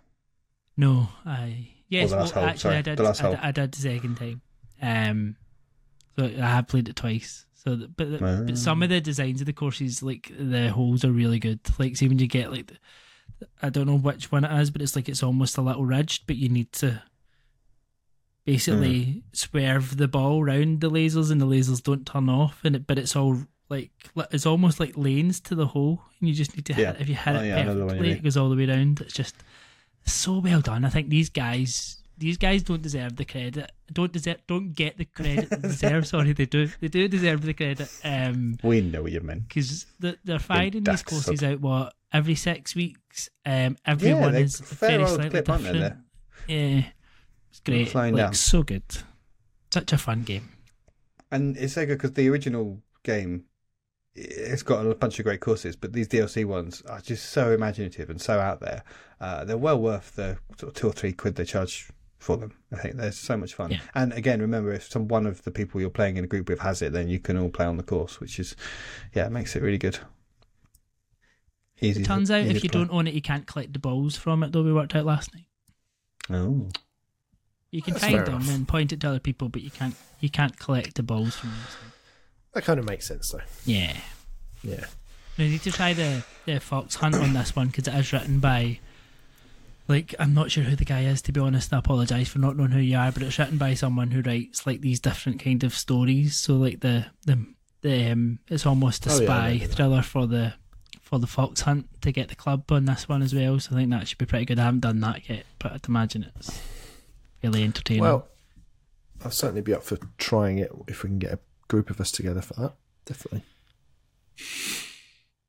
No, 0.77 1.09
I 1.27 1.69
yes, 1.89 2.11
the 2.11 2.17
well, 2.17 2.27
hole, 2.27 2.45
actually, 2.45 2.59
sorry, 2.59 2.77
I 2.77 2.83
did. 2.83 3.01
I, 3.01 3.13
did- 3.13 3.25
I 3.43 3.51
did 3.53 3.73
the 3.73 3.79
second 3.79 4.17
time. 4.17 4.41
Um, 4.81 5.37
so 6.19 6.25
I 6.25 6.47
have 6.47 6.69
played 6.69 6.89
it 6.89 6.97
twice. 6.97 7.47
So, 7.55 7.77
th- 7.77 7.91
but, 7.97 8.21
Ah. 8.21 8.43
but 8.45 8.59
some 8.59 8.83
of 8.83 8.89
the 8.89 9.01
designs 9.01 9.41
of 9.41 9.47
the 9.47 9.53
courses, 9.53 10.03
like 10.03 10.33
the 10.37 10.71
holes, 10.71 11.05
are 11.05 11.13
really 11.13 11.39
good. 11.39 11.61
Like, 11.79 11.97
see 11.97 12.09
when 12.09 12.19
you 12.19 12.27
get 12.27 12.51
like, 12.51 12.67
the, 12.67 12.75
I 13.63 13.69
don't 13.71 13.87
know 13.87 13.99
which 13.99 14.31
one 14.33 14.45
it 14.45 14.61
is, 14.61 14.71
but 14.71 14.83
it's 14.83 14.97
like 14.97 15.09
it's 15.09 15.23
almost 15.23 15.57
a 15.59 15.63
little 15.63 15.85
ridged, 15.85 16.27
but 16.27 16.37
you 16.37 16.49
need 16.49 16.73
to 16.75 17.03
basically 18.45 19.05
Hmm. 19.05 19.19
swerve 19.33 19.97
the 19.97 20.09
ball 20.09 20.43
round 20.43 20.81
the 20.81 20.91
lasers, 20.91 21.31
and 21.31 21.41
the 21.41 21.47
lasers 21.47 21.83
don't 21.83 22.07
turn 22.07 22.29
off. 22.29 22.61
And 22.65 22.77
it, 22.77 22.87
but 22.87 22.99
it's 22.99 23.15
all 23.17 23.39
like 23.69 23.91
it's 24.31 24.47
almost 24.47 24.81
like 24.81 24.97
lanes 24.97 25.41
to 25.41 25.55
the 25.55 25.69
hole, 25.69 26.03
and 26.21 26.29
you 26.29 26.35
just 26.35 26.55
need 26.57 26.67
to 26.67 26.75
hit. 26.75 26.83
Yeah. 26.83 26.97
If 26.99 27.09
you 27.09 27.15
hit 27.15 27.37
Oh, 27.37 27.41
it 27.41 27.47
yeah, 27.49 27.57
I 27.59 27.63
know 27.63 27.75
the 27.75 27.81
one 27.87 27.95
you 27.97 28.01
perfectly, 28.01 28.19
it 28.19 28.23
goes 28.25 28.37
all 28.37 28.49
the 28.51 28.57
way 28.57 28.69
around. 28.69 29.01
It's 29.01 29.15
just 29.15 29.37
so 30.05 30.39
well 30.39 30.61
done. 30.61 30.85
I 30.85 30.89
think 30.91 31.09
these 31.09 31.31
guys, 31.31 32.02
these 32.19 32.37
guys 32.37 32.63
don't 32.63 32.83
deserve 32.83 33.17
the 33.17 33.25
credit. 33.25 33.71
Don't 33.93 34.13
deserve. 34.13 34.39
Don't 34.47 34.73
get 34.73 34.97
the 34.99 35.05
credit 35.05 35.51
they 35.51 35.57
deserve. 35.69 36.07
Sorry, 36.15 36.33
they 36.33 36.47
do. 36.47 36.69
They 36.81 36.89
do 36.89 37.09
deserve 37.09 37.43
the 37.43 37.55
credit. 37.55 37.89
Um, 38.05 38.59
We 38.63 38.81
know 38.81 39.03
what 39.03 39.13
you 39.13 39.21
mean 39.21 39.41
because 39.49 39.87
the, 39.99 40.19
they're 40.25 40.39
firing 40.39 40.85
these 40.85 41.03
courses 41.03 41.43
out 41.43 41.61
what 41.61 41.95
every 42.13 42.35
six 42.35 42.75
weeks. 42.75 43.29
Um, 43.45 43.77
everyone 43.87 44.33
they- 44.33 44.43
is 44.43 44.61
very 44.61 45.07
slightly 45.07 45.31
clip, 45.31 45.49
aren't 45.49 45.65
they, 45.65 45.73
different. 45.73 45.97
Yeah, 46.49 46.85
it's 47.51 47.61
great. 47.61 47.95
Like 47.95 48.15
down. 48.17 48.35
so 48.35 48.63
good. 48.63 48.83
Such 49.73 49.93
a 49.93 49.99
fun 49.99 50.23
game. 50.23 50.51
And 51.31 51.57
it's 51.57 51.73
so 51.75 51.87
good 51.87 51.97
because 51.99 52.13
the 52.13 52.29
original 52.29 52.83
game, 53.05 53.45
it's 54.15 54.63
got 54.63 54.85
a 54.85 54.95
bunch 54.95 55.19
of 55.19 55.25
great 55.25 55.41
courses, 55.41 55.77
but 55.77 55.95
these 55.95 56.09
DLC 56.09 56.45
ones 56.45 56.83
are 56.83 57.01
just 57.01 57.31
so 57.31 57.53
imaginative 57.53 58.11
and 58.11 58.21
so 58.21 58.39
out 58.39 58.61
there. 58.61 58.83
Uh, 59.19 59.45
they're 59.45 59.57
well 59.57 59.81
worth 59.81 60.15
the 60.17 60.37
sort 60.59 60.71
of 60.71 60.75
two 60.75 60.89
or 60.89 60.93
three 60.93 61.13
quid 61.13 61.37
they 61.37 61.45
charge 61.47 61.89
for 62.23 62.37
them. 62.37 62.53
I 62.73 62.77
think 62.77 62.97
they're 62.97 63.13
so 63.13 63.37
much 63.37 63.55
fun. 63.55 63.73
Yeah. 63.73 63.81
And 63.95 64.13
again, 64.13 64.41
remember 64.41 64.73
if 64.73 64.89
some 64.91 65.09
one 65.09 65.27
of 65.27 65.43
the 65.45 65.51
people 65.51 65.81
you're 65.81 65.91
playing 65.91 66.17
in 66.17 66.25
a 66.25 66.29
group 66.29 66.49
with 66.49 66.61
has 66.61 66.81
it, 66.83 66.93
then 66.93 67.09
you 67.09 67.19
can 67.19 67.37
all 67.37 67.51
play 67.51 67.67
on 67.67 67.77
the 67.77 67.83
course, 67.83 68.21
which 68.21 68.39
is 68.39 68.57
yeah, 69.15 69.27
it 69.27 69.33
makes 69.33 69.57
it 69.57 69.63
really 69.63 69.79
good. 69.79 69.99
Easy. 71.81 72.03
It 72.03 72.05
turns 72.07 72.31
out 72.31 72.43
easy 72.43 72.57
if 72.57 72.65
you 72.65 72.71
play. 72.71 72.81
don't 72.81 72.93
own 72.93 73.07
it, 73.09 73.15
you 73.15 73.23
can't 73.23 73.47
collect 73.47 73.73
the 73.73 73.79
balls 73.79 74.17
from 74.17 74.43
it. 74.43 74.53
Though 74.53 74.63
we 74.63 74.73
worked 74.73 74.95
out 74.95 75.05
last 75.05 75.35
night. 75.35 75.47
oh, 76.31 76.69
You 77.73 77.83
can 77.83 77.95
That's 77.95 78.05
find 78.05 78.19
them 78.27 78.37
enough. 78.37 78.51
and 78.55 78.69
point 78.69 78.93
it 78.93 79.01
to 79.01 79.09
other 79.09 79.19
people, 79.21 79.49
but 79.49 79.63
you 79.63 79.71
can't. 79.71 79.95
You 80.21 80.31
can't 80.31 80.57
collect 80.59 80.95
the 80.95 81.03
balls 81.03 81.35
from 81.35 81.51
them. 81.51 81.59
That 82.55 82.65
kind 82.65 82.79
of 82.79 82.85
makes 82.87 83.09
sense, 83.09 83.31
though. 83.33 83.41
Yeah. 83.65 83.97
Yeah. 84.63 84.85
We 85.37 85.49
need 85.49 85.63
to 85.63 85.73
try 85.73 85.93
the, 85.95 86.23
the 86.45 86.61
fox 86.61 86.95
hunt 86.97 87.15
on 87.17 87.33
this 87.33 87.57
one 87.57 87.69
because 87.69 87.89
it 87.89 87.95
is 87.95 88.13
written 88.13 88.39
by, 88.39 88.79
like, 89.89 90.15
I'm 90.19 90.33
not 90.35 90.51
sure 90.51 90.65
who 90.65 90.77
the 90.77 90.85
guy 90.85 91.03
is 91.03 91.23
to 91.23 91.33
be 91.33 91.41
honest. 91.41 91.73
I 91.73 91.79
apologise 91.79 92.29
for 92.29 92.39
not 92.39 92.57
knowing 92.57 92.71
who 92.71 92.81
you 92.81 92.97
are, 92.97 93.13
but 93.13 93.23
it's 93.23 93.39
written 93.39 93.59
by 93.59 93.75
someone 93.75 94.11
who 94.11 94.23
writes 94.23 94.67
like 94.67 94.81
these 94.81 95.01
different 95.01 95.43
kind 95.43 95.63
of 95.65 95.75
stories. 95.75 96.37
So 96.37 96.57
like 96.57 96.81
the 96.81 97.07
the 97.27 97.45
the 97.83 98.11
um, 98.13 98.39
it's 98.49 98.65
almost 98.67 99.07
a 99.07 99.11
Oh, 99.11 99.25
spy 99.25 99.53
know 99.55 99.59
that. 99.59 99.69
thriller 99.71 100.03
for 100.03 100.27
the 100.27 100.55
for 101.01 101.19
the 101.19 101.27
fox 101.27 101.63
hunt 101.63 101.89
to 102.03 102.13
get 102.13 102.29
the 102.29 102.35
club 102.35 102.71
on 102.73 102.85
this 102.87 103.09
one 103.09 103.23
as 103.23 103.35
well. 103.35 103.59
So 103.61 103.73
I 103.73 103.79
think 103.81 103.91
that 103.91 104.09
should 104.09 104.19
be 104.19 104.25
pretty 104.27 104.45
good. 104.47 104.59
I 104.59 104.65
haven't 104.65 104.81
done 104.81 105.01
that 105.01 105.29
yet, 105.29 105.45
but 105.59 105.73
I'd 105.73 105.89
imagine 105.89 106.31
it's 106.37 106.59
really 107.43 107.63
entertaining. 107.65 108.03
Well, 108.03 108.29
I'll 109.25 109.31
certainly 109.31 109.61
be 109.63 109.75
up 109.75 109.83
for 109.83 109.99
trying 110.19 110.59
it 110.59 110.71
if 110.89 111.03
we 111.03 111.09
can 111.11 111.19
get 111.19 111.33
a 111.35 111.39
group 111.69 111.91
of 111.91 112.01
us 112.01 112.11
together 112.13 112.41
for 112.41 112.55
that. 112.55 112.75
Definitely. 113.05 113.43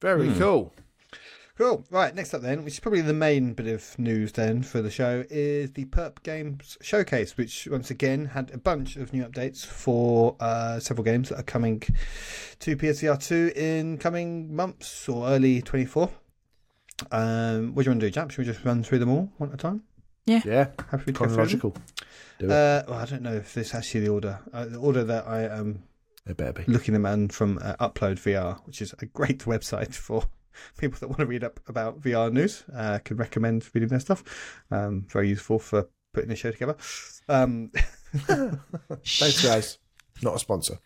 Very 0.02 0.30
Hmm. 0.30 0.39
cool. 0.39 0.74
Cool. 1.56 1.86
Right, 1.92 2.16
next 2.16 2.34
up 2.34 2.42
then, 2.42 2.63
which 2.63 2.74
is 2.74 2.80
probably 2.80 3.02
the 3.02 3.13
main 3.13 3.54
bit 3.54 3.68
of 3.68 3.98
news 4.00 4.32
then 4.32 4.63
for 4.63 4.82
the 4.82 4.89
show, 4.89 5.24
is 5.30 5.72
the 5.74 5.86
Perp 5.86 6.24
Games 6.24 6.80
Showcase, 6.82 7.38
which 7.38 7.68
once 7.70 7.92
again 7.92 8.26
had 8.26 8.50
a 8.52 8.58
bunch 8.58 8.96
of 8.96 9.13
new 9.13 9.24
updates 9.24 9.63
for 9.63 10.36
uh, 10.39 10.80
several 10.80 11.04
games 11.04 11.30
that 11.30 11.39
are 11.39 11.44
coming 11.44 11.82
to 12.60 12.76
PSVR 12.76 13.24
2 13.24 13.52
in 13.56 13.98
coming 14.00 14.56
months 14.56 15.08
or 15.08 15.28
early 15.28 15.62
24. 15.62 16.10
Um, 17.12 17.76
what 17.76 17.84
do 17.84 17.89
you 17.89 17.92
want 17.92 18.02
to 18.02 18.10
do, 18.10 18.20
Jap? 18.20 18.32
Should 18.32 18.39
we 18.39 18.46
just 18.46 18.66
run 18.66 18.84
through 18.84 19.00
them 19.00 19.12
all 19.12 19.32
one 19.38 19.50
at 19.50 19.56
a 19.56 19.58
time? 19.58 19.84
Yeah. 20.26 20.39
Happy 20.39 20.46
to 20.48 20.80
go 20.80 21.04
through 21.04 21.12
them? 21.12 21.13
Chronological. 21.13 21.76
Do 22.39 22.46
it. 22.48 22.52
Uh, 22.52 22.84
well, 22.88 22.98
I 22.98 23.06
don't 23.06 23.22
know 23.22 23.34
if 23.36 23.54
this 23.54 23.68
is 23.68 23.76
actually 23.76 24.02
the 24.02 24.10
order. 24.10 24.39
Uh, 24.52 24.66
the 24.66 24.80
order 24.80 25.04
that 25.04 25.28
I 25.28 25.44
am 25.44 25.84
it 26.26 26.36
better 26.36 26.54
be. 26.54 26.63
looking 26.72 26.94
them 26.94 27.06
at 27.06 27.32
from 27.32 27.60
uh, 27.62 27.76
Upload 27.80 28.16
VR, 28.16 28.60
which 28.66 28.82
is 28.82 28.96
a 29.00 29.06
great 29.06 29.39
website 29.46 29.94
for 29.94 30.24
people 30.78 31.00
that 31.00 31.08
want 31.08 31.20
to 31.20 31.26
read 31.26 31.44
up 31.44 31.60
about 31.68 32.02
VR 32.02 32.32
news. 32.32 32.63
Uh, 32.76 33.00
can 33.04 33.18
recommend 33.18 33.70
reading 33.74 33.89
their 33.89 34.00
stuff. 34.00 34.24
Um, 34.72 35.06
very 35.10 35.30
useful 35.30 35.60
for 35.60 35.88
putting 36.13 36.30
the 36.30 36.36
show 36.36 36.52
together. 36.52 36.76
Um, 37.28 37.72
Thanks, 38.13 39.44
guys. 39.44 39.80
Not 40.22 40.36
a 40.36 40.39
sponsor. 40.39 40.78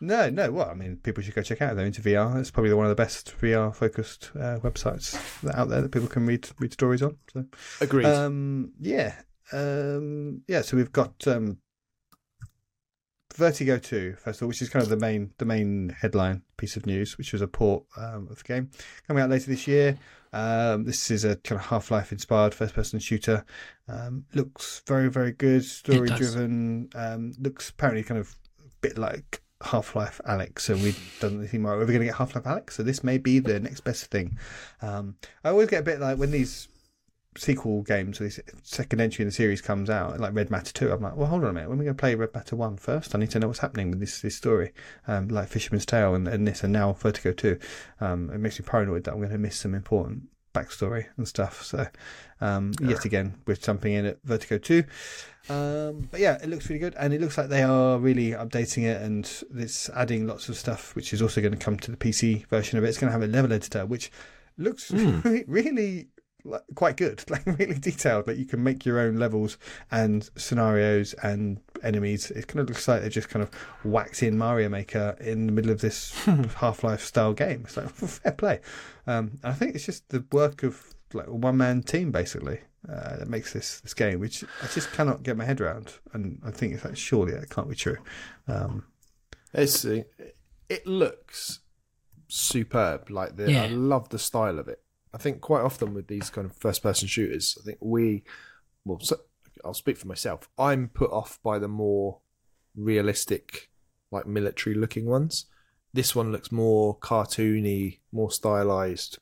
No, 0.00 0.28
no. 0.28 0.50
Well, 0.50 0.68
I 0.68 0.74
mean, 0.74 0.96
people 0.96 1.22
should 1.22 1.34
go 1.34 1.42
check 1.42 1.62
out 1.62 1.76
though 1.76 1.82
into 1.82 2.02
VR. 2.02 2.38
It's 2.38 2.50
probably 2.50 2.74
one 2.74 2.84
of 2.84 2.90
the 2.90 2.96
best 3.02 3.34
VR 3.40 3.74
focused 3.74 4.30
uh, 4.34 4.58
websites 4.58 5.16
out 5.56 5.68
there 5.68 5.80
that 5.80 5.92
people 5.92 6.08
can 6.08 6.26
read 6.26 6.48
read 6.58 6.72
stories 6.72 7.02
on. 7.02 7.16
So, 7.32 7.46
Agreed. 7.80 8.04
um, 8.04 8.72
yeah, 8.80 9.14
um, 9.52 10.42
yeah. 10.48 10.60
So 10.60 10.76
we've 10.76 10.92
got 10.92 11.26
um, 11.26 11.58
Vertigo 13.36 13.78
2, 13.78 14.16
first 14.18 14.40
of 14.40 14.44
all, 14.44 14.48
which 14.48 14.62
is 14.62 14.68
kind 14.70 14.82
of 14.82 14.88
the 14.88 14.96
main 14.96 15.30
the 15.38 15.44
main 15.44 15.90
headline 15.90 16.42
piece 16.56 16.76
of 16.76 16.86
news, 16.86 17.18
which 17.18 17.32
was 17.32 17.42
a 17.42 17.46
port 17.46 17.84
um, 17.96 18.28
of 18.30 18.38
the 18.38 18.44
game 18.44 18.70
coming 19.06 19.22
out 19.22 19.30
later 19.30 19.50
this 19.50 19.66
year. 19.66 19.98
Um, 20.32 20.84
this 20.84 21.10
is 21.10 21.24
a 21.24 21.36
kind 21.36 21.60
of 21.60 21.66
Half 21.66 21.90
Life 21.90 22.12
inspired 22.12 22.54
first 22.54 22.74
person 22.74 22.98
shooter. 22.98 23.44
Um, 23.88 24.24
looks 24.34 24.82
very 24.86 25.10
very 25.10 25.32
good, 25.32 25.64
story 25.64 26.08
driven. 26.08 26.88
Um, 26.94 27.32
looks 27.38 27.68
apparently 27.70 28.02
kind 28.02 28.20
of 28.20 28.34
a 28.58 28.68
bit 28.80 28.96
like 28.96 29.42
Half 29.62 29.94
Life 29.94 30.20
Alyx, 30.26 30.60
so 30.60 30.74
we 30.74 30.94
don't 31.20 31.38
anything 31.38 31.62
more. 31.62 31.74
Are 31.74 31.78
we 31.80 31.86
going 31.86 32.00
to 32.00 32.06
get 32.06 32.14
Half 32.14 32.34
Life 32.34 32.44
Alyx? 32.44 32.72
So 32.72 32.82
this 32.82 33.04
may 33.04 33.18
be 33.18 33.38
the 33.38 33.60
next 33.60 33.80
best 33.80 34.06
thing. 34.06 34.38
Um, 34.80 35.16
I 35.44 35.50
always 35.50 35.68
get 35.68 35.80
a 35.80 35.84
bit 35.84 36.00
like 36.00 36.18
when 36.18 36.30
these 36.30 36.68
sequel 37.36 37.82
games, 37.82 38.18
this 38.18 38.40
second 38.62 39.00
entry 39.00 39.22
in 39.22 39.28
the 39.28 39.32
series 39.32 39.60
comes 39.60 39.90
out, 39.90 40.18
like 40.20 40.34
Red 40.34 40.50
Matter 40.50 40.72
2, 40.72 40.92
I'm 40.92 41.02
like, 41.02 41.16
well, 41.16 41.28
hold 41.28 41.44
on 41.44 41.50
a 41.50 41.52
minute. 41.52 41.68
When 41.68 41.78
are 41.78 41.80
we 41.80 41.84
going 41.84 41.96
to 41.96 42.00
play 42.00 42.14
Red 42.14 42.34
Matter 42.34 42.56
1 42.56 42.76
first? 42.76 43.14
I 43.14 43.18
need 43.18 43.30
to 43.30 43.38
know 43.38 43.48
what's 43.48 43.60
happening 43.60 43.90
with 43.90 44.00
this, 44.00 44.20
this 44.20 44.36
story. 44.36 44.72
Um, 45.06 45.28
like 45.28 45.48
Fisherman's 45.48 45.86
Tale 45.86 46.14
and, 46.14 46.26
and 46.26 46.46
this, 46.46 46.62
and 46.62 46.72
now 46.72 46.92
Vertigo 46.92 47.32
2. 47.32 47.58
Um, 48.00 48.30
it 48.30 48.38
makes 48.38 48.58
me 48.58 48.66
paranoid 48.66 49.04
that 49.04 49.12
I'm 49.12 49.18
going 49.18 49.30
to 49.30 49.38
miss 49.38 49.56
some 49.56 49.74
important 49.74 50.28
backstory 50.56 51.06
and 51.16 51.28
stuff. 51.28 51.62
So, 51.62 51.86
um, 52.40 52.72
yet 52.80 53.04
again, 53.04 53.34
with 53.46 53.62
something 53.62 53.92
in 53.92 54.06
it, 54.06 54.20
Vertigo 54.24 54.58
2. 54.58 54.84
Um, 55.48 56.08
but 56.10 56.20
yeah, 56.20 56.38
it 56.42 56.48
looks 56.48 56.68
really 56.68 56.80
good, 56.80 56.94
and 56.98 57.12
it 57.12 57.20
looks 57.20 57.38
like 57.38 57.48
they 57.48 57.62
are 57.62 57.98
really 57.98 58.30
updating 58.30 58.84
it, 58.84 59.00
and 59.02 59.30
it's 59.54 59.88
adding 59.90 60.26
lots 60.26 60.48
of 60.48 60.56
stuff, 60.56 60.96
which 60.96 61.12
is 61.12 61.22
also 61.22 61.40
going 61.40 61.52
to 61.52 61.58
come 61.58 61.78
to 61.78 61.90
the 61.90 61.96
PC 61.96 62.46
version 62.46 62.78
of 62.78 62.84
it. 62.84 62.88
It's 62.88 62.98
going 62.98 63.08
to 63.08 63.12
have 63.12 63.22
a 63.22 63.32
level 63.32 63.52
editor, 63.52 63.86
which 63.86 64.10
looks 64.58 64.90
really, 64.92 65.44
really 65.46 66.08
like, 66.46 66.62
quite 66.74 66.96
good, 66.96 67.22
like 67.30 67.44
really 67.46 67.78
detailed. 67.78 68.26
Like 68.26 68.36
you 68.38 68.46
can 68.46 68.62
make 68.62 68.84
your 68.86 68.98
own 68.98 69.16
levels 69.16 69.58
and 69.90 70.28
scenarios 70.36 71.12
and 71.14 71.60
enemies. 71.82 72.30
It 72.30 72.46
kind 72.46 72.60
of 72.60 72.68
looks 72.68 72.86
like 72.88 73.02
they 73.02 73.08
just 73.08 73.28
kind 73.28 73.42
of 73.42 73.52
whacked 73.84 74.22
in 74.22 74.38
Mario 74.38 74.68
Maker 74.68 75.16
in 75.20 75.46
the 75.46 75.52
middle 75.52 75.70
of 75.70 75.80
this 75.80 76.12
Half 76.56 76.84
Life 76.84 77.02
style 77.04 77.32
game. 77.32 77.62
It's 77.64 77.76
like 77.76 77.90
fair 77.90 78.32
play. 78.32 78.60
Um, 79.06 79.38
and 79.42 79.52
I 79.52 79.54
think 79.54 79.74
it's 79.74 79.86
just 79.86 80.08
the 80.08 80.24
work 80.32 80.62
of 80.62 80.94
like 81.12 81.26
a 81.26 81.34
one 81.34 81.56
man 81.56 81.82
team 81.82 82.10
basically 82.10 82.60
uh, 82.88 83.16
that 83.16 83.28
makes 83.28 83.52
this 83.52 83.80
this 83.80 83.94
game, 83.94 84.20
which 84.20 84.44
I 84.62 84.66
just 84.68 84.92
cannot 84.92 85.22
get 85.22 85.36
my 85.36 85.44
head 85.44 85.60
around. 85.60 85.94
And 86.12 86.40
I 86.44 86.50
think 86.50 86.74
it's 86.74 86.84
like 86.84 86.96
surely 86.96 87.32
that 87.32 87.50
can't 87.50 87.68
be 87.68 87.76
true. 87.76 87.98
Um, 88.48 88.84
It's 89.52 89.84
it 89.84 90.86
looks 90.86 91.60
superb. 92.28 93.10
Like 93.10 93.36
the, 93.36 93.50
Yeah. 93.50 93.64
I 93.64 93.66
love 93.68 94.08
the 94.08 94.18
style 94.18 94.58
of 94.58 94.68
it. 94.68 94.80
I 95.16 95.18
think 95.18 95.40
quite 95.40 95.62
often 95.62 95.94
with 95.94 96.08
these 96.08 96.28
kind 96.28 96.44
of 96.44 96.54
first 96.54 96.82
person 96.82 97.08
shooters, 97.08 97.56
I 97.58 97.64
think 97.64 97.78
we, 97.80 98.22
well, 98.84 99.00
so, 99.00 99.16
I'll 99.64 99.72
speak 99.72 99.96
for 99.96 100.06
myself. 100.06 100.50
I'm 100.58 100.88
put 100.88 101.10
off 101.10 101.38
by 101.42 101.58
the 101.58 101.68
more 101.68 102.18
realistic, 102.76 103.70
like 104.10 104.26
military 104.26 104.76
looking 104.76 105.06
ones. 105.06 105.46
This 105.94 106.14
one 106.14 106.32
looks 106.32 106.52
more 106.52 106.98
cartoony, 106.98 108.00
more 108.12 108.30
stylized. 108.30 109.18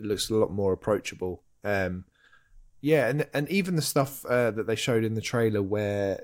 It 0.00 0.06
looks 0.06 0.30
a 0.30 0.34
lot 0.34 0.50
more 0.50 0.72
approachable. 0.72 1.44
Um, 1.62 2.06
yeah, 2.80 3.06
and 3.06 3.28
and 3.32 3.48
even 3.48 3.76
the 3.76 3.82
stuff 3.82 4.26
uh, 4.26 4.50
that 4.50 4.66
they 4.66 4.74
showed 4.74 5.04
in 5.04 5.14
the 5.14 5.20
trailer, 5.20 5.62
where 5.62 6.22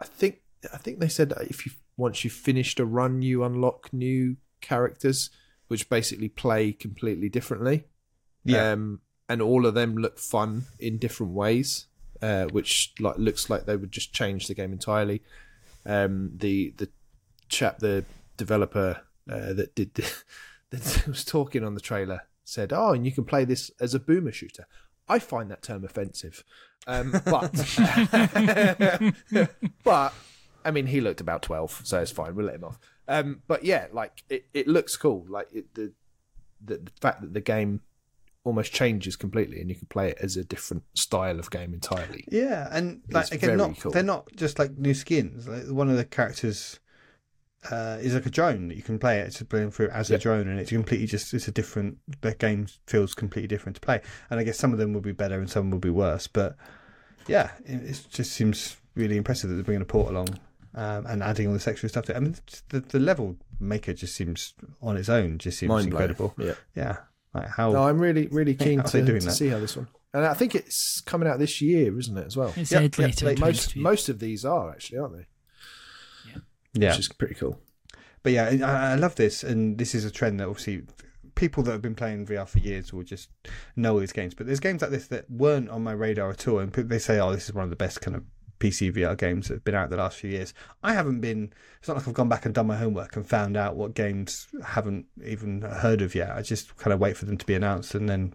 I 0.00 0.06
think 0.06 0.40
I 0.72 0.78
think 0.78 0.98
they 0.98 1.08
said 1.08 1.34
if 1.42 1.66
you 1.66 1.72
once 1.98 2.24
you've 2.24 2.32
finished 2.32 2.80
a 2.80 2.86
run, 2.86 3.20
you 3.20 3.44
unlock 3.44 3.92
new 3.92 4.38
characters, 4.62 5.28
which 5.68 5.90
basically 5.90 6.30
play 6.30 6.72
completely 6.72 7.28
differently. 7.28 7.84
Yeah. 8.44 8.72
Um, 8.72 9.00
and 9.28 9.40
all 9.40 9.64
of 9.64 9.74
them 9.74 9.96
look 9.96 10.18
fun 10.18 10.64
in 10.78 10.98
different 10.98 11.32
ways, 11.32 11.86
uh, 12.20 12.46
which 12.46 12.92
like 12.98 13.16
looks 13.16 13.48
like 13.48 13.64
they 13.64 13.76
would 13.76 13.92
just 13.92 14.12
change 14.12 14.48
the 14.48 14.54
game 14.54 14.72
entirely. 14.72 15.22
Um, 15.86 16.32
the 16.36 16.74
the 16.76 16.88
chap, 17.48 17.78
the 17.78 18.04
developer 18.36 19.02
uh, 19.30 19.52
that 19.52 19.74
did 19.74 19.94
the, 19.94 20.12
that 20.70 21.04
was 21.06 21.24
talking 21.24 21.64
on 21.64 21.74
the 21.74 21.80
trailer 21.80 22.22
said, 22.44 22.72
"Oh, 22.72 22.92
and 22.92 23.06
you 23.06 23.12
can 23.12 23.24
play 23.24 23.44
this 23.44 23.70
as 23.80 23.94
a 23.94 24.00
boomer 24.00 24.32
shooter." 24.32 24.66
I 25.08 25.18
find 25.18 25.50
that 25.50 25.62
term 25.62 25.84
offensive, 25.84 26.44
um, 26.86 27.12
but 27.24 27.52
but 29.84 30.14
I 30.64 30.70
mean, 30.70 30.86
he 30.86 31.00
looked 31.00 31.20
about 31.20 31.42
twelve, 31.42 31.80
so 31.84 32.00
it's 32.00 32.10
fine. 32.10 32.34
We'll 32.34 32.46
let 32.46 32.56
him 32.56 32.64
off. 32.64 32.78
Um, 33.08 33.42
but 33.46 33.64
yeah, 33.64 33.86
like 33.92 34.24
it, 34.28 34.46
it 34.54 34.68
looks 34.68 34.96
cool. 34.96 35.26
Like 35.28 35.48
it, 35.52 35.74
the, 35.74 35.92
the 36.64 36.78
the 36.78 36.92
fact 37.00 37.22
that 37.22 37.34
the 37.34 37.40
game 37.40 37.80
almost 38.44 38.72
changes 38.72 39.16
completely, 39.16 39.60
and 39.60 39.68
you 39.68 39.76
can 39.76 39.86
play 39.86 40.10
it 40.10 40.18
as 40.20 40.36
a 40.36 40.44
different 40.44 40.84
style 40.94 41.38
of 41.38 41.50
game 41.50 41.74
entirely. 41.74 42.24
Yeah, 42.28 42.68
and 42.70 43.02
like 43.10 43.30
again, 43.32 43.56
not 43.56 43.78
cool. 43.78 43.92
they're 43.92 44.02
not 44.02 44.28
just 44.36 44.58
like 44.58 44.76
new 44.78 44.94
skins. 44.94 45.46
Like 45.46 45.66
one 45.66 45.90
of 45.90 45.96
the 45.96 46.04
characters 46.04 46.80
uh, 47.70 47.98
is 48.00 48.14
like 48.14 48.26
a 48.26 48.30
drone 48.30 48.68
that 48.68 48.76
you 48.76 48.82
can 48.82 48.98
play 48.98 49.18
it. 49.18 49.26
It's 49.26 49.42
playing 49.42 49.70
through 49.72 49.90
as 49.90 50.10
a 50.10 50.18
drone, 50.18 50.48
and 50.48 50.58
it's 50.58 50.70
completely 50.70 51.06
just 51.06 51.34
it's 51.34 51.48
a 51.48 51.52
different. 51.52 51.98
The 52.22 52.34
game 52.34 52.66
feels 52.86 53.14
completely 53.14 53.48
different 53.48 53.76
to 53.76 53.80
play, 53.80 54.00
and 54.30 54.40
I 54.40 54.44
guess 54.44 54.58
some 54.58 54.72
of 54.72 54.78
them 54.78 54.92
will 54.92 55.00
be 55.00 55.12
better 55.12 55.38
and 55.38 55.50
some 55.50 55.70
will 55.70 55.78
be 55.78 55.90
worse. 55.90 56.26
But 56.26 56.56
yeah, 57.26 57.50
it, 57.66 57.82
it 57.82 58.06
just 58.10 58.32
seems 58.32 58.76
really 58.94 59.16
impressive 59.16 59.50
that 59.50 59.56
they're 59.56 59.64
bringing 59.64 59.82
a 59.82 59.86
port 59.86 60.10
along. 60.10 60.38
Um, 60.72 61.04
and 61.06 61.20
adding 61.20 61.48
all 61.48 61.52
this 61.52 61.66
extra 61.66 61.88
stuff 61.88 62.04
to 62.04 62.12
it. 62.12 62.16
I 62.16 62.20
mean, 62.20 62.36
the, 62.68 62.78
the 62.78 63.00
level 63.00 63.34
maker 63.58 63.92
just 63.92 64.14
seems 64.14 64.54
on 64.80 64.96
its 64.96 65.08
own, 65.08 65.38
just 65.38 65.58
seems 65.58 65.68
Mind 65.68 65.88
incredible. 65.88 66.32
Yeah. 66.38 66.54
Yeah, 66.76 66.96
like 67.34 67.48
how 67.48 67.72
No, 67.72 67.86
I'm 67.86 67.98
really 67.98 68.26
really 68.28 68.54
keen 68.54 68.78
How 68.80 68.84
are 68.86 68.90
they 68.90 69.00
to, 69.00 69.06
doing 69.06 69.20
to 69.20 69.30
see 69.30 69.48
how 69.48 69.58
this 69.58 69.76
one. 69.76 69.88
And 70.12 70.24
I 70.24 70.34
think 70.34 70.54
it's 70.56 71.00
coming 71.02 71.28
out 71.28 71.38
this 71.38 71.60
year, 71.60 71.96
isn't 71.96 72.18
it, 72.18 72.26
as 72.26 72.36
well? 72.36 72.52
It's 72.56 72.72
Yep, 72.72 72.82
said 72.82 72.82
yep, 72.82 72.98
later 72.98 73.26
like 73.26 73.38
Most 73.38 73.70
2022. 73.70 73.80
most 73.80 74.08
of 74.08 74.18
these 74.18 74.44
are 74.44 74.70
actually, 74.70 74.98
aren't 74.98 75.16
they? 75.16 75.26
yeah, 76.74 76.90
Which 76.90 76.98
is 77.00 77.08
pretty 77.08 77.34
cool. 77.34 77.60
But 78.22 78.32
yeah, 78.32 78.50
I, 78.64 78.92
I 78.92 78.94
love 78.96 79.14
this, 79.14 79.42
and 79.42 79.78
this 79.78 79.94
is 79.94 80.04
a 80.04 80.10
trend 80.10 80.40
that 80.40 80.48
obviously 80.48 80.82
people 81.34 81.62
that 81.62 81.72
have 81.72 81.82
been 81.82 81.94
playing 81.94 82.26
VR 82.26 82.46
for 82.46 82.58
years 82.58 82.92
will 82.92 83.02
just 83.02 83.30
know 83.76 83.98
these 83.98 84.12
games. 84.12 84.34
But 84.34 84.46
there's 84.46 84.60
games 84.60 84.82
like 84.82 84.90
this 84.90 85.06
that 85.08 85.30
weren't 85.30 85.70
on 85.70 85.82
my 85.82 85.92
radar 85.92 86.30
at 86.30 86.46
all, 86.46 86.58
and 86.58 86.72
they 86.72 86.98
say, 86.98 87.18
"Oh, 87.18 87.32
this 87.32 87.48
is 87.48 87.54
one 87.54 87.64
of 87.64 87.70
the 87.70 87.76
best 87.76 88.00
kind 88.00 88.16
of 88.16 88.24
PC 88.60 88.92
VR 88.92 89.16
games 89.18 89.48
that 89.48 89.54
have 89.54 89.64
been 89.64 89.74
out 89.74 89.90
the 89.90 89.96
last 89.96 90.18
few 90.18 90.30
years." 90.30 90.54
I 90.82 90.92
haven't 90.92 91.20
been. 91.20 91.52
It's 91.80 91.88
not 91.88 91.96
like 91.96 92.06
I've 92.06 92.14
gone 92.14 92.28
back 92.28 92.44
and 92.46 92.54
done 92.54 92.68
my 92.68 92.76
homework 92.76 93.16
and 93.16 93.26
found 93.26 93.56
out 93.56 93.74
what 93.76 93.94
games 93.94 94.46
I 94.62 94.68
haven't 94.70 95.06
even 95.24 95.62
heard 95.62 96.02
of 96.02 96.14
yet. 96.14 96.30
I 96.30 96.42
just 96.42 96.76
kind 96.76 96.92
of 96.92 97.00
wait 97.00 97.16
for 97.16 97.24
them 97.24 97.38
to 97.38 97.46
be 97.46 97.54
announced 97.54 97.94
and 97.94 98.08
then. 98.08 98.34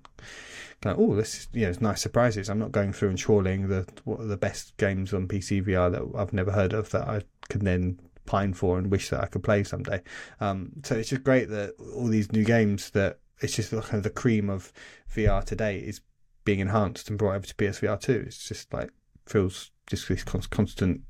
Kind 0.81 0.99
of, 0.99 1.01
oh, 1.01 1.15
this 1.15 1.35
is, 1.35 1.47
you 1.53 1.61
know, 1.61 1.69
it's 1.69 1.79
nice 1.79 2.01
surprises. 2.01 2.49
I'm 2.49 2.59
not 2.59 2.73
going 2.73 2.91
through 2.91 3.09
and 3.09 3.17
trawling 3.17 3.69
the 3.69 3.88
what 4.03 4.19
are 4.19 4.25
the 4.25 4.35
best 4.35 4.75
games 4.75 5.13
on 5.13 5.25
PC 5.25 5.65
VR 5.65 5.89
that 5.89 6.19
I've 6.19 6.33
never 6.33 6.51
heard 6.51 6.73
of 6.73 6.91
that 6.91 7.07
I 7.07 7.21
can 7.49 7.63
then 7.63 7.97
pine 8.25 8.53
for 8.53 8.77
and 8.77 8.91
wish 8.91 9.09
that 9.09 9.21
I 9.21 9.27
could 9.27 9.43
play 9.43 9.63
someday. 9.63 10.01
Um, 10.39 10.71
so 10.83 10.95
it's 10.95 11.09
just 11.09 11.23
great 11.23 11.49
that 11.49 11.73
all 11.95 12.07
these 12.07 12.31
new 12.31 12.43
games 12.43 12.89
that 12.91 13.19
it's 13.41 13.55
just 13.55 13.71
kind 13.71 13.93
of 13.95 14.03
the 14.03 14.09
cream 14.09 14.49
of 14.49 14.71
VR 15.13 15.43
today 15.43 15.79
is 15.79 16.01
being 16.43 16.59
enhanced 16.59 17.09
and 17.09 17.17
brought 17.17 17.35
over 17.35 17.45
to 17.45 17.55
PSVR 17.55 17.99
two. 17.99 18.23
It's 18.25 18.47
just 18.47 18.73
like 18.73 18.91
feels 19.25 19.71
just 19.87 20.07
these 20.07 20.23
con- 20.23 20.41
constant 20.49 21.01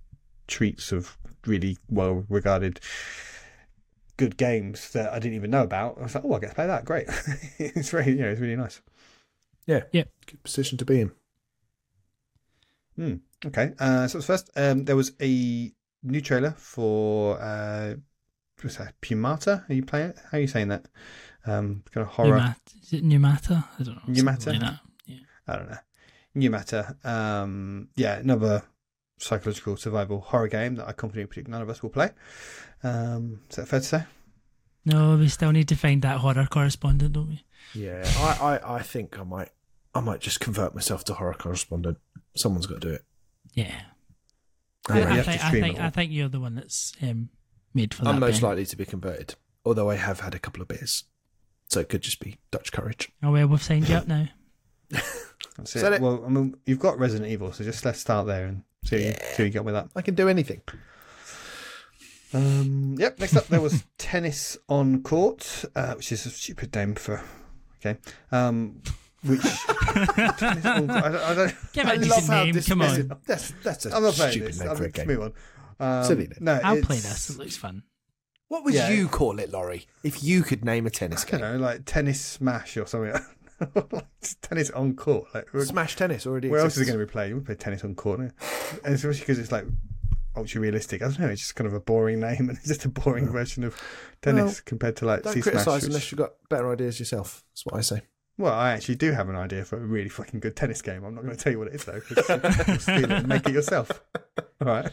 treats 0.48 0.92
of 0.92 1.18
really 1.46 1.78
well 1.90 2.26
regarded 2.30 2.80
good 4.18 4.38
games 4.38 4.92
that 4.92 5.12
I 5.12 5.20
didn't 5.20 5.36
even 5.36 5.52
know 5.52 5.64
about. 5.64 5.98
I 6.00 6.04
was 6.04 6.16
like, 6.16 6.24
oh, 6.26 6.34
I 6.34 6.40
get 6.40 6.50
to 6.50 6.56
play 6.56 6.68
that. 6.68 6.86
Great. 6.86 7.08
it's 7.60 7.90
very, 7.90 8.12
you 8.12 8.22
know, 8.22 8.30
it's 8.30 8.40
really 8.42 8.56
nice. 8.56 8.82
Yeah. 9.66 9.84
Yep. 9.92 10.10
Good 10.28 10.44
position 10.44 10.78
to 10.78 10.86
be 10.86 11.02
in. 11.02 11.12
Hmm. 12.96 13.16
Okay. 13.46 13.74
Uh, 13.80 14.08
so 14.08 14.22
first, 14.22 14.50
um, 14.56 14.86
there 14.86 14.96
was 14.96 15.12
a 15.22 15.72
new 16.04 16.22
trailer 16.22 16.52
for 16.52 17.40
uh, 17.42 17.96
what's 18.62 18.78
that? 18.78 19.00
Pumata. 19.02 19.70
Are 19.70 19.74
you 19.74 19.84
playing 19.84 20.12
it? 20.12 20.20
How 20.32 20.38
are 20.38 20.42
you 20.42 20.48
saying 20.48 20.70
that? 20.70 20.86
Um, 21.46 21.84
kind 21.92 22.08
of 22.08 22.14
horror. 22.14 22.40
Pneumat- 22.40 22.84
is 22.84 22.94
it 22.94 23.04
pneumata? 23.04 23.64
I 23.80 23.84
don't 23.84 23.96
know. 23.96 24.14
Pneumata? 24.14 24.48
Like 24.48 24.60
that. 24.62 24.80
Yeah. 25.06 25.18
I 25.48 25.56
don't 25.58 25.70
know. 25.70 25.78
New 26.36 26.50
matter. 26.50 26.98
Um, 27.04 27.88
yeah, 27.96 28.18
another 28.18 28.64
psychological 29.18 29.78
survival 29.78 30.20
horror 30.20 30.50
game 30.50 30.76
that 30.76 30.88
I 30.88 30.92
confidently 30.92 31.28
predict 31.28 31.48
none 31.48 31.62
of 31.62 31.70
us 31.70 31.82
will 31.82 31.90
play. 31.90 32.12
Um, 32.84 33.40
is 33.50 33.56
that 33.56 33.68
fair 33.68 33.80
to 33.80 33.86
say? 33.86 34.04
No, 34.86 35.18
we 35.18 35.30
still 35.30 35.52
need 35.52 35.68
to 35.70 35.76
find 35.76 36.02
that 36.04 36.18
horror 36.18 36.46
correspondent, 36.50 37.14
don't 37.14 37.30
we? 37.30 37.44
Yeah, 37.74 38.04
I, 38.18 38.60
I, 38.62 38.76
I 38.76 38.82
think 38.82 39.18
I 39.18 39.24
might 39.24 39.50
I 39.96 40.02
might 40.02 40.20
just 40.20 40.40
convert 40.42 40.76
myself 40.76 41.06
to 41.06 41.14
horror 41.14 41.34
correspondent. 41.34 41.98
Someone's 42.36 42.68
got 42.68 42.82
to 42.82 42.88
do 42.88 42.94
it. 42.94 43.06
Yeah. 43.54 43.74
Yeah, 44.90 44.96
I, 44.96 45.00
you 45.00 45.06
I, 45.06 45.10
have 45.16 45.26
to 45.26 45.32
think, 45.32 45.44
I 45.44 45.52
think 45.52 45.78
it. 45.78 45.82
I 45.82 45.90
think 45.90 46.12
you're 46.12 46.30
the 46.30 46.40
one 46.40 46.56
that's 46.56 46.94
um, 47.02 47.30
made 47.74 47.94
for 47.94 48.04
that. 48.04 48.14
I'm 48.14 48.20
most 48.20 48.42
Ben. 48.42 48.50
likely 48.50 48.66
to 48.66 48.76
be 48.76 48.86
converted, 48.86 49.36
although 49.64 49.90
I 49.90 49.96
have 49.96 50.20
had 50.20 50.36
a 50.36 50.40
couple 50.40 50.62
of 50.62 50.68
beers, 50.68 51.06
so 51.70 51.80
it 51.80 51.90
could 51.90 52.02
just 52.02 52.20
be 52.20 52.38
Dutch 52.52 52.72
courage. 52.72 53.12
Oh 53.24 53.32
well, 53.32 53.48
we've 53.48 53.64
signed 53.64 53.90
you 53.90 53.96
up 53.96 54.08
now. 54.08 54.28
That's 54.90 55.76
Is 55.76 55.82
that 55.82 55.94
it. 55.94 55.96
it? 55.98 56.02
Well, 56.02 56.24
I 56.26 56.30
mean, 56.30 56.56
you've 56.66 56.80
got 56.80 57.00
Resident 57.00 57.32
Evil, 57.32 57.52
so 57.54 57.64
just 57.64 57.86
let's 57.86 58.00
start 58.00 58.28
there 58.28 58.46
and 58.46 58.64
see, 58.84 59.06
Yeah. 59.06 59.20
how 59.38 59.44
you 59.44 59.50
get 59.50 59.64
with 59.66 59.74
that. 59.74 59.88
I 59.96 60.02
can 60.02 60.16
do 60.16 60.28
anything. 60.30 60.62
Um, 62.34 62.96
yep. 63.00 63.20
Next 63.20 63.36
up, 63.36 63.48
there 63.48 63.62
was 63.62 63.84
tennis 63.98 64.58
on 64.68 65.02
court, 65.04 65.66
uh, 65.76 65.94
which 65.94 66.12
is 66.12 66.26
a 66.26 66.30
stupid 66.30 66.76
name 66.76 66.96
for. 66.96 67.22
Okay. 67.80 67.98
Um, 68.32 68.82
which 69.24 69.42
tennis 70.38 70.66
on 70.66 70.88
court, 70.88 71.04
I 71.04 71.10
don't. 71.10 71.16
I 71.16 71.34
don't 71.36 71.56
Give 71.74 71.86
I 71.86 71.94
a 71.94 71.96
love 71.96 72.04
decent 72.04 72.28
how 72.28 72.44
name. 72.44 72.54
Come 72.54 72.80
dismissive- 72.80 73.12
on. 73.12 73.18
That's 73.26 73.54
that's 73.64 73.86
a 73.86 73.96
I'm 73.96 74.04
not 74.04 74.14
playing 74.14 74.32
stupid 74.32 74.48
this. 74.50 74.60
name 74.60 74.70
I'm, 74.70 74.76
for 74.78 74.84
a 74.84 74.92
game. 74.92 75.08
move 75.08 75.22
on. 75.22 75.34
Um, 75.80 76.04
Silly 76.04 76.28
name. 76.28 76.38
No, 76.42 76.60
I'll 76.64 76.82
play 76.82 76.98
this. 76.98 77.30
It 77.30 77.38
looks 77.38 77.58
fun. 77.58 77.84
What 78.48 78.64
would 78.64 78.74
Yeah. 78.74 78.90
you 78.92 79.08
call 79.08 79.40
it, 79.40 79.52
Laurie? 79.52 79.88
If 80.04 80.24
you 80.24 80.44
could 80.44 80.64
name 80.64 80.86
a 80.86 80.90
tennis 80.92 81.26
I 81.26 81.32
don't 81.32 81.42
game, 81.42 81.52
know, 81.54 81.66
like 81.66 81.82
tennis 81.86 82.22
smash 82.22 82.78
or 82.78 82.86
something. 82.86 83.20
Like 83.60 84.06
just 84.22 84.42
tennis 84.42 84.70
on 84.72 84.96
court. 84.96 85.28
Like, 85.34 85.50
Smash 85.64 85.96
Tennis 85.96 86.26
already. 86.28 86.50
where 86.50 86.60
else 86.60 86.76
is 86.78 86.84
it 86.84 86.86
going 86.86 87.00
to 87.00 87.06
be 87.06 87.12
played? 87.12 87.30
You 87.30 87.36
would 87.36 87.46
play 87.46 87.56
tennis 87.56 87.84
on 87.84 87.96
court, 87.96 88.20
no? 88.20 88.30
and 88.84 88.96
especially 88.96 89.22
because 89.22 89.40
it's 89.40 89.52
like 89.52 89.66
ultra 90.36 90.62
realistic. 90.62 91.02
I 91.02 91.06
don't 91.06 91.20
know. 91.20 91.30
It's 91.30 91.42
just 91.42 91.56
kind 91.56 91.68
of 91.68 91.74
a 91.74 91.80
boring 91.80 92.20
name, 92.22 92.50
and 92.50 92.58
it's 92.58 92.68
just 92.68 92.86
a 92.86 92.90
boring 92.90 93.30
version 93.30 93.64
of 93.64 93.82
tennis 94.22 94.56
Well, 94.58 94.62
compared 94.66 94.96
to 94.98 95.06
like 95.06 95.24
Don't 95.24 95.42
criticise 95.42 95.84
which- 95.84 95.90
unless 95.90 96.12
you've 96.12 96.20
got 96.20 96.32
better 96.50 96.72
ideas 96.72 97.00
yourself. 97.00 97.44
That's 97.52 97.66
what 97.66 97.76
I 97.76 97.82
say. 97.82 98.02
Well, 98.38 98.54
I 98.54 98.72
actually 98.72 98.96
do 98.96 99.14
have 99.14 99.30
an 99.30 99.38
idea 99.38 99.64
for 99.64 99.78
a 99.78 99.86
really 99.86 100.10
fucking 100.10 100.42
good 100.42 100.58
tennis 100.58 100.82
game. 100.82 101.06
I'm 101.06 101.16
not 101.16 101.24
going 101.24 101.36
to 101.36 101.40
mm. 101.40 101.44
tell 101.44 101.54
you 101.54 101.60
what 101.60 101.70
it 101.70 101.76
is 101.76 101.86
though. 101.86 102.02
'cause 102.02 102.68
you'll 102.68 102.80
steal 102.80 103.06
it 103.06 103.12
and 103.12 103.28
make 103.30 103.48
it 103.48 103.54
yourself. 103.54 104.04
All 104.38 104.68
right. 104.68 104.92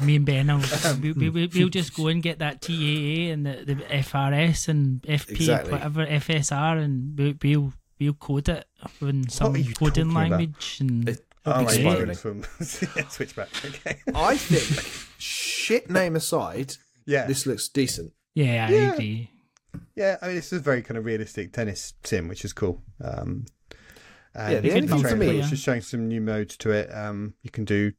Me 0.00 0.16
and 0.16 0.24
Ben, 0.24 0.46
will, 0.46 0.62
we, 1.02 1.12
we, 1.12 1.28
we, 1.30 1.46
we'll 1.48 1.68
just 1.68 1.94
go 1.94 2.06
and 2.06 2.22
get 2.22 2.38
that 2.38 2.62
TAA 2.62 3.32
and 3.32 3.44
the, 3.44 3.64
the 3.66 3.74
FRS 3.74 4.68
and 4.68 5.02
FP, 5.02 5.32
Exactly. 5.32 5.72
whatever 5.72 6.06
FSR, 6.06 6.82
and 6.82 7.18
we, 7.18 7.36
we'll 7.42 7.72
we'll 8.00 8.14
code 8.14 8.48
it 8.48 8.66
in 9.00 9.28
some 9.28 9.52
coding 9.52 9.72
talking 9.74 10.10
about? 10.10 10.30
language. 10.30 10.78
And 10.80 11.08
It- 11.08 11.26
Oh, 11.46 11.52
right, 11.52 11.66
Okay. 11.68 11.80
spiraling. 11.80 12.16
from 12.16 12.38
yeah, 12.96 13.08
switchback. 13.08 13.48
Okay. 13.64 13.98
I 14.14 14.36
think, 14.36 14.86
shit 15.18 15.88
name 15.88 16.14
aside, 16.14 16.74
Yeah. 17.06 17.26
this 17.26 17.46
looks 17.46 17.66
decent. 17.68 18.12
yeah, 18.34 18.66
I 18.68 18.72
Yeah. 18.72 18.92
agree. 18.92 19.30
Yeah, 19.96 20.18
I 20.20 20.26
mean, 20.26 20.36
this 20.36 20.52
is 20.52 20.58
a 20.58 20.62
very 20.62 20.82
kind 20.82 20.98
of 20.98 21.06
realistic 21.06 21.52
tennis 21.54 21.94
sim, 22.04 22.28
which 22.28 22.44
is 22.44 22.52
cool. 22.52 22.82
Um, 23.02 23.46
and 24.34 24.52
Yeah, 24.52 24.60
the 24.60 24.70
only 24.72 24.88
can 24.88 24.98
thing 24.98 25.08
for 25.08 25.16
me- 25.16 25.28
it, 25.28 25.36
it's 25.36 25.48
just 25.50 25.62
showing 25.62 25.80
some 25.80 26.08
new 26.08 26.20
modes 26.20 26.58
to 26.58 26.72
it. 26.72 26.90
Um, 26.94 27.32
you 27.42 27.50
can 27.50 27.64
do 27.64 27.92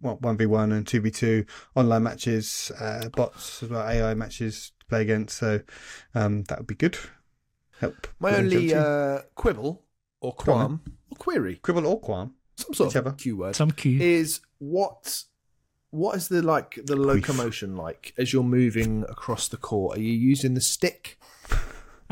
one 0.00 0.36
v 0.36 0.46
one 0.46 0.72
and 0.72 0.84
two 0.84 1.00
v 1.00 1.10
two 1.12 1.44
online 1.76 2.02
matches, 2.02 2.72
uh, 2.80 3.08
bots 3.10 3.62
as 3.62 3.68
well, 3.68 3.86
AI 3.88 4.14
matches 4.14 4.72
to 4.80 4.86
play 4.86 5.02
against. 5.02 5.38
So 5.38 5.60
um, 6.14 6.42
that 6.44 6.58
would 6.58 6.66
be 6.66 6.74
good. 6.74 6.98
Help. 7.80 8.06
My 8.18 8.36
only 8.36 8.74
uh, 8.74 9.20
quibble 9.34 9.82
or 10.20 10.32
Go 10.36 10.44
qualm 10.44 10.80
or 11.10 11.16
query, 11.16 11.56
quibble 11.56 11.86
or 11.86 11.98
qualm. 12.00 12.34
some 12.56 12.74
sort 12.74 12.88
whichever. 12.90 13.08
of 13.10 13.16
Q 13.16 13.36
word, 13.38 13.56
Some 13.56 13.70
Q. 13.70 14.00
is 14.00 14.40
what 14.58 15.24
what 15.90 16.16
is 16.16 16.28
the 16.28 16.42
like 16.42 16.78
the 16.84 16.94
locomotion 16.96 17.76
like 17.76 18.12
as 18.18 18.32
you're 18.32 18.42
moving 18.44 19.04
across 19.08 19.48
the 19.48 19.56
court? 19.56 19.96
Are 19.96 20.00
you 20.00 20.12
using 20.12 20.54
the 20.54 20.60
stick? 20.60 21.18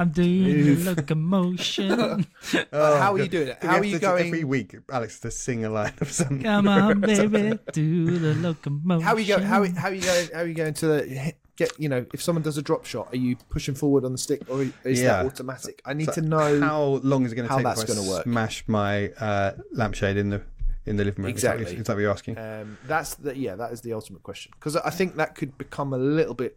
I'm 0.01 0.11
doing 0.11 0.43
Move. 0.45 0.85
the 0.85 0.95
locomotion. 0.95 2.27
Oh, 2.73 2.97
how 2.99 3.13
are 3.15 3.19
God. 3.19 3.25
you 3.25 3.29
doing 3.29 3.49
it? 3.49 3.59
How 3.63 3.77
are 3.79 3.85
you 3.85 3.95
to- 3.99 3.99
going? 4.01 4.27
every 4.29 4.45
week? 4.45 4.75
Alex 4.91 5.19
to 5.21 5.31
sing 5.31 5.65
a 5.65 5.71
line 5.71 5.93
of 6.01 6.11
something. 6.11 6.43
Come 6.43 6.69
on, 6.69 7.01
baby, 7.03 7.59
do 7.73 8.19
the 8.19 8.35
locomotion. 8.37 9.03
How 9.05 9.15
are 9.15 9.19
you 9.21 9.27
going? 9.27 9.43
How, 9.43 9.65
how 9.75 9.89
are 9.89 9.95
you 9.95 10.03
going? 10.03 10.29
How 10.33 10.41
are 10.41 10.47
you 10.47 10.55
going 10.55 10.75
to 10.75 10.87
the, 10.87 11.35
get? 11.59 11.73
You 11.79 11.89
know, 11.91 12.07
if 12.15 12.23
someone 12.23 12.43
does 12.43 12.57
a 12.57 12.63
drop 12.63 12.87
shot, 12.87 13.09
are 13.13 13.17
you 13.17 13.37
pushing 13.51 13.75
forward 13.75 14.05
on 14.05 14.13
the 14.13 14.19
stick 14.19 14.41
or 14.49 14.63
is 14.85 15.01
Yeah. 15.03 15.23
that 15.23 15.27
automatic? 15.27 15.83
I 15.85 15.93
need 15.93 16.07
So 16.07 16.13
to 16.13 16.23
know 16.23 16.61
how 16.61 16.83
long 17.03 17.27
is 17.27 17.33
it 17.33 17.37
going 17.37 17.49
to 17.49 17.55
take 17.55 17.65
that's 17.65 17.83
before 17.85 17.97
gonna 17.97 18.09
work. 18.09 18.23
smash 18.25 18.65
my 18.67 19.09
uh, 19.21 19.53
lampshade 19.73 20.17
in 20.17 20.31
the 20.31 20.43
in 20.87 20.97
the 20.97 21.05
living 21.05 21.25
room? 21.25 21.35
Is 21.35 21.45
Exactly. 21.45 21.77
Is 21.77 21.85
that 21.87 21.95
what 21.95 22.01
you're 22.01 22.11
asking? 22.11 22.39
Um, 22.39 22.79
that's 22.87 23.15
the 23.17 23.37
yeah, 23.37 23.57
that 23.57 23.73
is 23.73 23.83
the 23.83 23.93
ultimate 23.93 24.23
question 24.23 24.53
because 24.55 24.75
I 24.77 24.91
think 24.91 25.17
that 25.17 25.35
could 25.35 25.59
become 25.59 25.93
a 25.93 25.99
little 25.99 26.35
bit 26.35 26.57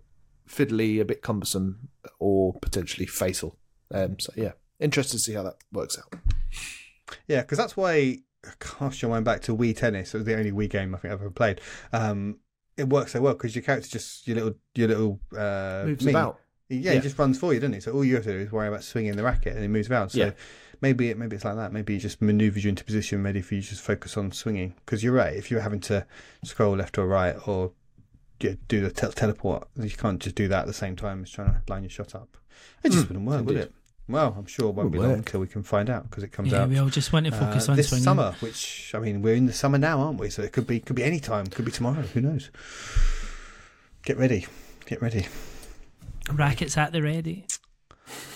fiddly, 0.49 1.02
a 1.02 1.06
bit 1.06 1.22
cumbersome, 1.22 1.89
or 2.20 2.54
potentially 2.62 3.06
fatal. 3.06 3.58
Um, 3.93 4.20
so 4.20 4.32
yeah, 4.38 4.52
interested 4.80 5.18
to 5.18 5.20
see 5.24 5.34
how 5.34 5.43
that 5.43 5.56
works 5.74 5.97
out. 5.99 6.14
Yeah, 7.28 7.41
because 7.41 7.58
that's 7.58 7.76
why. 7.76 8.20
Cast 8.60 9.04
your 9.04 9.12
mind 9.12 9.24
back 9.24 9.41
to 9.43 9.56
Wii 9.56 9.78
Tennis. 9.78 10.16
It 10.16 10.18
was 10.18 10.26
the 10.26 10.36
only 10.36 10.52
Wii 10.52 10.68
game 10.68 10.95
I 10.95 10.97
think 10.97 11.14
I've 11.14 11.22
ever 11.22 11.30
played. 11.30 11.62
Um, 11.93 12.38
it 12.82 12.90
works 12.90 13.12
so 13.14 13.22
well 13.22 13.34
because 13.34 13.56
your 13.56 13.64
character 13.64 13.88
just 13.90 14.28
your 14.28 14.36
little 14.36 14.54
your 14.76 14.88
little 14.90 15.20
uh, 15.38 15.84
Moves 15.86 16.06
me. 16.06 16.12
about. 16.12 16.40
Yeah, 16.70 16.80
Yeah. 16.80 16.94
he 16.94 17.00
just 17.02 17.18
runs 17.20 17.38
for 17.40 17.54
you, 17.54 17.60
doesn't 17.60 17.74
he? 17.74 17.80
So 17.82 17.92
all 17.92 18.04
you 18.06 18.16
have 18.16 18.24
to 18.24 18.32
do 18.32 18.40
is 18.40 18.52
worry 18.52 18.68
about 18.70 18.84
swinging 18.84 19.16
the 19.16 19.24
racket 19.24 19.54
and 19.54 19.62
he 19.62 19.68
moves 19.68 19.90
around. 19.90 20.10
So 20.10 20.20
Yeah. 20.20 20.32
maybe 20.82 21.10
it, 21.10 21.18
maybe 21.18 21.36
it's 21.36 21.44
like 21.46 21.58
that. 21.58 21.74
Maybe 21.74 21.94
he 21.94 22.00
just 22.00 22.22
manoeuvres 22.22 22.64
you 22.64 22.70
into 22.70 22.84
position, 22.86 23.24
ready 23.24 23.42
for 23.42 23.56
you 23.56 23.62
to 23.62 23.68
just 23.70 23.82
focus 23.82 24.16
on 24.18 24.32
swinging. 24.32 24.76
Because 24.86 25.04
you're 25.04 25.14
right. 25.14 25.36
If 25.36 25.52
you're 25.52 25.62
having 25.62 25.82
to 25.82 26.06
scroll 26.46 26.76
left 26.78 26.98
or 26.98 27.08
right 27.08 27.36
or 27.48 27.74
yeah, 28.40 28.54
do 28.70 28.80
the 28.82 28.90
tel- 28.90 29.12
teleport, 29.12 29.68
you 29.76 29.90
can't 29.92 30.20
just 30.22 30.36
do 30.36 30.48
that 30.48 30.62
at 30.62 30.68
the 30.68 30.74
same 30.74 30.96
time 30.96 31.24
as 31.24 31.30
trying 31.32 31.52
to 31.54 31.62
line 31.70 31.84
your 31.84 31.90
shot 31.90 32.16
up. 32.16 32.38
It 32.84 32.92
just 32.92 33.06
Mm, 33.06 33.10
wouldn't 33.10 33.26
work, 33.28 33.46
would 33.46 33.58
it? 33.58 33.74
Well, 34.08 34.36
I'm 34.38 34.45
sure 34.45 34.70
it 34.70 34.76
won't 34.76 34.89
Would 34.89 34.93
be 34.93 34.99
long 34.99 35.14
until 35.14 35.39
we 35.39 35.47
can 35.47 35.64
find 35.64 35.89
out 35.89 36.10
because 36.10 36.24
it 36.24 36.32
comes 36.32 36.52
Yeah, 36.52 36.64
out 36.64 36.70
we 36.70 36.78
all 36.80 36.89
just 36.89 37.14
want 37.14 37.26
to 37.28 37.32
focus 37.32 37.70
uh, 37.70 37.72
on 37.72 37.78
this 37.78 37.89
swinging. 37.89 38.04
summer. 38.04 38.36
Which 38.41 38.91
I 38.93 38.99
mean, 38.99 39.22
we're 39.22 39.36
in 39.36 39.45
the 39.45 39.54
summer 39.54 39.78
now, 39.78 39.99
aren't 40.02 40.20
we? 40.20 40.30
So 40.30 40.41
it 40.41 40.52
could 40.52 40.68
be 40.68 40.80
could 40.80 40.95
be 40.95 41.04
any 41.04 41.20
time. 41.20 41.47
Could 41.47 41.66
be 41.66 41.72
tomorrow. 41.72 42.02
Who 42.02 42.20
knows? 42.22 42.49
Get 44.04 44.18
ready. 44.18 44.47
Get 44.86 45.02
ready. 45.02 45.28
Rackets 46.34 46.78
at 46.78 46.91
the 46.91 47.02
ready. 47.02 47.45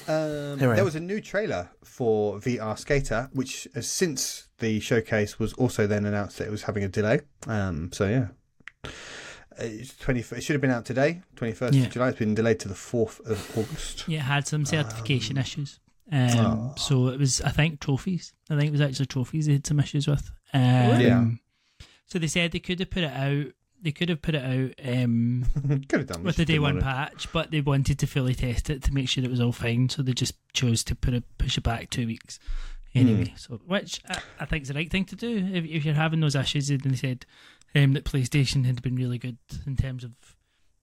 Um, 0.08 0.60
there 0.60 0.86
was 0.86 0.96
a 0.96 1.00
new 1.00 1.20
trailer 1.20 1.72
for 1.84 2.38
VR 2.40 2.78
Skater, 2.78 3.30
which 3.34 3.68
uh, 3.76 3.82
since 3.82 4.48
the 4.60 4.80
showcase 4.80 5.40
was 5.40 5.54
also 5.54 5.88
then 5.88 6.06
announced 6.06 6.38
that 6.38 6.48
it 6.48 6.52
was 6.52 6.64
having 6.64 6.84
a 6.84 6.88
delay. 6.88 7.22
Um, 7.48 7.92
so 7.92 8.08
yeah, 8.08 8.92
it's 9.58 9.98
twenty. 9.98 10.20
It 10.22 10.44
should 10.44 10.54
have 10.54 10.62
been 10.62 10.72
out 10.72 10.86
today, 10.86 11.22
twenty 11.36 11.54
first 11.54 11.74
Yeah. 11.74 11.86
of 11.86 11.92
July. 11.92 12.10
It's 12.10 12.20
been 12.20 12.36
delayed 12.36 12.60
to 12.62 12.68
the 12.68 12.76
fourth 12.76 13.20
of 13.26 13.58
August. 13.58 14.06
Yeah, 14.08 14.20
it 14.20 14.24
had 14.24 14.48
some 14.48 14.66
certification 14.66 15.38
issues. 15.38 15.80
Um, 16.12 16.30
Oh. 16.38 16.74
So 16.78 17.08
it 17.08 17.20
was, 17.20 17.42
I 17.42 17.50
think, 17.50 17.80
trophies. 17.80 18.34
I 18.50 18.56
think 18.56 18.68
it 18.68 18.72
was 18.72 18.82
actually 18.82 19.08
trophies 19.08 19.48
they 19.48 19.54
had 19.54 19.66
some 19.66 19.80
issues 19.80 20.08
with. 20.08 20.32
Um, 20.54 20.62
Yeah. 21.02 21.26
So 22.08 22.20
they 22.20 22.28
said 22.28 22.52
they 22.52 22.60
could 22.60 22.80
have 22.80 22.92
put 22.92 23.04
it 23.04 23.12
out. 23.12 23.48
They 23.82 23.92
could 23.92 24.10
have 24.10 24.22
put 24.22 24.36
it 24.36 24.44
out 24.44 24.88
um, 25.04 25.46
Could 25.90 26.00
have 26.02 26.08
done 26.08 26.24
with 26.24 26.38
the 26.38 26.46
day 26.46 26.60
one 26.60 26.80
patch, 26.82 27.32
but 27.32 27.52
they 27.52 27.62
wanted 27.62 28.00
to 28.00 28.08
fully 28.08 28.34
test 28.34 28.70
it 28.70 28.82
to 28.84 28.94
make 28.94 29.10
sure 29.10 29.24
it 29.24 29.30
was 29.30 29.42
all 29.42 29.52
fine. 29.52 29.90
So 29.90 30.02
they 30.02 30.14
just 30.14 30.34
chose 30.54 30.84
to 30.86 30.96
put 30.96 31.14
it 31.14 31.24
push 31.38 31.58
it 31.58 31.62
back 31.64 31.90
two 31.90 32.08
weeks. 32.08 32.40
Anyway, 32.96 33.34
so 33.36 33.60
which 33.68 34.00
I, 34.08 34.22
I 34.40 34.46
think 34.46 34.62
is 34.64 34.68
the 34.70 34.74
right 34.74 34.90
thing 34.90 35.04
to 35.06 35.16
do 35.18 35.38
if, 35.54 35.66
if 35.66 35.84
you're 35.86 35.94
having 35.94 36.22
those 36.22 36.36
issues. 36.36 36.70
And 36.70 36.80
they 36.82 36.96
said 36.96 37.26
um, 37.76 37.94
that 37.94 38.06
PlayStation 38.06 38.66
had 38.66 38.82
been 38.82 38.96
really 38.96 39.18
good 39.18 39.38
in 39.66 39.76
terms 39.76 40.04
of 40.04 40.12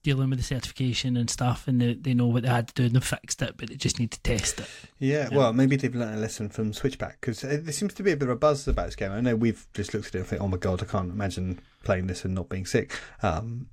dealing 0.03 0.29
with 0.31 0.39
the 0.41 0.45
certification 0.45 1.17
and 1.17 1.31
stuff, 1.31 1.69
and 1.69 1.81
they, 1.81 1.95
they 1.95 2.13
know 2.13 2.27
what 2.27 2.43
they 2.43 2.49
had 2.49 2.67
to 2.67 2.75
do 2.75 2.85
and 2.87 2.97
they 2.97 2.99
fixed 3.01 3.41
it, 3.41 3.55
but 3.57 3.69
they 3.69 3.77
just 3.77 4.01
need 4.01 4.11
to 4.11 4.21
test 4.23 4.59
it. 4.59 4.67
Yeah, 4.99 5.29
Yeah. 5.31 5.37
well, 5.39 5.53
maybe 5.53 5.77
they've 5.77 5.95
learned 5.95 6.17
a 6.19 6.21
lesson 6.21 6.49
from 6.49 6.73
Switchback 6.73 7.21
because 7.21 7.43
there 7.43 7.63
seems 7.73 7.95
to 7.95 8.03
be 8.03 8.11
a 8.11 8.17
bit 8.17 8.29
of 8.29 8.35
a 8.35 8.37
buzz 8.37 8.67
about 8.67 8.87
this 8.87 8.97
game. 8.97 9.13
I 9.13 9.21
know 9.21 9.37
we've 9.37 9.65
just 9.75 9.95
looked 9.95 10.09
at 10.09 10.15
it 10.17 10.19
and 10.19 10.27
think, 10.27 10.43
"Oh 10.43 10.49
my 10.49 10.57
god, 10.57 10.83
I 10.83 10.87
can't 10.87 11.13
imagine 11.13 11.61
playing 11.85 12.09
this 12.09 12.25
and 12.25 12.35
not 12.35 12.49
being 12.49 12.67
sick." 12.67 12.99
Um, 13.23 13.67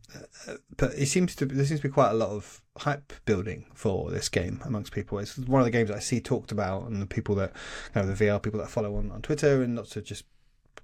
uh, 0.47 0.53
but 0.77 0.93
it 0.93 1.07
seems 1.07 1.35
to 1.37 1.47
there 1.47 1.65
seems 1.65 1.79
to 1.79 1.87
be 1.87 1.93
quite 1.93 2.11
a 2.11 2.15
lot 2.15 2.29
of 2.29 2.61
hype 2.77 3.11
building 3.25 3.65
for 3.73 4.11
this 4.11 4.29
game 4.29 4.61
amongst 4.65 4.91
people. 4.91 5.17
It's 5.17 5.35
one 5.35 5.61
of 5.61 5.65
the 5.65 5.71
games 5.71 5.89
I 5.89 5.97
see 5.97 6.21
talked 6.21 6.51
about, 6.51 6.83
and 6.83 7.01
the 7.01 7.07
people 7.07 7.33
that 7.35 7.53
you 7.95 8.01
know, 8.01 8.07
the 8.07 8.13
VR 8.25 8.39
people 8.39 8.59
that 8.59 8.67
I 8.67 8.69
follow 8.69 8.95
on, 8.97 9.09
on 9.09 9.23
Twitter, 9.23 9.63
and 9.63 9.75
lots 9.75 9.95
of 9.95 10.03
just 10.03 10.25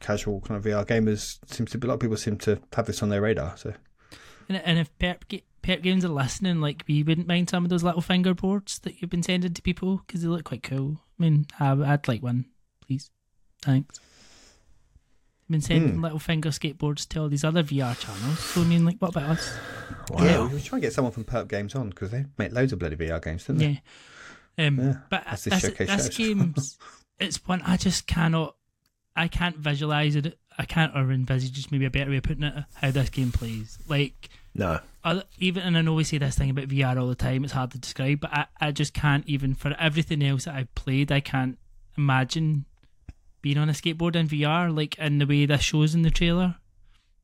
casual 0.06 0.42
kind 0.42 0.58
of 0.58 0.64
VR 0.64 0.86
gamers 0.86 1.38
seems 1.52 1.72
to 1.72 1.78
be 1.78 1.86
a 1.86 1.90
lot 1.90 1.96
of 1.96 2.00
people 2.00 2.18
seem 2.18 2.38
to 2.40 2.60
have 2.76 2.86
this 2.86 3.02
on 3.04 3.10
their 3.10 3.22
radar. 3.22 3.58
So 3.58 3.74
And, 4.50 4.58
and 4.58 4.78
if 4.80 4.96
Perp, 5.00 5.28
Ga- 5.28 5.44
Perp 5.64 5.82
Games 5.82 6.06
are 6.06 6.10
listening, 6.10 6.62
like 6.62 6.84
we 6.88 7.04
wouldn't 7.04 7.28
mind 7.28 7.50
some 7.50 7.64
of 7.66 7.70
those 7.70 7.84
little 7.84 8.02
fingerboards 8.02 8.82
that 8.82 9.02
you've 9.02 9.10
been 9.10 9.24
sending 9.24 9.54
to 9.54 9.62
people 9.62 10.02
because 10.06 10.22
they 10.22 10.28
look 10.28 10.44
quite 10.46 10.64
cool. 10.64 11.00
I 11.20 11.24
mean, 11.24 11.48
I, 11.60 11.72
I'd 11.72 12.08
like 12.08 12.22
one, 12.22 12.46
please. 12.86 13.10
Thanks. 13.64 14.00
Been 15.50 15.62
sending 15.62 15.96
Hmm. 15.98 16.04
little 16.04 16.18
finger 16.20 16.50
skateboards 16.50 17.08
to 17.10 17.22
all 17.22 17.30
these 17.30 17.44
other 17.44 17.62
VR 17.64 17.98
channels. 18.00 18.40
So 18.40 18.62
I 18.62 18.66
mean, 18.66 18.84
like, 18.84 18.98
what 18.98 19.10
about 19.16 19.30
us? 19.30 19.56
yeah, 20.20 20.48
we 20.48 20.58
should 20.60 20.66
try 20.70 20.78
and 20.78 20.82
get 20.82 20.94
someone 20.94 21.12
from 21.14 21.24
Perp 21.24 21.48
Games 21.48 21.76
on 21.76 21.90
because 21.90 22.10
they 22.10 22.26
make 22.40 22.52
loads 22.52 22.74
of 22.74 22.80
bloody 22.80 22.96
VR 22.96 23.22
games, 23.24 23.46
don't 23.46 23.58
they? 23.58 23.82
Yeah. 24.58 24.68
Um, 24.68 24.80
Yeah, 24.80 24.94
but 25.10 25.24
as 25.28 25.44
this, 25.44 25.62
this 25.62 25.78
this, 25.78 26.18
game's 26.18 26.78
it's 27.20 27.46
one 27.48 27.62
I 27.62 27.78
just 27.78 28.08
cannot. 28.08 28.56
I 29.16 29.28
can't 29.28 29.56
visualize 29.58 30.16
it. 30.16 30.38
I 30.58 30.66
can't 30.66 30.96
or 30.96 31.12
envisage 31.12 31.52
just 31.52 31.72
maybe 31.72 31.86
a 31.86 31.90
better 31.90 32.10
way 32.10 32.18
of 32.18 32.24
putting 32.24 32.44
it. 32.44 32.64
How 32.76 32.92
this 32.92 33.10
game 33.10 33.32
plays, 33.32 33.78
like 33.88 34.30
No, 34.54 34.80
other, 35.04 35.24
even 35.40 35.64
and 35.64 35.78
I 35.78 35.82
know 35.82 35.94
we 35.94 36.04
say 36.04 36.18
this 36.18 36.38
thing 36.38 36.50
about 36.50 36.68
VR 36.70 37.00
all 37.00 37.08
the 37.08 37.16
time. 37.16 37.44
It's 37.44 37.54
hard 37.54 37.72
to 37.72 37.78
describe, 37.78 38.22
but 38.22 38.32
I, 38.34 38.46
I 38.60 38.72
just 38.72 38.94
can't 38.94 39.28
even 39.28 39.54
for 39.56 39.76
everything 39.80 40.24
else 40.24 40.46
that 40.46 40.56
I've 40.56 40.74
played. 40.76 41.12
I 41.12 41.20
can't 41.20 41.58
imagine 41.98 42.66
being 43.42 43.58
on 43.58 43.70
a 43.70 43.74
skateboard 43.74 44.16
in 44.16 44.28
VR 44.28 44.76
like 44.76 44.98
in 44.98 45.20
the 45.20 45.26
way 45.26 45.46
this 45.46 45.62
shows 45.62 45.94
in 45.96 46.02
the 46.02 46.12
trailer. 46.12 46.56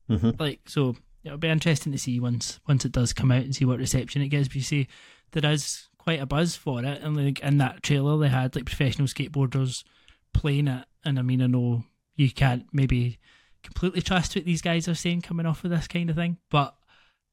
hmm 0.08 0.30
Like 0.38 0.60
so, 0.66 0.96
it'll 1.24 1.38
be 1.38 1.48
interesting 1.48 1.92
to 1.92 1.98
see 1.98 2.20
once 2.20 2.60
once 2.68 2.84
it 2.84 2.92
does 2.92 3.12
come 3.12 3.32
out 3.32 3.44
and 3.44 3.54
see 3.54 3.64
what 3.64 3.78
reception 3.78 4.22
it 4.22 4.28
gets. 4.28 4.48
But 4.48 4.56
you 4.56 4.62
see, 4.62 4.88
there 5.32 5.50
is 5.50 5.88
quite 5.98 6.20
a 6.20 6.26
buzz 6.26 6.54
for 6.56 6.84
it, 6.84 7.02
and 7.02 7.16
like 7.16 7.40
in 7.40 7.58
that 7.58 7.82
trailer, 7.82 8.18
they 8.18 8.28
had 8.28 8.54
like 8.54 8.66
professional 8.66 9.08
skateboarders 9.08 9.84
playing 10.32 10.68
it, 10.68 10.84
and 11.04 11.18
I 11.18 11.22
mean, 11.22 11.42
I 11.42 11.46
know 11.46 11.84
you 12.16 12.30
can't 12.30 12.66
maybe 12.72 13.18
completely 13.62 14.02
trust 14.02 14.34
what 14.36 14.44
these 14.44 14.62
guys 14.62 14.88
are 14.88 14.94
saying 14.94 15.22
coming 15.22 15.46
off 15.46 15.64
of 15.64 15.70
this 15.70 15.86
kind 15.88 16.10
of 16.10 16.16
thing, 16.16 16.38
but 16.50 16.74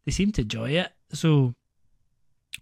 they 0.06 0.12
seem 0.12 0.32
to 0.34 0.42
enjoy 0.42 0.72
it, 0.72 0.92
So 1.12 1.56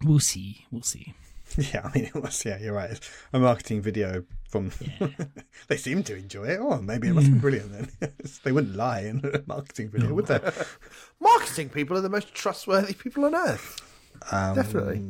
we'll 0.04 0.20
see. 0.20 0.64
We'll 0.70 0.82
see. 0.82 1.14
Yeah, 1.56 1.80
I 1.82 1.90
mean, 1.96 2.04
it 2.04 2.14
was. 2.14 2.44
Yeah, 2.44 2.58
you're 2.60 2.74
right. 2.74 2.90
It's 2.90 3.10
a 3.32 3.38
marketing 3.38 3.80
video 3.80 4.24
from. 4.50 4.70
Yeah. 5.00 5.08
they 5.68 5.78
seem 5.78 6.02
to 6.02 6.14
enjoy 6.14 6.44
it. 6.44 6.58
Oh, 6.60 6.78
maybe 6.82 7.08
it 7.08 7.14
must 7.14 7.32
be 7.32 7.38
brilliant 7.38 7.72
then. 7.72 8.12
they 8.44 8.52
wouldn't 8.52 8.76
lie 8.76 9.00
in 9.00 9.22
a 9.24 9.42
marketing 9.46 9.88
video, 9.88 10.08
No. 10.08 10.14
would 10.16 10.26
they? 10.26 10.40
Marketing 11.20 11.70
people 11.70 11.96
are 11.96 12.02
the 12.02 12.10
most 12.10 12.34
trustworthy 12.34 12.92
people 12.92 13.24
on 13.24 13.34
earth. 13.34 13.80
Um, 14.30 14.56
Definitely. 14.56 15.02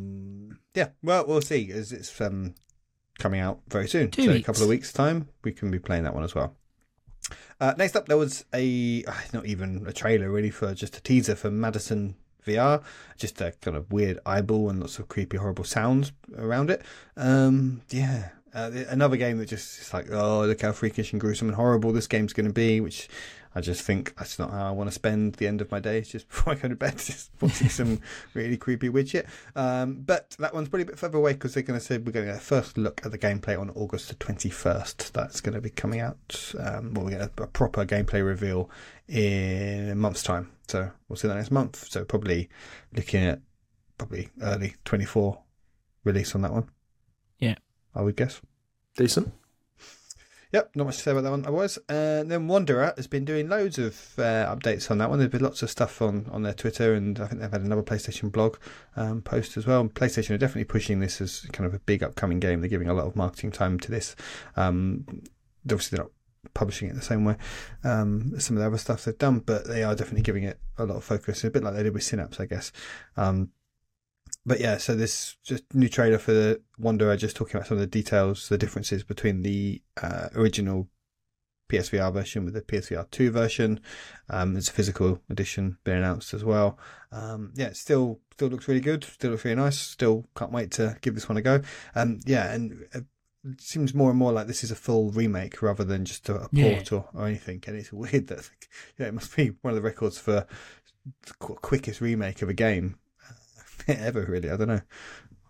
Yeah. 0.76 0.91
Well, 1.03 1.26
we'll 1.26 1.41
see 1.43 1.72
as 1.72 1.91
it's 1.91 2.20
um, 2.20 2.55
coming 3.19 3.41
out 3.41 3.61
very 3.69 3.89
soon. 3.89 4.11
Two 4.11 4.25
so 4.25 4.33
weeks. 4.33 4.43
a 4.43 4.47
couple 4.47 4.62
of 4.62 4.69
weeks 4.69 4.93
time, 4.93 5.29
we 5.43 5.53
can 5.53 5.71
be 5.71 5.79
playing 5.79 6.05
that 6.05 6.14
one 6.14 6.25
as 6.25 6.35
well. 6.35 6.55
Uh, 7.61 7.75
next 7.77 7.97
up, 7.97 8.07
there 8.07 8.16
was 8.16 8.45
a 8.55 9.05
uh, 9.07 9.12
not 9.33 9.47
even 9.47 9.85
a 9.87 9.93
trailer 9.93 10.31
really 10.31 10.51
for 10.51 10.75
just 10.75 10.97
a 10.97 11.03
teaser 11.03 11.35
for 11.35 11.51
Madison 11.51 12.14
VR, 12.47 12.83
just 13.16 13.41
a 13.41 13.53
kind 13.61 13.77
of 13.77 13.93
weird 13.93 14.19
eyeball 14.25 14.71
and 14.71 14.81
lots 14.81 14.99
of 14.99 15.09
creepy, 15.09 15.37
horrible 15.37 15.64
sounds 15.64 16.12
around 16.37 16.71
it. 16.71 16.83
Um, 17.16 17.83
yeah. 17.91 18.31
Uh, 18.55 18.71
another 18.89 19.16
game 19.16 19.37
that 19.39 19.47
just 19.47 19.81
is 19.81 19.93
like, 19.93 20.11
oh, 20.11 20.47
look 20.47 20.62
how 20.62 20.73
freakish 20.73 21.12
and 21.12 21.21
gruesome 21.21 21.49
and 21.49 21.57
horrible 21.57 21.93
this 21.93 22.07
game's 22.07 22.33
going 22.33 22.47
to 22.47 22.53
be, 22.53 22.81
which 22.81 23.09
I 23.55 23.61
just 23.61 23.82
think 23.82 24.14
that's 24.16 24.38
not 24.38 24.51
how 24.51 24.68
I 24.68 24.70
want 24.70 24.88
to 24.88 24.94
spend 24.94 25.34
the 25.34 25.46
end 25.46 25.61
of 25.61 25.70
my 25.70 25.80
days, 25.80 26.09
just 26.09 26.28
before 26.28 26.53
I 26.53 26.57
go 26.57 26.68
to 26.68 26.76
bed, 26.76 26.99
just 26.99 27.30
watching 27.40 27.68
some 27.68 28.01
really 28.34 28.57
creepy 28.57 28.88
weird 28.88 29.09
shit. 29.09 29.26
Um, 29.57 30.03
but 30.07 30.36
that 30.38 30.55
one's 30.55 30.68
probably 30.68 30.84
a 30.84 30.86
bit 30.86 30.99
further 30.99 31.18
away 31.18 31.32
because 31.32 31.55
they're 31.55 31.62
going 31.62 31.78
to 31.78 31.84
say 31.84 31.99
we're 31.99 32.12
going 32.12 32.26
to 32.26 32.32
get 32.32 32.40
a 32.40 32.44
first 32.44 32.78
look 32.78 33.05
at 33.05 33.12
the 33.12 33.18
gameplay 33.18 33.59
on 33.59 33.70
August 33.70 34.09
the 34.09 34.14
21st. 34.16 35.12
That's 35.12 35.40
going 35.40 35.55
to 35.55 35.61
be 35.61 35.70
coming 35.70 36.01
out. 36.01 36.55
Um, 36.59 36.94
well, 36.94 37.05
we 37.05 37.12
get 37.12 37.20
a, 37.20 37.42
a 37.42 37.46
proper 37.46 37.84
gameplay 37.84 38.24
reveal 38.24 38.70
in 39.09 39.88
a 39.90 39.94
month's 39.94 40.22
time. 40.22 40.51
So 40.68 40.90
we'll 41.09 41.16
see 41.16 41.28
that 41.28 41.36
next 41.36 41.51
month. 41.51 41.86
So 41.88 42.05
probably 42.05 42.49
looking 42.94 43.24
at 43.24 43.40
probably 43.96 44.28
early 44.42 44.76
24 44.84 45.38
release 46.05 46.34
on 46.34 46.42
that 46.42 46.53
one. 46.53 46.68
Yeah. 47.38 47.57
I 47.94 48.03
would 48.03 48.16
guess. 48.16 48.40
Decent. 48.96 49.32
Yep, 50.53 50.76
not 50.76 50.86
much 50.86 50.96
to 50.96 51.03
say 51.03 51.11
about 51.11 51.24
that 51.24 51.30
one 51.30 51.44
I 51.44 51.51
was. 51.51 51.78
And 51.88 52.30
then 52.30 52.49
Wanderer 52.49 52.94
has 52.96 53.07
been 53.07 53.26
doing 53.26 53.49
loads 53.49 53.78
of 53.78 53.94
uh, 54.18 54.55
updates 54.55 54.90
on 54.90 54.96
that 54.99 55.11
one. 55.11 55.18
There's 55.18 55.30
been 55.30 55.42
lots 55.42 55.62
of 55.62 55.68
stuff 55.68 56.01
on, 56.01 56.26
on 56.30 56.42
their 56.42 56.55
Twitter, 56.55 56.94
and 56.94 57.20
I 57.20 57.26
think 57.26 57.40
they've 57.40 57.51
had 57.51 57.61
another 57.61 57.82
PlayStation 57.82 58.32
blog 58.32 58.57
um, 58.96 59.20
post 59.20 59.59
as 59.59 59.66
well. 59.66 59.84
PlayStation 59.88 60.30
are 60.30 60.38
definitely 60.38 60.64
pushing 60.64 61.01
this 61.01 61.20
as 61.20 61.46
kind 61.53 61.66
of 61.66 61.74
a 61.74 61.80
big 61.80 62.03
upcoming 62.03 62.40
game. 62.40 62.61
They're 62.61 62.70
giving 62.70 62.88
a 62.88 62.94
lot 62.94 63.07
of 63.07 63.14
marketing 63.14 63.51
time 63.51 63.78
to 63.80 63.90
this. 63.90 64.16
Um, 64.57 65.05
obviously, 65.66 65.96
they're 65.96 66.05
not 66.05 66.12
publishing 66.55 66.88
it 66.88 66.94
the 66.94 67.03
same 67.03 67.24
way 67.24 67.36
um, 67.84 68.32
as 68.36 68.46
some 68.46 68.57
of 68.57 68.61
the 68.62 68.66
other 68.66 68.78
stuff 68.78 69.05
they've 69.05 69.18
done, 69.18 69.40
but 69.40 69.66
they 69.66 69.82
are 69.82 69.94
definitely 69.94 70.22
giving 70.22 70.44
it 70.44 70.59
a 70.78 70.84
lot 70.84 70.96
of 70.96 71.05
focus, 71.05 71.44
a 71.44 71.51
bit 71.51 71.62
like 71.62 71.74
they 71.74 71.82
did 71.82 71.92
with 71.92 72.05
Synapse, 72.05 72.40
I 72.40 72.46
guess. 72.46 72.72
Um, 73.16 73.51
but 74.49 74.61
yeah, 74.61 74.78
so 74.78 74.94
this 74.94 75.36
just 75.44 75.62
new 75.74 75.88
trailer 75.88 76.18
for 76.18 76.32
the 76.32 76.61
Wanderer, 76.78 77.16
just 77.16 77.36
talking 77.36 77.57
about 77.57 77.68
some 77.68 77.76
of 77.76 77.80
the 77.80 77.86
details, 77.86 78.49
the 78.49 78.59
differences 78.59 79.05
between 79.05 79.42
the 79.42 79.82
uh, 80.03 80.28
original 80.34 80.88
PSVR 81.68 82.12
version 82.12 82.46
with 82.46 82.55
the 82.55 82.62
PSVR 82.62 83.11
2 83.11 83.30
version. 83.30 83.78
Um, 84.30 84.55
there's 84.55 84.70
a 84.70 84.72
physical 84.72 85.20
edition 85.28 85.76
being 85.84 85.99
announced 85.99 86.32
as 86.32 86.44
well. 86.44 86.78
Um, 87.12 87.53
yeah, 87.55 87.66
it 87.66 87.76
still 87.76 88.20
still 88.32 88.49
looks 88.49 88.68
really 88.68 88.80
good. 88.80 89.05
Still 89.05 89.32
looks 89.32 89.44
really 89.44 89.57
nice. 89.57 89.78
Still 89.78 90.26
can't 90.34 90.53
wait 90.53 90.70
to 90.72 90.96
give 91.03 91.14
this 91.14 91.28
one 91.28 91.36
a 91.36 91.42
go. 91.42 91.61
Um, 91.94 92.20
yeah, 92.24 92.51
and 92.51 92.86
uh, 92.94 93.01
it 93.44 93.61
seems 93.61 93.94
more 93.94 94.09
and 94.09 94.18
more 94.18 94.32
like 94.32 94.46
this 94.46 94.64
is 94.64 94.70
a 94.70 94.76
full 94.76 95.11
remake 95.11 95.61
rather 95.61 95.84
than 95.84 96.07
just 96.07 96.28
a, 96.30 96.36
a 96.36 96.49
port 96.49 96.90
or, 96.90 97.07
or 97.12 97.26
anything. 97.26 97.62
And 97.66 97.76
it's 97.76 97.92
weird 97.92 98.28
that 98.28 98.49
yeah, 98.99 99.09
it 99.09 99.14
must 99.14 99.36
be 99.36 99.49
one 99.61 99.72
of 99.72 99.76
the 99.76 99.82
records 99.82 100.18
for 100.18 100.46
the 101.26 101.34
qu- 101.38 101.57
quickest 101.57 102.01
remake 102.01 102.40
of 102.40 102.49
a 102.49 102.55
game 102.55 102.96
ever. 103.99 104.22
Really, 104.22 104.51
I 104.51 104.57
don't 104.57 104.68
know. 104.68 104.80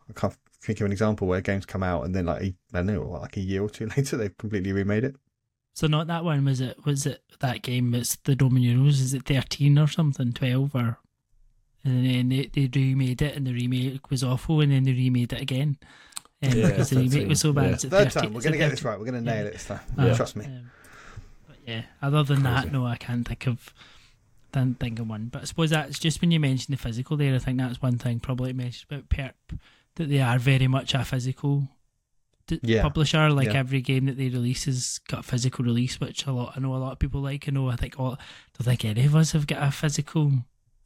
I 0.09 0.13
can't 0.15 0.35
think 0.61 0.81
of 0.81 0.87
an 0.87 0.93
example 0.93 1.27
where 1.29 1.41
games 1.41 1.65
come 1.67 1.83
out 1.83 2.05
and 2.05 2.15
then 2.15 2.27
like 2.27 2.43
a, 2.43 2.47
I 2.75 2.83
don't 2.83 2.87
know, 2.87 3.03
like 3.03 3.37
a 3.37 3.41
year 3.41 3.63
or 3.63 3.71
two 3.71 3.87
later 3.97 4.17
they've 4.17 4.37
completely 4.39 4.73
remade 4.73 5.05
it. 5.05 5.17
So 5.75 5.87
not 5.87 6.07
that 6.09 6.25
one. 6.25 6.45
Was 6.45 6.61
it? 6.61 6.85
Was 6.85 7.07
it 7.07 7.23
that 7.41 7.63
game? 7.63 7.95
It's 7.95 8.17
the 8.17 8.35
Dominos. 8.35 9.01
Is 9.01 9.15
it 9.15 9.25
thirteen 9.27 9.79
or 9.79 9.87
something? 9.87 10.33
Twelve 10.33 10.75
or? 10.75 10.99
And 11.85 12.05
then 12.05 12.29
they, 12.31 12.47
they 12.67 12.69
remade 12.81 13.23
it, 13.23 13.37
and 13.37 13.47
the 13.47 13.53
remake 13.55 14.11
was 14.11 14.25
awful, 14.25 14.61
and 14.61 14.73
then 14.73 14.83
they 14.83 14.93
remade 14.93 15.33
it 15.33 15.41
again. 15.41 15.79
Um, 16.43 16.51
Yeah, 16.51 16.67
because 16.71 16.91
the 16.91 16.97
remake 16.97 17.29
was 17.29 17.41
so 17.41 17.53
bad. 17.53 17.71
yeah. 17.71 17.77
Third 17.77 18.13
13 18.13 18.23
time, 18.23 18.35
we're 18.35 18.41
going 18.41 18.53
to 18.53 18.59
get 18.59 18.71
this 18.71 18.83
right. 18.83 18.99
We're 18.99 19.07
going 19.07 19.25
to 19.25 19.31
Yeah. 19.31 19.37
nail 19.37 19.47
it 19.47 19.53
this 19.53 19.67
time. 19.67 19.81
Uh, 19.97 20.15
Trust 20.15 20.35
me. 20.35 20.45
Um, 20.47 20.71
but 21.47 21.57
yeah, 21.65 21.83
other 22.03 22.25
than 22.25 22.43
that, 22.43 22.73
no, 22.73 22.85
I 22.85 22.97
can't 22.97 23.27
think 23.27 23.47
of 23.47 23.73
can't 24.53 24.79
think 24.79 24.99
of 24.99 25.09
one. 25.09 25.27
But 25.33 25.43
I 25.43 25.45
suppose 25.47 25.71
that's 25.71 25.99
just 25.99 26.21
when 26.21 26.31
you 26.31 26.41
mention 26.41 26.73
the 26.73 26.79
physical 26.79 27.17
there. 27.17 27.35
I 27.35 27.39
think 27.39 27.59
that's 27.59 27.83
one 27.83 27.99
thing 27.99 28.21
probably 28.21 28.51
to 28.53 28.57
mention 28.57 28.87
about 28.91 29.09
Perp 29.09 29.33
that 29.97 30.09
they 30.09 30.21
are 30.21 30.39
very 30.39 30.69
much 30.69 30.95
a 30.95 31.05
physical 31.05 31.69
d- 32.47 32.61
Yeah. 32.63 32.83
publisher. 32.83 33.31
Like 33.31 33.49
Yeah. 33.49 33.55
every 33.59 33.81
game 33.81 34.07
that 34.07 34.17
they 34.17 34.29
release 34.29 34.65
has 34.65 34.99
got 35.09 35.21
a 35.21 35.23
physical 35.23 35.65
release, 35.65 36.01
which 36.01 36.27
a 36.27 36.33
lot 36.33 36.55
I 36.57 36.61
know 36.61 36.75
a 36.75 36.79
lot 36.79 36.93
of 36.93 36.99
people 36.99 37.21
like. 37.21 37.49
I 37.49 37.53
know 37.53 37.69
I 37.69 37.77
think 37.77 37.99
all, 37.99 38.11
don't 38.57 38.65
think 38.65 38.85
any 38.85 39.05
of 39.05 39.15
us 39.17 39.33
have 39.33 39.47
got 39.47 39.63
a 39.63 39.71
physical 39.71 40.33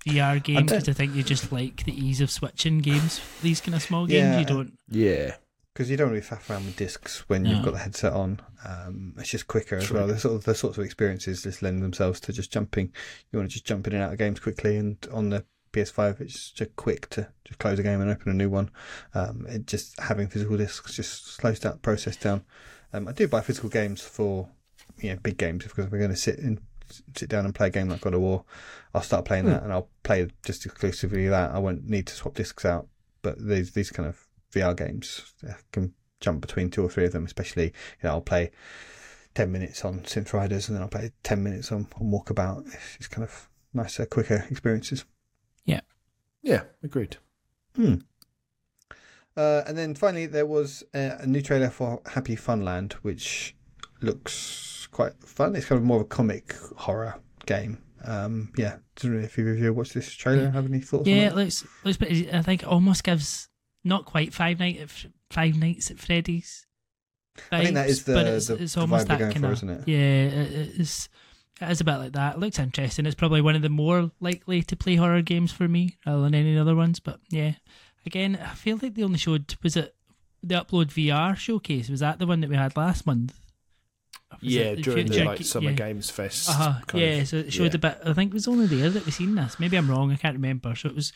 VR 0.07 0.43
game 0.43 0.67
because 0.67 0.89
I 0.89 0.93
think 0.93 1.15
you 1.15 1.23
just 1.23 1.53
like 1.53 1.85
the 1.85 1.93
ease 1.95 2.21
of 2.21 2.31
switching 2.31 2.79
games. 2.79 3.21
These 3.43 3.61
kind 3.61 3.75
of 3.77 3.83
small 3.83 4.07
games, 4.07 4.35
Yeah, 4.35 4.39
you 4.41 4.45
don't. 4.47 4.79
Yeah. 4.89 5.37
Because 5.73 5.91
you 5.91 5.97
don't 5.97 6.11
really 6.11 6.21
faff 6.21 6.51
around 6.51 6.67
with 6.67 6.77
discs 6.77 7.27
when 7.29 7.45
No. 7.45 7.51
you've 7.51 7.65
got 7.65 7.73
the 7.73 7.79
headset 7.79 8.13
on. 8.13 8.41
Um, 8.67 9.15
it's 9.19 9.31
just 9.31 9.47
quicker 9.49 9.77
as 9.77 9.87
True. 9.87 9.99
well. 9.99 10.07
The 10.07 10.19
sort 10.19 10.35
of 10.35 10.45
the 10.45 10.55
sorts 10.55 10.77
of 10.77 10.85
experiences 10.85 11.43
just 11.43 11.63
lend 11.63 11.83
themselves 11.83 12.21
to 12.21 12.33
just 12.33 12.53
jumping. 12.53 12.93
You 13.31 13.39
want 13.39 13.51
to 13.51 13.55
just 13.55 13.65
jump 13.65 13.87
in 13.87 13.95
and 13.95 14.03
out 14.03 14.13
of 14.13 14.19
games 14.19 14.39
quickly, 14.39 14.77
and 14.77 14.99
on 15.11 15.31
the 15.31 15.47
PS5, 15.73 16.21
it's 16.21 16.51
just 16.51 16.77
quick 16.77 17.09
to 17.11 17.29
just 17.47 17.59
close 17.59 17.79
a 17.79 17.83
game 17.83 18.03
and 18.03 18.11
open 18.11 18.31
a 18.31 18.35
new 18.35 18.51
one. 18.51 18.71
Um, 19.15 19.47
it 19.49 19.67
just 19.67 19.99
having 19.99 20.29
physical 20.29 20.59
discs 20.59 20.95
just 20.95 21.27
slows 21.37 21.61
that 21.61 21.81
process 21.81 22.17
down. 22.17 22.45
Um, 22.93 23.09
I 23.09 23.13
do 23.13 23.27
buy 23.27 23.41
physical 23.41 23.71
games 23.71 24.03
for 24.03 24.51
you 24.99 25.11
know 25.11 25.17
big 25.23 25.39
games 25.39 25.65
because 25.65 25.91
we're 25.91 25.99
going 25.99 26.11
to 26.11 26.17
sit 26.17 26.39
in 26.39 26.61
sit 27.17 27.31
down 27.31 27.47
and 27.47 27.55
play 27.55 27.69
a 27.69 27.71
game 27.71 27.89
like 27.89 28.03
God 28.03 28.13
of 28.13 28.21
War. 28.21 28.45
I'll 28.95 29.01
start 29.01 29.25
playing 29.25 29.47
that 29.47 29.63
and 29.63 29.73
I'll 29.73 29.89
play 30.03 30.29
just 30.45 30.67
exclusively 30.67 31.27
that. 31.29 31.53
I 31.53 31.59
won't 31.59 31.89
need 31.89 32.07
to 32.09 32.15
swap 32.15 32.35
discs 32.35 32.67
out. 32.67 32.89
But 33.23 33.39
these 33.43 33.73
these 33.73 33.91
kind 33.91 34.07
of 34.07 34.29
VR 34.53 34.77
games 34.77 35.35
I 35.49 35.55
can 35.73 35.95
jump 36.21 36.41
between 36.41 36.71
two 36.71 36.85
or 36.85 36.89
three 36.89 37.07
of 37.07 37.13
them. 37.13 37.25
Especially 37.25 37.67
you 37.67 38.05
know 38.05 38.11
I'll 38.11 38.21
play 38.21 38.51
ten 39.35 39.51
minutes 39.53 39.85
on 39.85 40.01
Synth 40.01 40.33
Riders 40.33 40.69
and 40.69 40.77
then 40.77 40.83
I'll 40.83 40.89
play 40.89 41.11
ten 41.23 41.43
minutes 41.43 41.73
on, 41.73 41.89
on 42.01 42.11
Walkabout. 42.11 42.67
It's 42.67 42.97
just 42.99 43.11
kind 43.11 43.25
of 43.25 43.49
nicer, 43.75 44.07
quicker 44.07 44.47
experiences. 44.51 45.05
Yeah, 45.65 45.81
Yeah, 46.43 46.63
agreed. 46.83 47.17
Hmm. 47.77 47.97
Uh, 49.37 49.63
and 49.67 49.79
then 49.79 49.95
finally, 49.95 50.27
there 50.27 50.45
was 50.45 50.85
a, 50.93 51.17
a 51.21 51.27
new 51.27 51.41
trailer 51.41 51.71
for 51.71 52.03
Happy 52.07 52.37
Funland, 52.37 52.93
which 52.95 53.57
looks 54.03 54.89
quite 54.91 55.15
fun. 55.25 55.57
It's 55.57 55.67
kind 55.67 55.79
of 55.79 55.85
more 55.85 55.99
of 55.99 56.03
a 56.03 56.09
comic 56.09 56.55
horror 56.77 57.19
game. 57.47 57.79
Um, 58.05 58.53
yeah, 58.57 58.77
don't 58.97 59.17
know 59.17 59.25
if 59.25 59.39
you 59.39 59.45
review 59.47 59.73
watched 59.73 59.95
this 59.95 60.13
trailer. 60.13 60.51
Have 60.51 60.67
any 60.67 60.81
thoughts? 60.81 61.07
Yeah, 61.07 61.29
it 61.29 61.37
looks 61.37 61.65
looks. 61.85 61.99
I 62.03 62.43
think 62.43 62.63
it 62.63 62.69
almost 62.69 63.05
gives 63.05 63.49
not 63.85 64.05
quite 64.05 64.33
Five 64.35 64.59
Night 64.59 64.79
at 64.79 64.91
Five 65.31 65.57
Nights 65.57 65.91
at 65.91 65.99
Freddy's. 65.99 66.67
I 67.51 67.63
think 67.63 67.75
that 67.75 67.89
is 67.89 68.05
the- 68.05 68.13
but 68.15 68.27
it's, 68.27 68.47
the- 68.49 68.63
it's 68.63 68.75
the 68.75 68.81
almost 68.83 69.07
vibe 69.07 69.09
that 69.09 69.19
going 69.19 69.33
kind 69.33 69.45
for, 69.45 69.47
of 69.49 69.53
isn't 69.55 69.71
it? 69.71 69.89
yeah. 69.89 70.45
It's 70.81 71.09
it 71.61 71.71
is 71.71 71.81
a 71.81 71.85
bit 71.85 71.97
like 71.97 72.13
that. 72.13 72.35
It 72.35 72.41
looks 72.41 72.59
interesting. 72.59 73.07
It's 73.07 73.15
probably 73.15 73.41
one 73.41 73.55
of 73.55 73.63
the 73.63 73.69
more 73.69 74.11
likely 74.21 74.63
to 74.63 74.77
play 74.77 74.97
horror 74.97 75.23
games 75.23 75.53
for 75.53 75.69
me 75.69 75.97
rather 76.05 76.23
than 76.23 76.35
any 76.35 76.59
other 76.59 76.75
ones. 76.75 76.99
But 77.01 77.21
yeah, 77.31 77.53
again, 78.05 78.37
I 78.43 78.55
feel 78.55 78.79
like 78.83 78.95
they 78.95 79.03
only 79.03 79.19
showed 79.19 79.55
was 79.63 79.77
it 79.77 79.95
the 80.43 80.57
Upload 80.57 80.87
VR 80.87 81.37
showcase? 81.37 81.89
Was 81.89 82.01
that 82.01 82.19
the 82.19 82.27
one 82.27 82.41
that 82.41 82.51
we 82.51 82.57
had 82.57 82.77
last 82.77 83.07
month? 83.07 83.39
Was 84.33 84.41
Yeah, 84.43 84.63
it 84.63 84.83
during 84.83 85.07
the 85.07 85.25
like 85.25 85.43
Summer 85.45 85.71
yeah. 85.71 85.77
Games 85.77 86.11
Fest. 86.11 86.49
Uh-huh. 86.49 86.81
Yeah, 86.95 87.07
of- 87.21 87.29
so 87.29 87.37
it 87.37 87.53
showed 87.53 87.65
yeah. 87.75 87.77
a 87.77 87.79
bit. 87.79 87.99
I 88.05 88.13
think 88.13 88.33
it 88.33 88.35
was 88.35 88.49
only 88.49 88.67
there 88.67 88.91
that 88.91 89.07
we 89.07 89.13
seen 89.13 89.35
this. 89.37 89.61
Maybe 89.61 89.77
I'm 89.77 89.89
wrong. 89.91 90.11
I 90.11 90.17
can't 90.17 90.35
remember. 90.35 90.75
So 90.75 90.89
it 90.89 90.95
was 90.97 91.13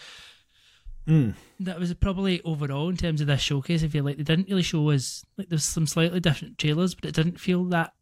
Mm. 1.07 1.35
that 1.61 1.79
was 1.79 1.95
probably 1.95 2.43
overall 2.43 2.89
in 2.89 2.97
terms 2.97 3.21
of 3.21 3.27
this 3.29 3.41
showcase. 3.41 3.85
I 3.85 3.89
feel 3.89 4.05
like 4.05 4.17
they 4.17 4.23
didn't 4.25 4.49
really 4.49 4.63
show 4.63 4.91
us 4.91 5.25
like 5.39 5.49
there's 5.49 5.65
some 5.65 5.87
slightly 5.87 6.21
different 6.21 6.59
trailers, 6.59 6.95
but 6.95 7.05
it 7.09 7.15
didn't 7.15 7.39
feel 7.41 7.65
that 7.67 7.93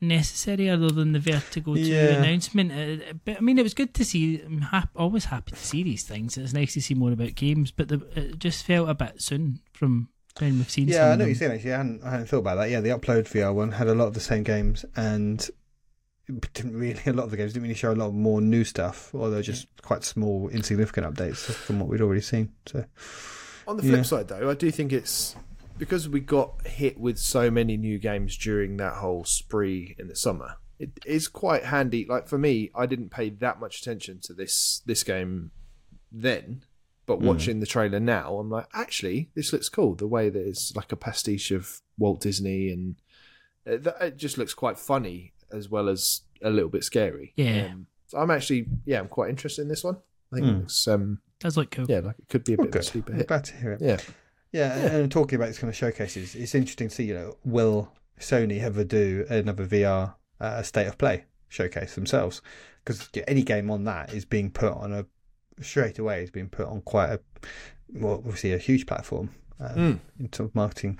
necessary 0.00 0.70
other 0.70 0.88
than 0.90 1.12
the 1.12 1.18
Vertigo 1.18 1.74
two 1.74 1.80
Yeah. 1.80 2.22
announcement. 2.22 2.72
Uh, 2.72 3.12
but 3.24 3.36
I 3.36 3.40
mean, 3.40 3.58
it 3.58 3.62
was 3.62 3.74
good 3.74 3.92
to 3.94 4.04
see. 4.04 4.40
I'm 4.40 4.62
hap- 4.62 4.90
always 4.96 5.26
happy 5.26 5.50
to 5.52 5.56
see 5.58 5.82
these 5.82 6.04
things. 6.04 6.38
It's 6.38 6.52
nice 6.54 6.72
to 6.74 6.80
see 6.82 6.94
more 6.94 7.12
about 7.12 7.34
games, 7.34 7.70
but 7.70 7.88
the, 7.88 8.00
it 8.14 8.38
just 8.38 8.64
felt 8.64 8.88
a 8.88 8.94
bit 8.94 9.20
soon 9.20 9.60
from 9.72 10.08
when 10.38 10.56
we've 10.56 10.70
seen. 10.70 10.88
Yeah, 10.88 11.10
I 11.10 11.16
know 11.16 11.24
what 11.24 11.26
you're 11.26 11.34
saying. 11.34 11.52
Actually, 11.52 11.72
I 11.74 11.76
hadn't, 11.76 12.02
I 12.04 12.10
hadn't 12.12 12.26
thought 12.28 12.38
about 12.38 12.54
that. 12.56 12.70
Yeah, 12.70 12.80
the 12.80 12.90
Upload 12.90 13.24
VR 13.28 13.52
one 13.54 13.72
had 13.72 13.88
a 13.88 13.94
lot 13.94 14.06
of 14.06 14.14
the 14.14 14.20
same 14.20 14.42
games, 14.42 14.84
and 14.96 15.46
didn't 16.54 16.76
really. 16.76 17.00
A 17.06 17.12
lot 17.12 17.24
of 17.24 17.30
the 17.30 17.36
games 17.36 17.52
didn't 17.52 17.64
really 17.64 17.74
show 17.74 17.92
a 17.92 17.94
lot 17.94 18.12
more 18.12 18.40
new 18.40 18.64
stuff, 18.64 19.14
although 19.14 19.30
they 19.30 19.36
were 19.36 19.42
just 19.42 19.66
quite 19.82 20.04
small, 20.04 20.48
insignificant 20.48 21.06
updates 21.06 21.36
from 21.38 21.80
what 21.80 21.88
we'd 21.88 22.00
already 22.00 22.20
seen. 22.20 22.52
So 22.66 22.84
On 23.66 23.76
the 23.76 23.82
flip 23.82 23.96
Yeah. 23.96 24.02
side, 24.02 24.28
though, 24.28 24.50
I 24.50 24.54
do 24.54 24.70
think 24.70 24.92
it's 24.92 25.36
because 25.78 26.08
we 26.08 26.20
got 26.20 26.66
hit 26.66 26.98
with 26.98 27.18
so 27.18 27.50
many 27.50 27.76
new 27.76 27.98
games 27.98 28.36
during 28.36 28.76
that 28.78 28.94
whole 28.94 29.24
spree 29.24 29.94
in 29.98 30.08
the 30.08 30.16
summer. 30.16 30.56
It 30.78 30.90
is 31.06 31.28
quite 31.28 31.64
handy. 31.64 32.06
Like 32.06 32.26
for 32.26 32.38
me, 32.38 32.70
I 32.74 32.86
didn't 32.86 33.10
pay 33.10 33.30
that 33.30 33.60
much 33.60 33.80
attention 33.80 34.20
to 34.22 34.32
this 34.34 34.82
this 34.86 35.02
game 35.02 35.50
then, 36.10 36.64
But 37.06 37.18
hmm. 37.18 37.26
watching 37.26 37.60
the 37.60 37.66
trailer 37.66 38.00
now, 38.00 38.38
I'm 38.38 38.50
like, 38.50 38.66
actually, 38.74 39.30
this 39.34 39.52
looks 39.52 39.68
cool. 39.68 39.94
The 39.94 40.06
way 40.06 40.28
that 40.30 40.46
it's 40.46 40.74
like 40.74 40.92
a 40.92 40.96
pastiche 40.96 41.50
of 41.50 41.80
Walt 41.98 42.20
Disney, 42.20 42.70
and 42.70 42.96
uh, 43.66 43.72
it, 43.72 43.86
it 44.00 44.16
just 44.16 44.38
looks 44.38 44.54
quite 44.54 44.78
funny 44.78 45.32
as 45.52 45.68
well 45.68 45.88
as 45.88 46.22
a 46.42 46.50
little 46.50 46.70
bit 46.70 46.84
scary. 46.84 47.32
Yeah. 47.36 47.70
Um, 47.72 47.86
so 48.06 48.18
I'm 48.18 48.30
actually, 48.30 48.66
yeah, 48.84 48.98
I'm 49.00 49.08
quite 49.08 49.30
interested 49.30 49.62
in 49.62 49.68
this 49.68 49.84
one. 49.84 49.96
I 50.32 50.36
think 50.36 50.46
Mm. 50.46 50.50
it 50.50 50.58
looks, 50.60 50.88
um, 50.88 51.20
Does 51.38 51.56
look 51.56 51.70
cool. 51.70 51.86
yeah, 51.88 52.00
like 52.00 52.16
it 52.18 52.28
could 52.28 52.44
be 52.44 52.54
a 52.54 52.56
Oh, 52.56 52.62
bit 52.64 52.68
of 52.68 52.74
a 52.74 52.78
good. 52.78 52.84
sleeper 52.84 53.12
I'm 53.12 53.18
hit. 53.18 53.28
glad 53.28 53.44
to 53.44 53.56
hear 53.56 53.72
it. 53.72 53.80
Yeah. 53.80 53.98
Yeah, 54.52 54.74
and 54.96 55.10
talking 55.12 55.36
about 55.36 55.46
these 55.46 55.58
kind 55.58 55.68
of 55.68 55.76
showcases, 55.76 56.34
it's 56.34 56.54
interesting 56.56 56.88
to 56.88 56.94
see, 56.94 57.04
you 57.04 57.14
know, 57.14 57.36
will 57.44 57.92
Sony 58.18 58.60
ever 58.60 58.82
do 58.84 59.24
another 59.30 59.64
VR 59.64 60.16
uh, 60.40 60.62
state 60.62 60.86
of 60.86 60.98
play 60.98 61.24
showcase 61.48 61.94
themselves? 61.94 62.42
Because 62.84 63.08
any 63.28 63.42
game 63.42 63.70
on 63.70 63.84
that 63.84 64.12
is 64.12 64.24
being 64.24 64.50
put 64.50 64.72
on 64.72 64.92
a 64.92 65.06
straight 65.62 65.98
away 65.98 66.22
is 66.24 66.30
being 66.30 66.48
put 66.48 66.66
on 66.66 66.80
quite 66.80 67.10
a 67.10 67.20
well, 67.92 68.14
obviously 68.14 68.52
a 68.52 68.58
huge 68.58 68.86
platform 68.86 69.30
uh, 69.60 69.74
Mm. 69.74 70.00
in 70.18 70.28
terms 70.28 70.48
of 70.50 70.54
marketing 70.54 70.98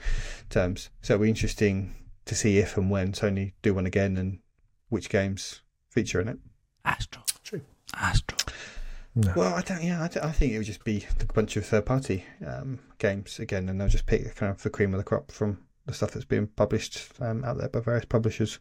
terms. 0.48 0.90
So 1.02 1.14
it'll 1.14 1.22
be 1.24 1.28
interesting 1.30 1.94
to 2.26 2.34
see 2.34 2.58
if 2.58 2.76
and 2.76 2.90
when 2.90 3.12
Sony 3.12 3.52
do 3.62 3.74
one 3.74 3.86
again 3.86 4.16
and 4.16 4.38
which 4.88 5.08
games 5.08 5.62
feature 5.88 6.20
in 6.20 6.28
it. 6.28 6.38
Astro. 6.84 7.22
True. 7.42 7.62
Astro. 7.94 8.36
Well, 9.34 9.54
I 9.54 9.62
don't. 9.62 9.82
Yeah, 9.82 10.02
I, 10.04 10.08
don't- 10.08 10.24
I 10.24 10.30
think 10.30 10.52
it 10.52 10.58
would 10.58 10.66
just 10.66 10.84
be 10.84 11.04
a 11.20 11.32
bunch 11.32 11.56
of 11.56 11.66
third-party 11.66 12.24
um, 12.46 12.78
games 12.98 13.38
again, 13.40 13.68
and 13.68 13.80
they'll 13.80 13.88
just 13.88 14.06
pick 14.06 14.34
kind 14.36 14.50
of 14.52 14.62
the 14.62 14.70
cream 14.70 14.94
of 14.94 14.98
the 14.98 15.04
crop 15.04 15.32
from 15.32 15.58
the 15.86 15.92
stuff 15.92 16.12
that's 16.12 16.24
being 16.24 16.46
published 16.46 17.08
um, 17.20 17.44
out 17.44 17.58
there 17.58 17.68
by 17.68 17.80
various 17.80 18.04
publishers. 18.04 18.60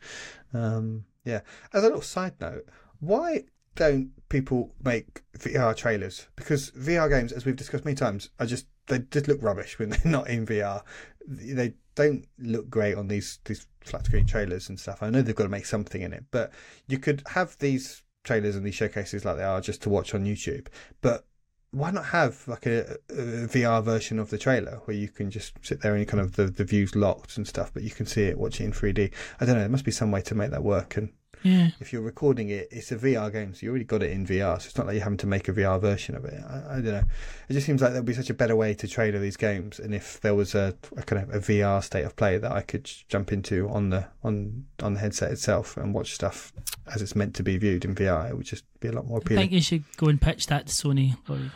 Um, 0.53 1.05
yeah. 1.23 1.41
As 1.73 1.83
a 1.83 1.85
little 1.85 2.01
side 2.01 2.33
note, 2.41 2.67
why 2.99 3.43
don't 3.75 4.09
people 4.29 4.73
make 4.83 5.21
VR 5.37 5.75
trailers? 5.75 6.27
Because 6.35 6.71
VR 6.71 7.09
games, 7.09 7.31
as 7.31 7.45
we've 7.45 7.55
discussed 7.55 7.85
many 7.85 7.95
times, 7.95 8.29
are 8.39 8.45
just 8.47 8.65
they 8.87 8.99
just 9.11 9.27
look 9.27 9.41
rubbish 9.43 9.77
when 9.77 9.89
they're 9.89 9.99
not 10.05 10.29
in 10.29 10.47
VR. 10.47 10.81
They 11.27 11.75
don't 11.99 12.25
look 12.37 12.69
great 12.69 12.95
on 12.95 13.09
these 13.09 13.39
these 13.45 13.67
flat 13.81 14.05
screen 14.05 14.25
trailers 14.25 14.69
and 14.69 14.79
stuff. 14.79 15.03
I 15.03 15.09
know 15.09 15.21
they've 15.21 15.35
got 15.35 15.43
to 15.43 15.49
make 15.49 15.65
something 15.65 16.01
in 16.01 16.13
it, 16.13 16.23
but 16.31 16.53
you 16.87 16.97
could 16.97 17.23
have 17.27 17.57
these 17.59 18.03
trailers 18.23 18.55
and 18.55 18.65
these 18.65 18.75
showcases 18.75 19.25
like 19.25 19.37
they 19.37 19.43
are 19.43 19.59
just 19.59 19.81
to 19.83 19.89
watch 19.89 20.13
on 20.13 20.25
YouTube. 20.25 20.67
But 21.01 21.25
why 21.71 21.91
not 21.91 22.05
have 22.05 22.47
like 22.47 22.65
a, 22.65 22.97
a 23.09 23.47
VR 23.47 23.83
version 23.83 24.17
of 24.17 24.29
the 24.29 24.37
trailer 24.37 24.81
where 24.85 24.95
you 24.95 25.09
can 25.09 25.29
just 25.29 25.53
sit 25.61 25.81
there 25.81 25.93
and 25.93 26.07
kind 26.07 26.21
of 26.21 26.35
the, 26.35 26.45
the 26.45 26.63
views 26.63 26.95
locked 26.95 27.37
and 27.37 27.47
stuff, 27.47 27.71
but 27.73 27.83
you 27.83 27.91
can 27.91 28.05
see 28.05 28.23
it, 28.23 28.39
watch 28.39 28.59
it 28.59 28.65
in 28.65 28.71
3D. 28.71 29.13
I 29.39 29.45
don't 29.45 29.55
know. 29.55 29.61
There 29.61 29.69
must 29.69 29.85
be 29.85 29.91
some 29.91 30.09
way 30.09 30.21
to 30.21 30.35
make 30.35 30.51
that 30.51 30.63
work. 30.63 30.97
And 30.97 31.11
Yeah. 31.43 31.69
if 31.79 31.93
you're 31.93 32.01
recording 32.01 32.49
it, 32.49 32.67
it's 32.71 32.91
a 32.91 32.97
VR 32.97 33.31
game, 33.31 33.53
so 33.53 33.59
you 33.63 33.69
already 33.69 33.85
got 33.85 34.03
it 34.03 34.11
in 34.11 34.25
VR. 34.25 34.61
So 34.61 34.67
it's 34.67 34.77
not 34.77 34.87
like 34.87 34.95
you're 34.95 35.03
having 35.03 35.17
to 35.19 35.27
make 35.27 35.47
a 35.47 35.53
VR 35.53 35.79
version 35.79 36.15
of 36.15 36.25
it. 36.25 36.33
I, 36.47 36.55
I 36.71 36.73
don't 36.75 36.85
know. 36.85 37.03
It 37.47 37.53
just 37.53 37.65
seems 37.65 37.81
like 37.81 37.93
there'd 37.93 38.03
be 38.05 38.13
such 38.13 38.29
a 38.29 38.33
better 38.33 38.55
way 38.55 38.73
to 38.73 38.87
trailer 38.87 39.19
these 39.19 39.37
games. 39.37 39.79
And 39.79 39.95
if 39.95 40.19
there 40.21 40.35
was 40.35 40.53
a, 40.55 40.75
a 40.97 41.03
kind 41.03 41.23
of 41.23 41.33
a 41.33 41.39
VR 41.39 41.83
state 41.83 42.03
of 42.03 42.15
play 42.15 42.37
that 42.37 42.51
I 42.51 42.61
could 42.61 42.91
jump 43.07 43.31
into 43.31 43.69
on 43.69 43.89
the 43.89 44.07
on 44.23 44.65
on 44.83 44.95
the 44.95 44.99
headset 44.99 45.31
itself 45.31 45.77
and 45.77 45.93
watch 45.93 46.13
stuff 46.13 46.51
as 46.93 47.01
it's 47.01 47.15
meant 47.15 47.35
to 47.35 47.43
be 47.43 47.57
viewed 47.57 47.85
in 47.85 47.95
VR, 47.95 48.29
it 48.29 48.35
would 48.35 48.45
just 48.45 48.65
be 48.81 48.87
a 48.89 48.91
lot 48.91 49.07
more 49.07 49.19
I 49.19 49.21
appealing. 49.21 49.41
think 49.43 49.51
you 49.53 49.61
should 49.61 49.83
go 49.97 50.07
and 50.07 50.21
pitch 50.21 50.47
that 50.47 50.67
to 50.67 50.73
Sony. 50.73 51.15
Laurie. 51.27 51.51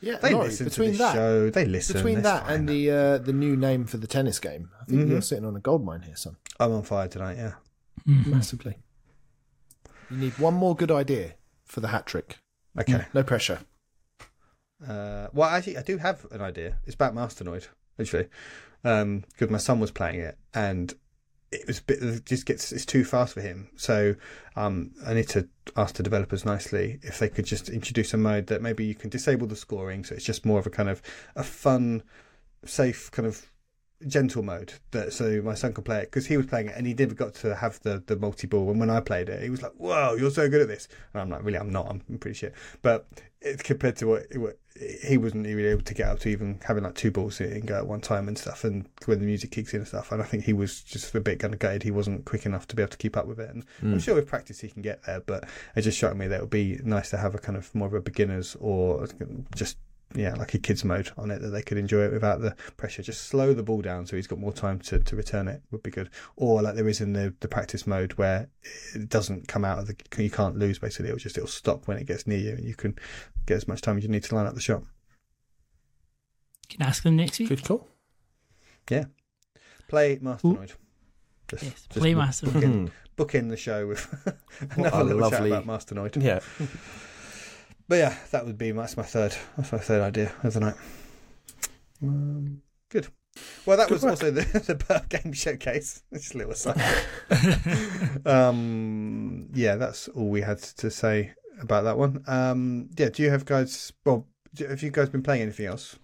Yeah, 0.00 0.18
They 0.18 0.32
Laurie, 0.34 0.48
listen 0.48 0.66
between 0.66 0.86
to 0.88 0.92
this 0.92 0.98
that, 0.98 1.14
show. 1.14 1.50
They 1.50 1.64
listen. 1.64 1.94
between 1.96 2.22
that 2.22 2.44
fine. 2.46 2.54
and 2.60 2.68
the 2.68 2.90
uh, 2.90 3.18
the 3.18 3.32
new 3.32 3.56
name 3.56 3.86
for 3.86 3.96
the 3.96 4.06
tennis 4.06 4.38
game, 4.38 4.70
I 4.80 4.84
think 4.84 5.00
Mhm. 5.02 5.10
you're 5.10 5.22
sitting 5.22 5.44
on 5.46 5.56
a 5.56 5.60
gold 5.60 5.84
mine 5.84 6.02
here, 6.02 6.14
son. 6.16 6.36
I'm 6.60 6.72
on 6.72 6.82
fire 6.82 7.08
tonight. 7.08 7.36
Yeah. 7.38 7.54
Mhm. 8.06 8.26
Massively. 8.26 8.76
You 10.10 10.16
need 10.16 10.38
one 10.38 10.54
more 10.54 10.74
good 10.74 10.90
idea 10.90 11.34
for 11.64 11.80
the 11.80 11.88
hat 11.88 12.06
trick. 12.06 12.38
Okay. 12.78 13.04
No 13.14 13.22
pressure. 13.22 13.60
Uh, 14.86 15.28
well, 15.32 15.48
actually, 15.48 15.78
I 15.78 15.82
do 15.82 15.98
have 15.98 16.26
an 16.30 16.40
idea. 16.40 16.78
It's 16.84 16.94
about 16.94 17.14
Masternoid, 17.14 17.68
actually, 17.98 18.28
because 18.82 19.50
my 19.50 19.58
son 19.58 19.80
was 19.80 19.90
playing 19.90 20.20
it 20.20 20.36
and 20.52 20.92
it 21.52 21.66
was 21.66 21.78
a 21.78 21.82
bit. 21.82 22.02
It 22.02 22.26
just 22.26 22.46
gets 22.46 22.72
it's 22.72 22.84
too 22.84 23.04
fast 23.04 23.34
for 23.34 23.40
him. 23.40 23.68
So 23.76 24.16
um, 24.56 24.90
I 25.06 25.14
need 25.14 25.28
to 25.30 25.48
ask 25.76 25.94
the 25.94 26.02
developers 26.02 26.44
nicely 26.44 26.98
if 27.02 27.18
they 27.18 27.28
could 27.28 27.46
just 27.46 27.68
introduce 27.68 28.12
a 28.12 28.16
mode 28.16 28.48
that 28.48 28.60
maybe 28.60 28.84
you 28.84 28.94
can 28.94 29.10
disable 29.10 29.46
the 29.46 29.56
scoring, 29.56 30.04
so 30.04 30.14
it's 30.14 30.24
just 30.24 30.44
more 30.44 30.58
of 30.58 30.66
a 30.66 30.70
kind 30.70 30.88
of 30.88 31.00
a 31.36 31.44
fun, 31.44 32.02
safe 32.64 33.10
kind 33.12 33.26
of 33.26 33.46
gentle 34.08 34.42
mode 34.42 34.74
that 34.90 35.12
so 35.12 35.40
my 35.42 35.54
son 35.54 35.72
could 35.72 35.84
play 35.84 36.00
it 36.00 36.06
because 36.10 36.26
he 36.26 36.36
was 36.36 36.46
playing 36.46 36.68
it 36.68 36.74
and 36.76 36.86
he 36.86 36.94
never 36.94 37.14
got 37.14 37.34
to 37.34 37.54
have 37.54 37.80
the 37.80 38.02
the 38.06 38.16
multi 38.16 38.46
ball 38.46 38.70
and 38.70 38.78
when 38.78 38.90
I 38.90 39.00
played 39.00 39.28
it 39.28 39.42
he 39.42 39.50
was 39.50 39.62
like 39.62 39.72
whoa 39.76 40.14
you're 40.18 40.30
so 40.30 40.48
good 40.48 40.62
at 40.62 40.68
this. 40.68 40.88
And 41.12 41.22
I'm 41.22 41.30
like 41.30 41.44
really 41.44 41.58
I'm 41.58 41.70
not. 41.70 41.88
I'm 41.88 42.18
pretty 42.18 42.34
shit. 42.34 42.54
But 42.82 43.06
it, 43.40 43.62
compared 43.62 43.96
to 43.96 44.06
what, 44.06 44.26
what 44.36 44.58
he 45.06 45.16
wasn't 45.16 45.46
even 45.46 45.64
able 45.64 45.82
to 45.82 45.94
get 45.94 46.08
up 46.08 46.18
to 46.20 46.28
even 46.28 46.58
having 46.64 46.82
like 46.82 46.94
two 46.94 47.10
balls 47.10 47.40
in 47.40 47.60
go 47.60 47.76
at 47.76 47.86
one 47.86 48.00
time 48.00 48.26
and 48.26 48.36
stuff 48.36 48.64
and 48.64 48.88
when 49.04 49.20
the 49.20 49.26
music 49.26 49.52
kicks 49.52 49.72
in 49.72 49.80
and 49.80 49.88
stuff 49.88 50.10
and 50.10 50.20
I 50.20 50.24
think 50.24 50.44
he 50.44 50.52
was 50.52 50.82
just 50.82 51.14
a 51.14 51.20
bit 51.20 51.38
kind 51.38 51.54
of 51.54 51.60
gutted 51.60 51.82
he 51.82 51.90
wasn't 51.90 52.24
quick 52.24 52.46
enough 52.46 52.66
to 52.68 52.76
be 52.76 52.82
able 52.82 52.90
to 52.90 52.98
keep 52.98 53.16
up 53.16 53.26
with 53.26 53.38
it. 53.38 53.50
And 53.50 53.64
I'm 53.82 53.98
mm. 53.98 54.02
sure 54.02 54.14
with 54.14 54.26
practice 54.26 54.60
he 54.60 54.68
can 54.68 54.82
get 54.82 55.04
there 55.04 55.20
but 55.20 55.48
it 55.76 55.82
just 55.82 55.96
struck 55.96 56.16
me 56.16 56.26
that 56.26 56.36
it 56.36 56.40
would 56.42 56.50
be 56.50 56.80
nice 56.84 57.10
to 57.10 57.16
have 57.16 57.34
a 57.34 57.38
kind 57.38 57.56
of 57.56 57.74
more 57.74 57.88
of 57.88 57.94
a 57.94 58.00
beginners 58.00 58.56
or 58.60 59.06
just 59.54 59.76
yeah, 60.14 60.34
like 60.34 60.54
a 60.54 60.58
kids 60.58 60.84
mode 60.84 61.10
on 61.18 61.30
it 61.30 61.40
that 61.42 61.48
they 61.48 61.62
could 61.62 61.76
enjoy 61.76 62.02
it 62.04 62.12
without 62.12 62.40
the 62.40 62.54
pressure. 62.76 63.02
Just 63.02 63.24
slow 63.24 63.52
the 63.52 63.62
ball 63.62 63.82
down 63.82 64.06
so 64.06 64.16
he's 64.16 64.26
got 64.26 64.38
more 64.38 64.52
time 64.52 64.78
to, 64.80 65.00
to 65.00 65.16
return 65.16 65.48
it 65.48 65.62
would 65.70 65.82
be 65.82 65.90
good. 65.90 66.08
Or 66.36 66.62
like 66.62 66.76
there 66.76 66.88
is 66.88 67.00
in 67.00 67.12
the, 67.12 67.34
the 67.40 67.48
practice 67.48 67.86
mode 67.86 68.12
where 68.12 68.48
it 68.94 69.08
doesn't 69.08 69.48
come 69.48 69.64
out 69.64 69.78
of 69.80 69.86
the 69.88 69.96
you 70.22 70.30
can't 70.30 70.56
lose 70.56 70.78
basically. 70.78 71.08
It'll 71.08 71.18
just 71.18 71.36
it'll 71.36 71.48
stop 71.48 71.88
when 71.88 71.96
it 71.98 72.06
gets 72.06 72.26
near 72.26 72.38
you 72.38 72.50
and 72.50 72.64
you 72.64 72.74
can 72.74 72.96
get 73.46 73.56
as 73.56 73.66
much 73.68 73.80
time 73.80 73.96
as 73.98 74.04
you 74.04 74.08
need 74.08 74.24
to 74.24 74.34
line 74.34 74.46
up 74.46 74.54
the 74.54 74.60
shot. 74.60 74.82
Can 76.68 76.82
ask 76.82 77.02
them 77.02 77.16
next 77.16 77.38
week. 77.38 77.48
Good 77.48 77.64
call. 77.64 77.88
Yeah, 78.90 79.04
play 79.88 80.16
Masternoid. 80.16 80.74
Just, 81.48 81.62
Yes, 81.62 81.72
just 81.72 81.90
play 81.90 82.14
book- 82.14 82.24
Masternoid. 82.24 82.52
Book 82.54 82.62
in, 82.62 82.72
hmm. 82.72 82.86
book 83.16 83.34
in 83.34 83.48
the 83.48 83.56
show 83.56 83.86
with 83.86 84.36
another 84.76 85.04
little 85.04 85.20
lovely- 85.20 85.50
chat 85.50 85.62
about 85.62 85.66
Masternoid. 85.66 86.22
Yeah. 86.22 86.40
But 87.88 87.96
yeah, 87.96 88.16
that 88.30 88.46
would 88.46 88.58
be 88.58 88.70
that's 88.72 88.96
my 88.96 89.02
third. 89.02 89.34
That's 89.56 89.72
my 89.72 89.78
third 89.78 90.02
idea 90.02 90.32
of 90.42 90.54
the 90.54 90.60
night. 90.60 90.74
Um, 92.02 92.62
good. 92.88 93.08
Well, 93.66 93.76
that 93.76 93.88
Good 93.88 93.94
was 93.94 94.02
work. 94.02 94.10
also 94.12 94.30
the, 94.30 94.42
the 94.66 94.76
Perth 94.76 95.08
Game 95.08 95.32
Showcase. 95.32 96.02
Just 96.12 96.34
a 96.34 96.38
little 96.38 96.52
aside. 96.52 96.80
um, 98.26 99.48
yeah, 99.52 99.76
that's 99.76 100.08
all 100.08 100.28
we 100.28 100.40
had 100.40 100.58
to 100.58 100.90
say 100.90 101.32
about 101.60 101.84
that 101.84 101.98
one. 101.98 102.22
Um, 102.26 102.90
yeah, 102.96 103.08
do 103.08 103.22
you 103.22 103.30
have 103.30 103.44
guys? 103.44 103.92
Well, 104.04 104.26
do- 104.54 104.68
have 104.68 104.82
you 104.82 104.90
guys 104.90 105.08
been 105.08 105.22
playing 105.22 105.42
anything 105.42 105.66
else? 105.66 105.98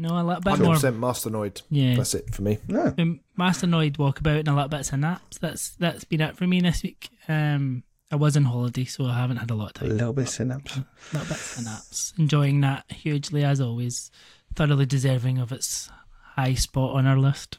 No, 0.00 0.10
a 0.10 0.22
little 0.22 0.40
bit 0.40 0.58
more. 0.60 0.76
100% 0.76 0.98
Masternoid. 0.98 1.62
Yeah. 1.70 1.96
That's 1.96 2.14
it 2.14 2.32
for 2.32 2.42
me. 2.42 2.58
No. 2.68 2.94
Um, 2.96 3.20
Masternoid 3.36 3.96
walkabout 3.96 4.38
and 4.40 4.48
a 4.48 4.54
little 4.54 4.68
bit 4.68 4.86
Synapse. 4.86 5.38
That's 5.38 5.70
that's 5.70 6.04
been 6.04 6.20
it 6.20 6.36
for 6.36 6.46
me 6.46 6.60
this 6.60 6.82
week. 6.84 7.08
Um, 7.28 7.82
I 8.10 8.16
was 8.16 8.36
on 8.36 8.44
holiday, 8.44 8.84
so 8.84 9.04
I 9.04 9.18
haven't 9.18 9.36
had 9.36 9.50
a 9.50 9.54
lot 9.54 9.76
of 9.76 9.82
A 9.82 9.88
time. 9.88 9.96
little 9.98 10.12
bit 10.14 10.22
of 10.22 10.28
synapse. 10.30 10.76
Little 11.12 11.28
bit 11.28 11.36
Synapse. 11.36 12.14
Enjoying 12.18 12.60
that 12.62 12.90
hugely 12.90 13.44
as 13.44 13.60
always. 13.60 14.10
Thoroughly 14.54 14.86
deserving 14.86 15.38
of 15.38 15.52
its 15.52 15.90
high 16.34 16.54
spot 16.54 16.96
on 16.96 17.06
our 17.06 17.18
list. 17.18 17.58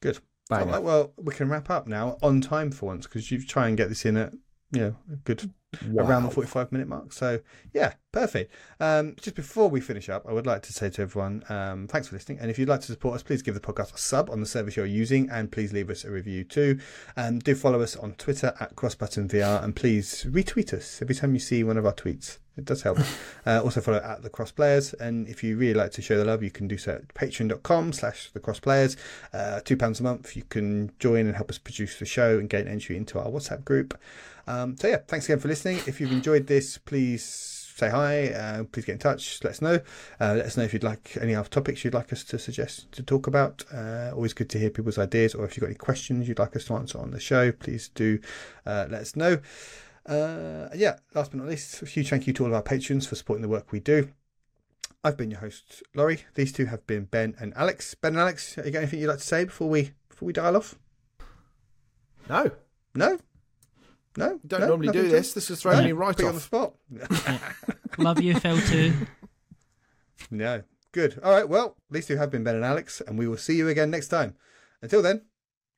Good. 0.00 0.18
Banger. 0.48 0.64
Alright, 0.64 0.82
well, 0.82 1.12
we 1.16 1.32
can 1.32 1.48
wrap 1.48 1.70
up 1.70 1.86
now 1.86 2.18
on 2.22 2.40
time 2.40 2.72
for 2.72 2.86
once 2.86 3.06
because 3.06 3.30
you 3.30 3.40
try 3.40 3.68
and 3.68 3.76
get 3.76 3.88
this 3.88 4.04
in 4.04 4.16
at 4.16 4.32
you 4.72 4.80
know 4.80 4.96
a 5.12 5.16
good 5.16 5.50
around 5.96 6.24
the 6.24 6.30
45 6.30 6.72
minute 6.72 6.88
mark. 6.88 7.12
So, 7.12 7.40
yeah, 7.72 7.94
perfect. 8.12 8.52
Um, 8.80 9.16
just 9.20 9.36
before 9.36 9.68
we 9.68 9.80
finish 9.80 10.08
up, 10.08 10.26
I 10.28 10.32
would 10.32 10.46
like 10.46 10.62
to 10.62 10.72
say 10.72 10.90
to 10.90 11.02
everyone, 11.02 11.44
um, 11.48 11.88
thanks 11.88 12.08
for 12.08 12.16
listening. 12.16 12.38
And 12.40 12.50
if 12.50 12.58
you'd 12.58 12.68
like 12.68 12.80
to 12.80 12.86
support 12.86 13.14
us, 13.14 13.22
please 13.22 13.42
give 13.42 13.54
the 13.54 13.60
podcast 13.60 13.94
a 13.94 13.98
sub 13.98 14.30
on 14.30 14.40
the 14.40 14.46
service 14.46 14.76
you're 14.76 14.86
using 14.86 15.30
and 15.30 15.50
please 15.50 15.72
leave 15.72 15.90
us 15.90 16.04
a 16.04 16.10
review 16.10 16.44
too. 16.44 16.78
Um, 17.16 17.38
do 17.38 17.54
follow 17.54 17.80
us 17.80 17.96
on 17.96 18.14
Twitter 18.14 18.54
at 18.60 18.76
CrossButtonVR 18.76 19.62
and 19.62 19.74
please 19.74 20.26
retweet 20.28 20.72
us 20.72 21.00
every 21.00 21.14
time 21.14 21.34
you 21.34 21.40
see 21.40 21.64
one 21.64 21.76
of 21.76 21.86
our 21.86 21.94
tweets. 21.94 22.38
It 22.56 22.66
does 22.66 22.82
help. 22.82 22.98
uh, 23.46 23.62
also 23.62 23.80
follow 23.80 23.98
at 23.98 24.22
the 24.22 24.28
Cross 24.28 24.52
Players, 24.52 24.92
and 24.94 25.26
if 25.26 25.42
you 25.42 25.56
really 25.56 25.74
like 25.74 25.92
to 25.92 26.02
show 26.02 26.18
the 26.18 26.24
love, 26.24 26.42
you 26.42 26.50
can 26.50 26.68
do 26.68 26.76
so 26.76 26.92
at 26.92 27.08
patreon.com 27.14 27.92
slash 27.92 28.30
the 28.32 28.40
Cross 28.40 28.60
Players. 28.60 28.96
Uh, 29.32 29.60
Two 29.60 29.76
pounds 29.76 30.00
a 30.00 30.02
month. 30.02 30.36
You 30.36 30.42
can 30.48 30.92
join 30.98 31.26
and 31.26 31.34
help 31.34 31.50
us 31.50 31.58
produce 31.58 31.98
the 31.98 32.04
show 32.04 32.38
and 32.38 32.50
gain 32.50 32.68
entry 32.68 32.96
into 32.96 33.18
our 33.18 33.26
WhatsApp 33.26 33.64
group. 33.64 33.98
Um, 34.46 34.76
so 34.76 34.88
yeah, 34.88 34.98
thanks 35.06 35.26
again 35.26 35.38
for 35.38 35.48
listening. 35.48 35.78
If 35.86 36.00
you've 36.00 36.12
enjoyed 36.12 36.46
this, 36.46 36.78
please 36.78 37.24
say 37.76 37.90
hi. 37.90 38.28
Uh, 38.28 38.64
please 38.64 38.84
get 38.84 38.92
in 38.92 38.98
touch. 38.98 39.42
Let 39.42 39.52
us 39.52 39.62
know. 39.62 39.80
Uh, 40.20 40.34
let 40.34 40.46
us 40.46 40.56
know 40.56 40.64
if 40.64 40.72
you'd 40.72 40.84
like 40.84 41.16
any 41.20 41.34
other 41.34 41.48
topics 41.48 41.84
you'd 41.84 41.94
like 41.94 42.12
us 42.12 42.24
to 42.24 42.38
suggest 42.38 42.92
to 42.92 43.02
talk 43.02 43.26
about. 43.26 43.64
Uh, 43.72 44.10
always 44.14 44.32
good 44.34 44.50
to 44.50 44.58
hear 44.58 44.70
people's 44.70 44.98
ideas, 44.98 45.34
or 45.34 45.44
if 45.44 45.56
you've 45.56 45.62
got 45.62 45.68
any 45.68 45.76
questions 45.76 46.28
you'd 46.28 46.38
like 46.38 46.54
us 46.56 46.64
to 46.66 46.74
answer 46.74 46.98
on 46.98 47.10
the 47.10 47.20
show, 47.20 47.52
please 47.52 47.88
do 47.88 48.18
uh, 48.66 48.86
let 48.90 49.00
us 49.00 49.16
know. 49.16 49.38
Uh, 50.04 50.68
yeah, 50.74 50.96
last 51.14 51.30
but 51.30 51.38
not 51.38 51.48
least, 51.48 51.80
a 51.82 51.86
huge 51.86 52.10
thank 52.10 52.26
you 52.26 52.32
to 52.32 52.42
all 52.42 52.48
of 52.48 52.54
our 52.54 52.62
patrons 52.62 53.06
for 53.06 53.14
supporting 53.14 53.42
the 53.42 53.48
work 53.48 53.70
we 53.72 53.80
do. 53.80 54.08
I've 55.04 55.16
been 55.16 55.30
your 55.30 55.40
host, 55.40 55.82
Laurie. 55.94 56.24
These 56.34 56.52
two 56.52 56.66
have 56.66 56.86
been 56.86 57.04
Ben 57.04 57.34
and 57.40 57.52
Alex. 57.56 57.94
Ben 57.94 58.12
and 58.12 58.20
Alex, 58.20 58.56
you 58.56 58.70
got 58.70 58.78
anything 58.80 59.00
you'd 59.00 59.08
like 59.08 59.18
to 59.18 59.24
say 59.24 59.44
before 59.44 59.68
we 59.68 59.92
before 60.08 60.26
we 60.26 60.32
dial 60.32 60.56
off? 60.56 60.76
No, 62.28 62.52
No, 62.94 63.18
no. 64.16 64.38
don't 64.46 64.60
No? 64.60 64.66
normally 64.68 64.92
do 64.92 65.08
this. 65.08 65.32
This 65.34 65.50
is 65.50 65.60
throwing 65.62 65.84
me 65.84 65.92
right 65.92 66.16
Put 66.16 66.22
you 66.22 66.28
on 66.28 66.34
the 66.34 66.38
off. 66.38 66.44
spot. 66.44 67.98
Love 67.98 68.20
you, 68.20 68.34
Phil, 68.38 68.58
too. 68.60 68.92
No. 70.30 70.62
Good. 70.92 71.18
All 71.22 71.32
right. 71.32 71.48
Well, 71.48 71.76
at 71.90 71.94
least 71.94 72.08
you 72.10 72.16
have 72.16 72.30
been 72.30 72.44
Ben 72.44 72.54
and 72.54 72.64
Alex, 72.64 73.00
and 73.06 73.18
we 73.18 73.26
will 73.26 73.36
see 73.36 73.56
you 73.56 73.68
again 73.68 73.90
next 73.90 74.08
time. 74.08 74.34
Until 74.80 75.02
then, 75.02 75.22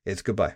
it's 0.05 0.21
goodbye. 0.21 0.53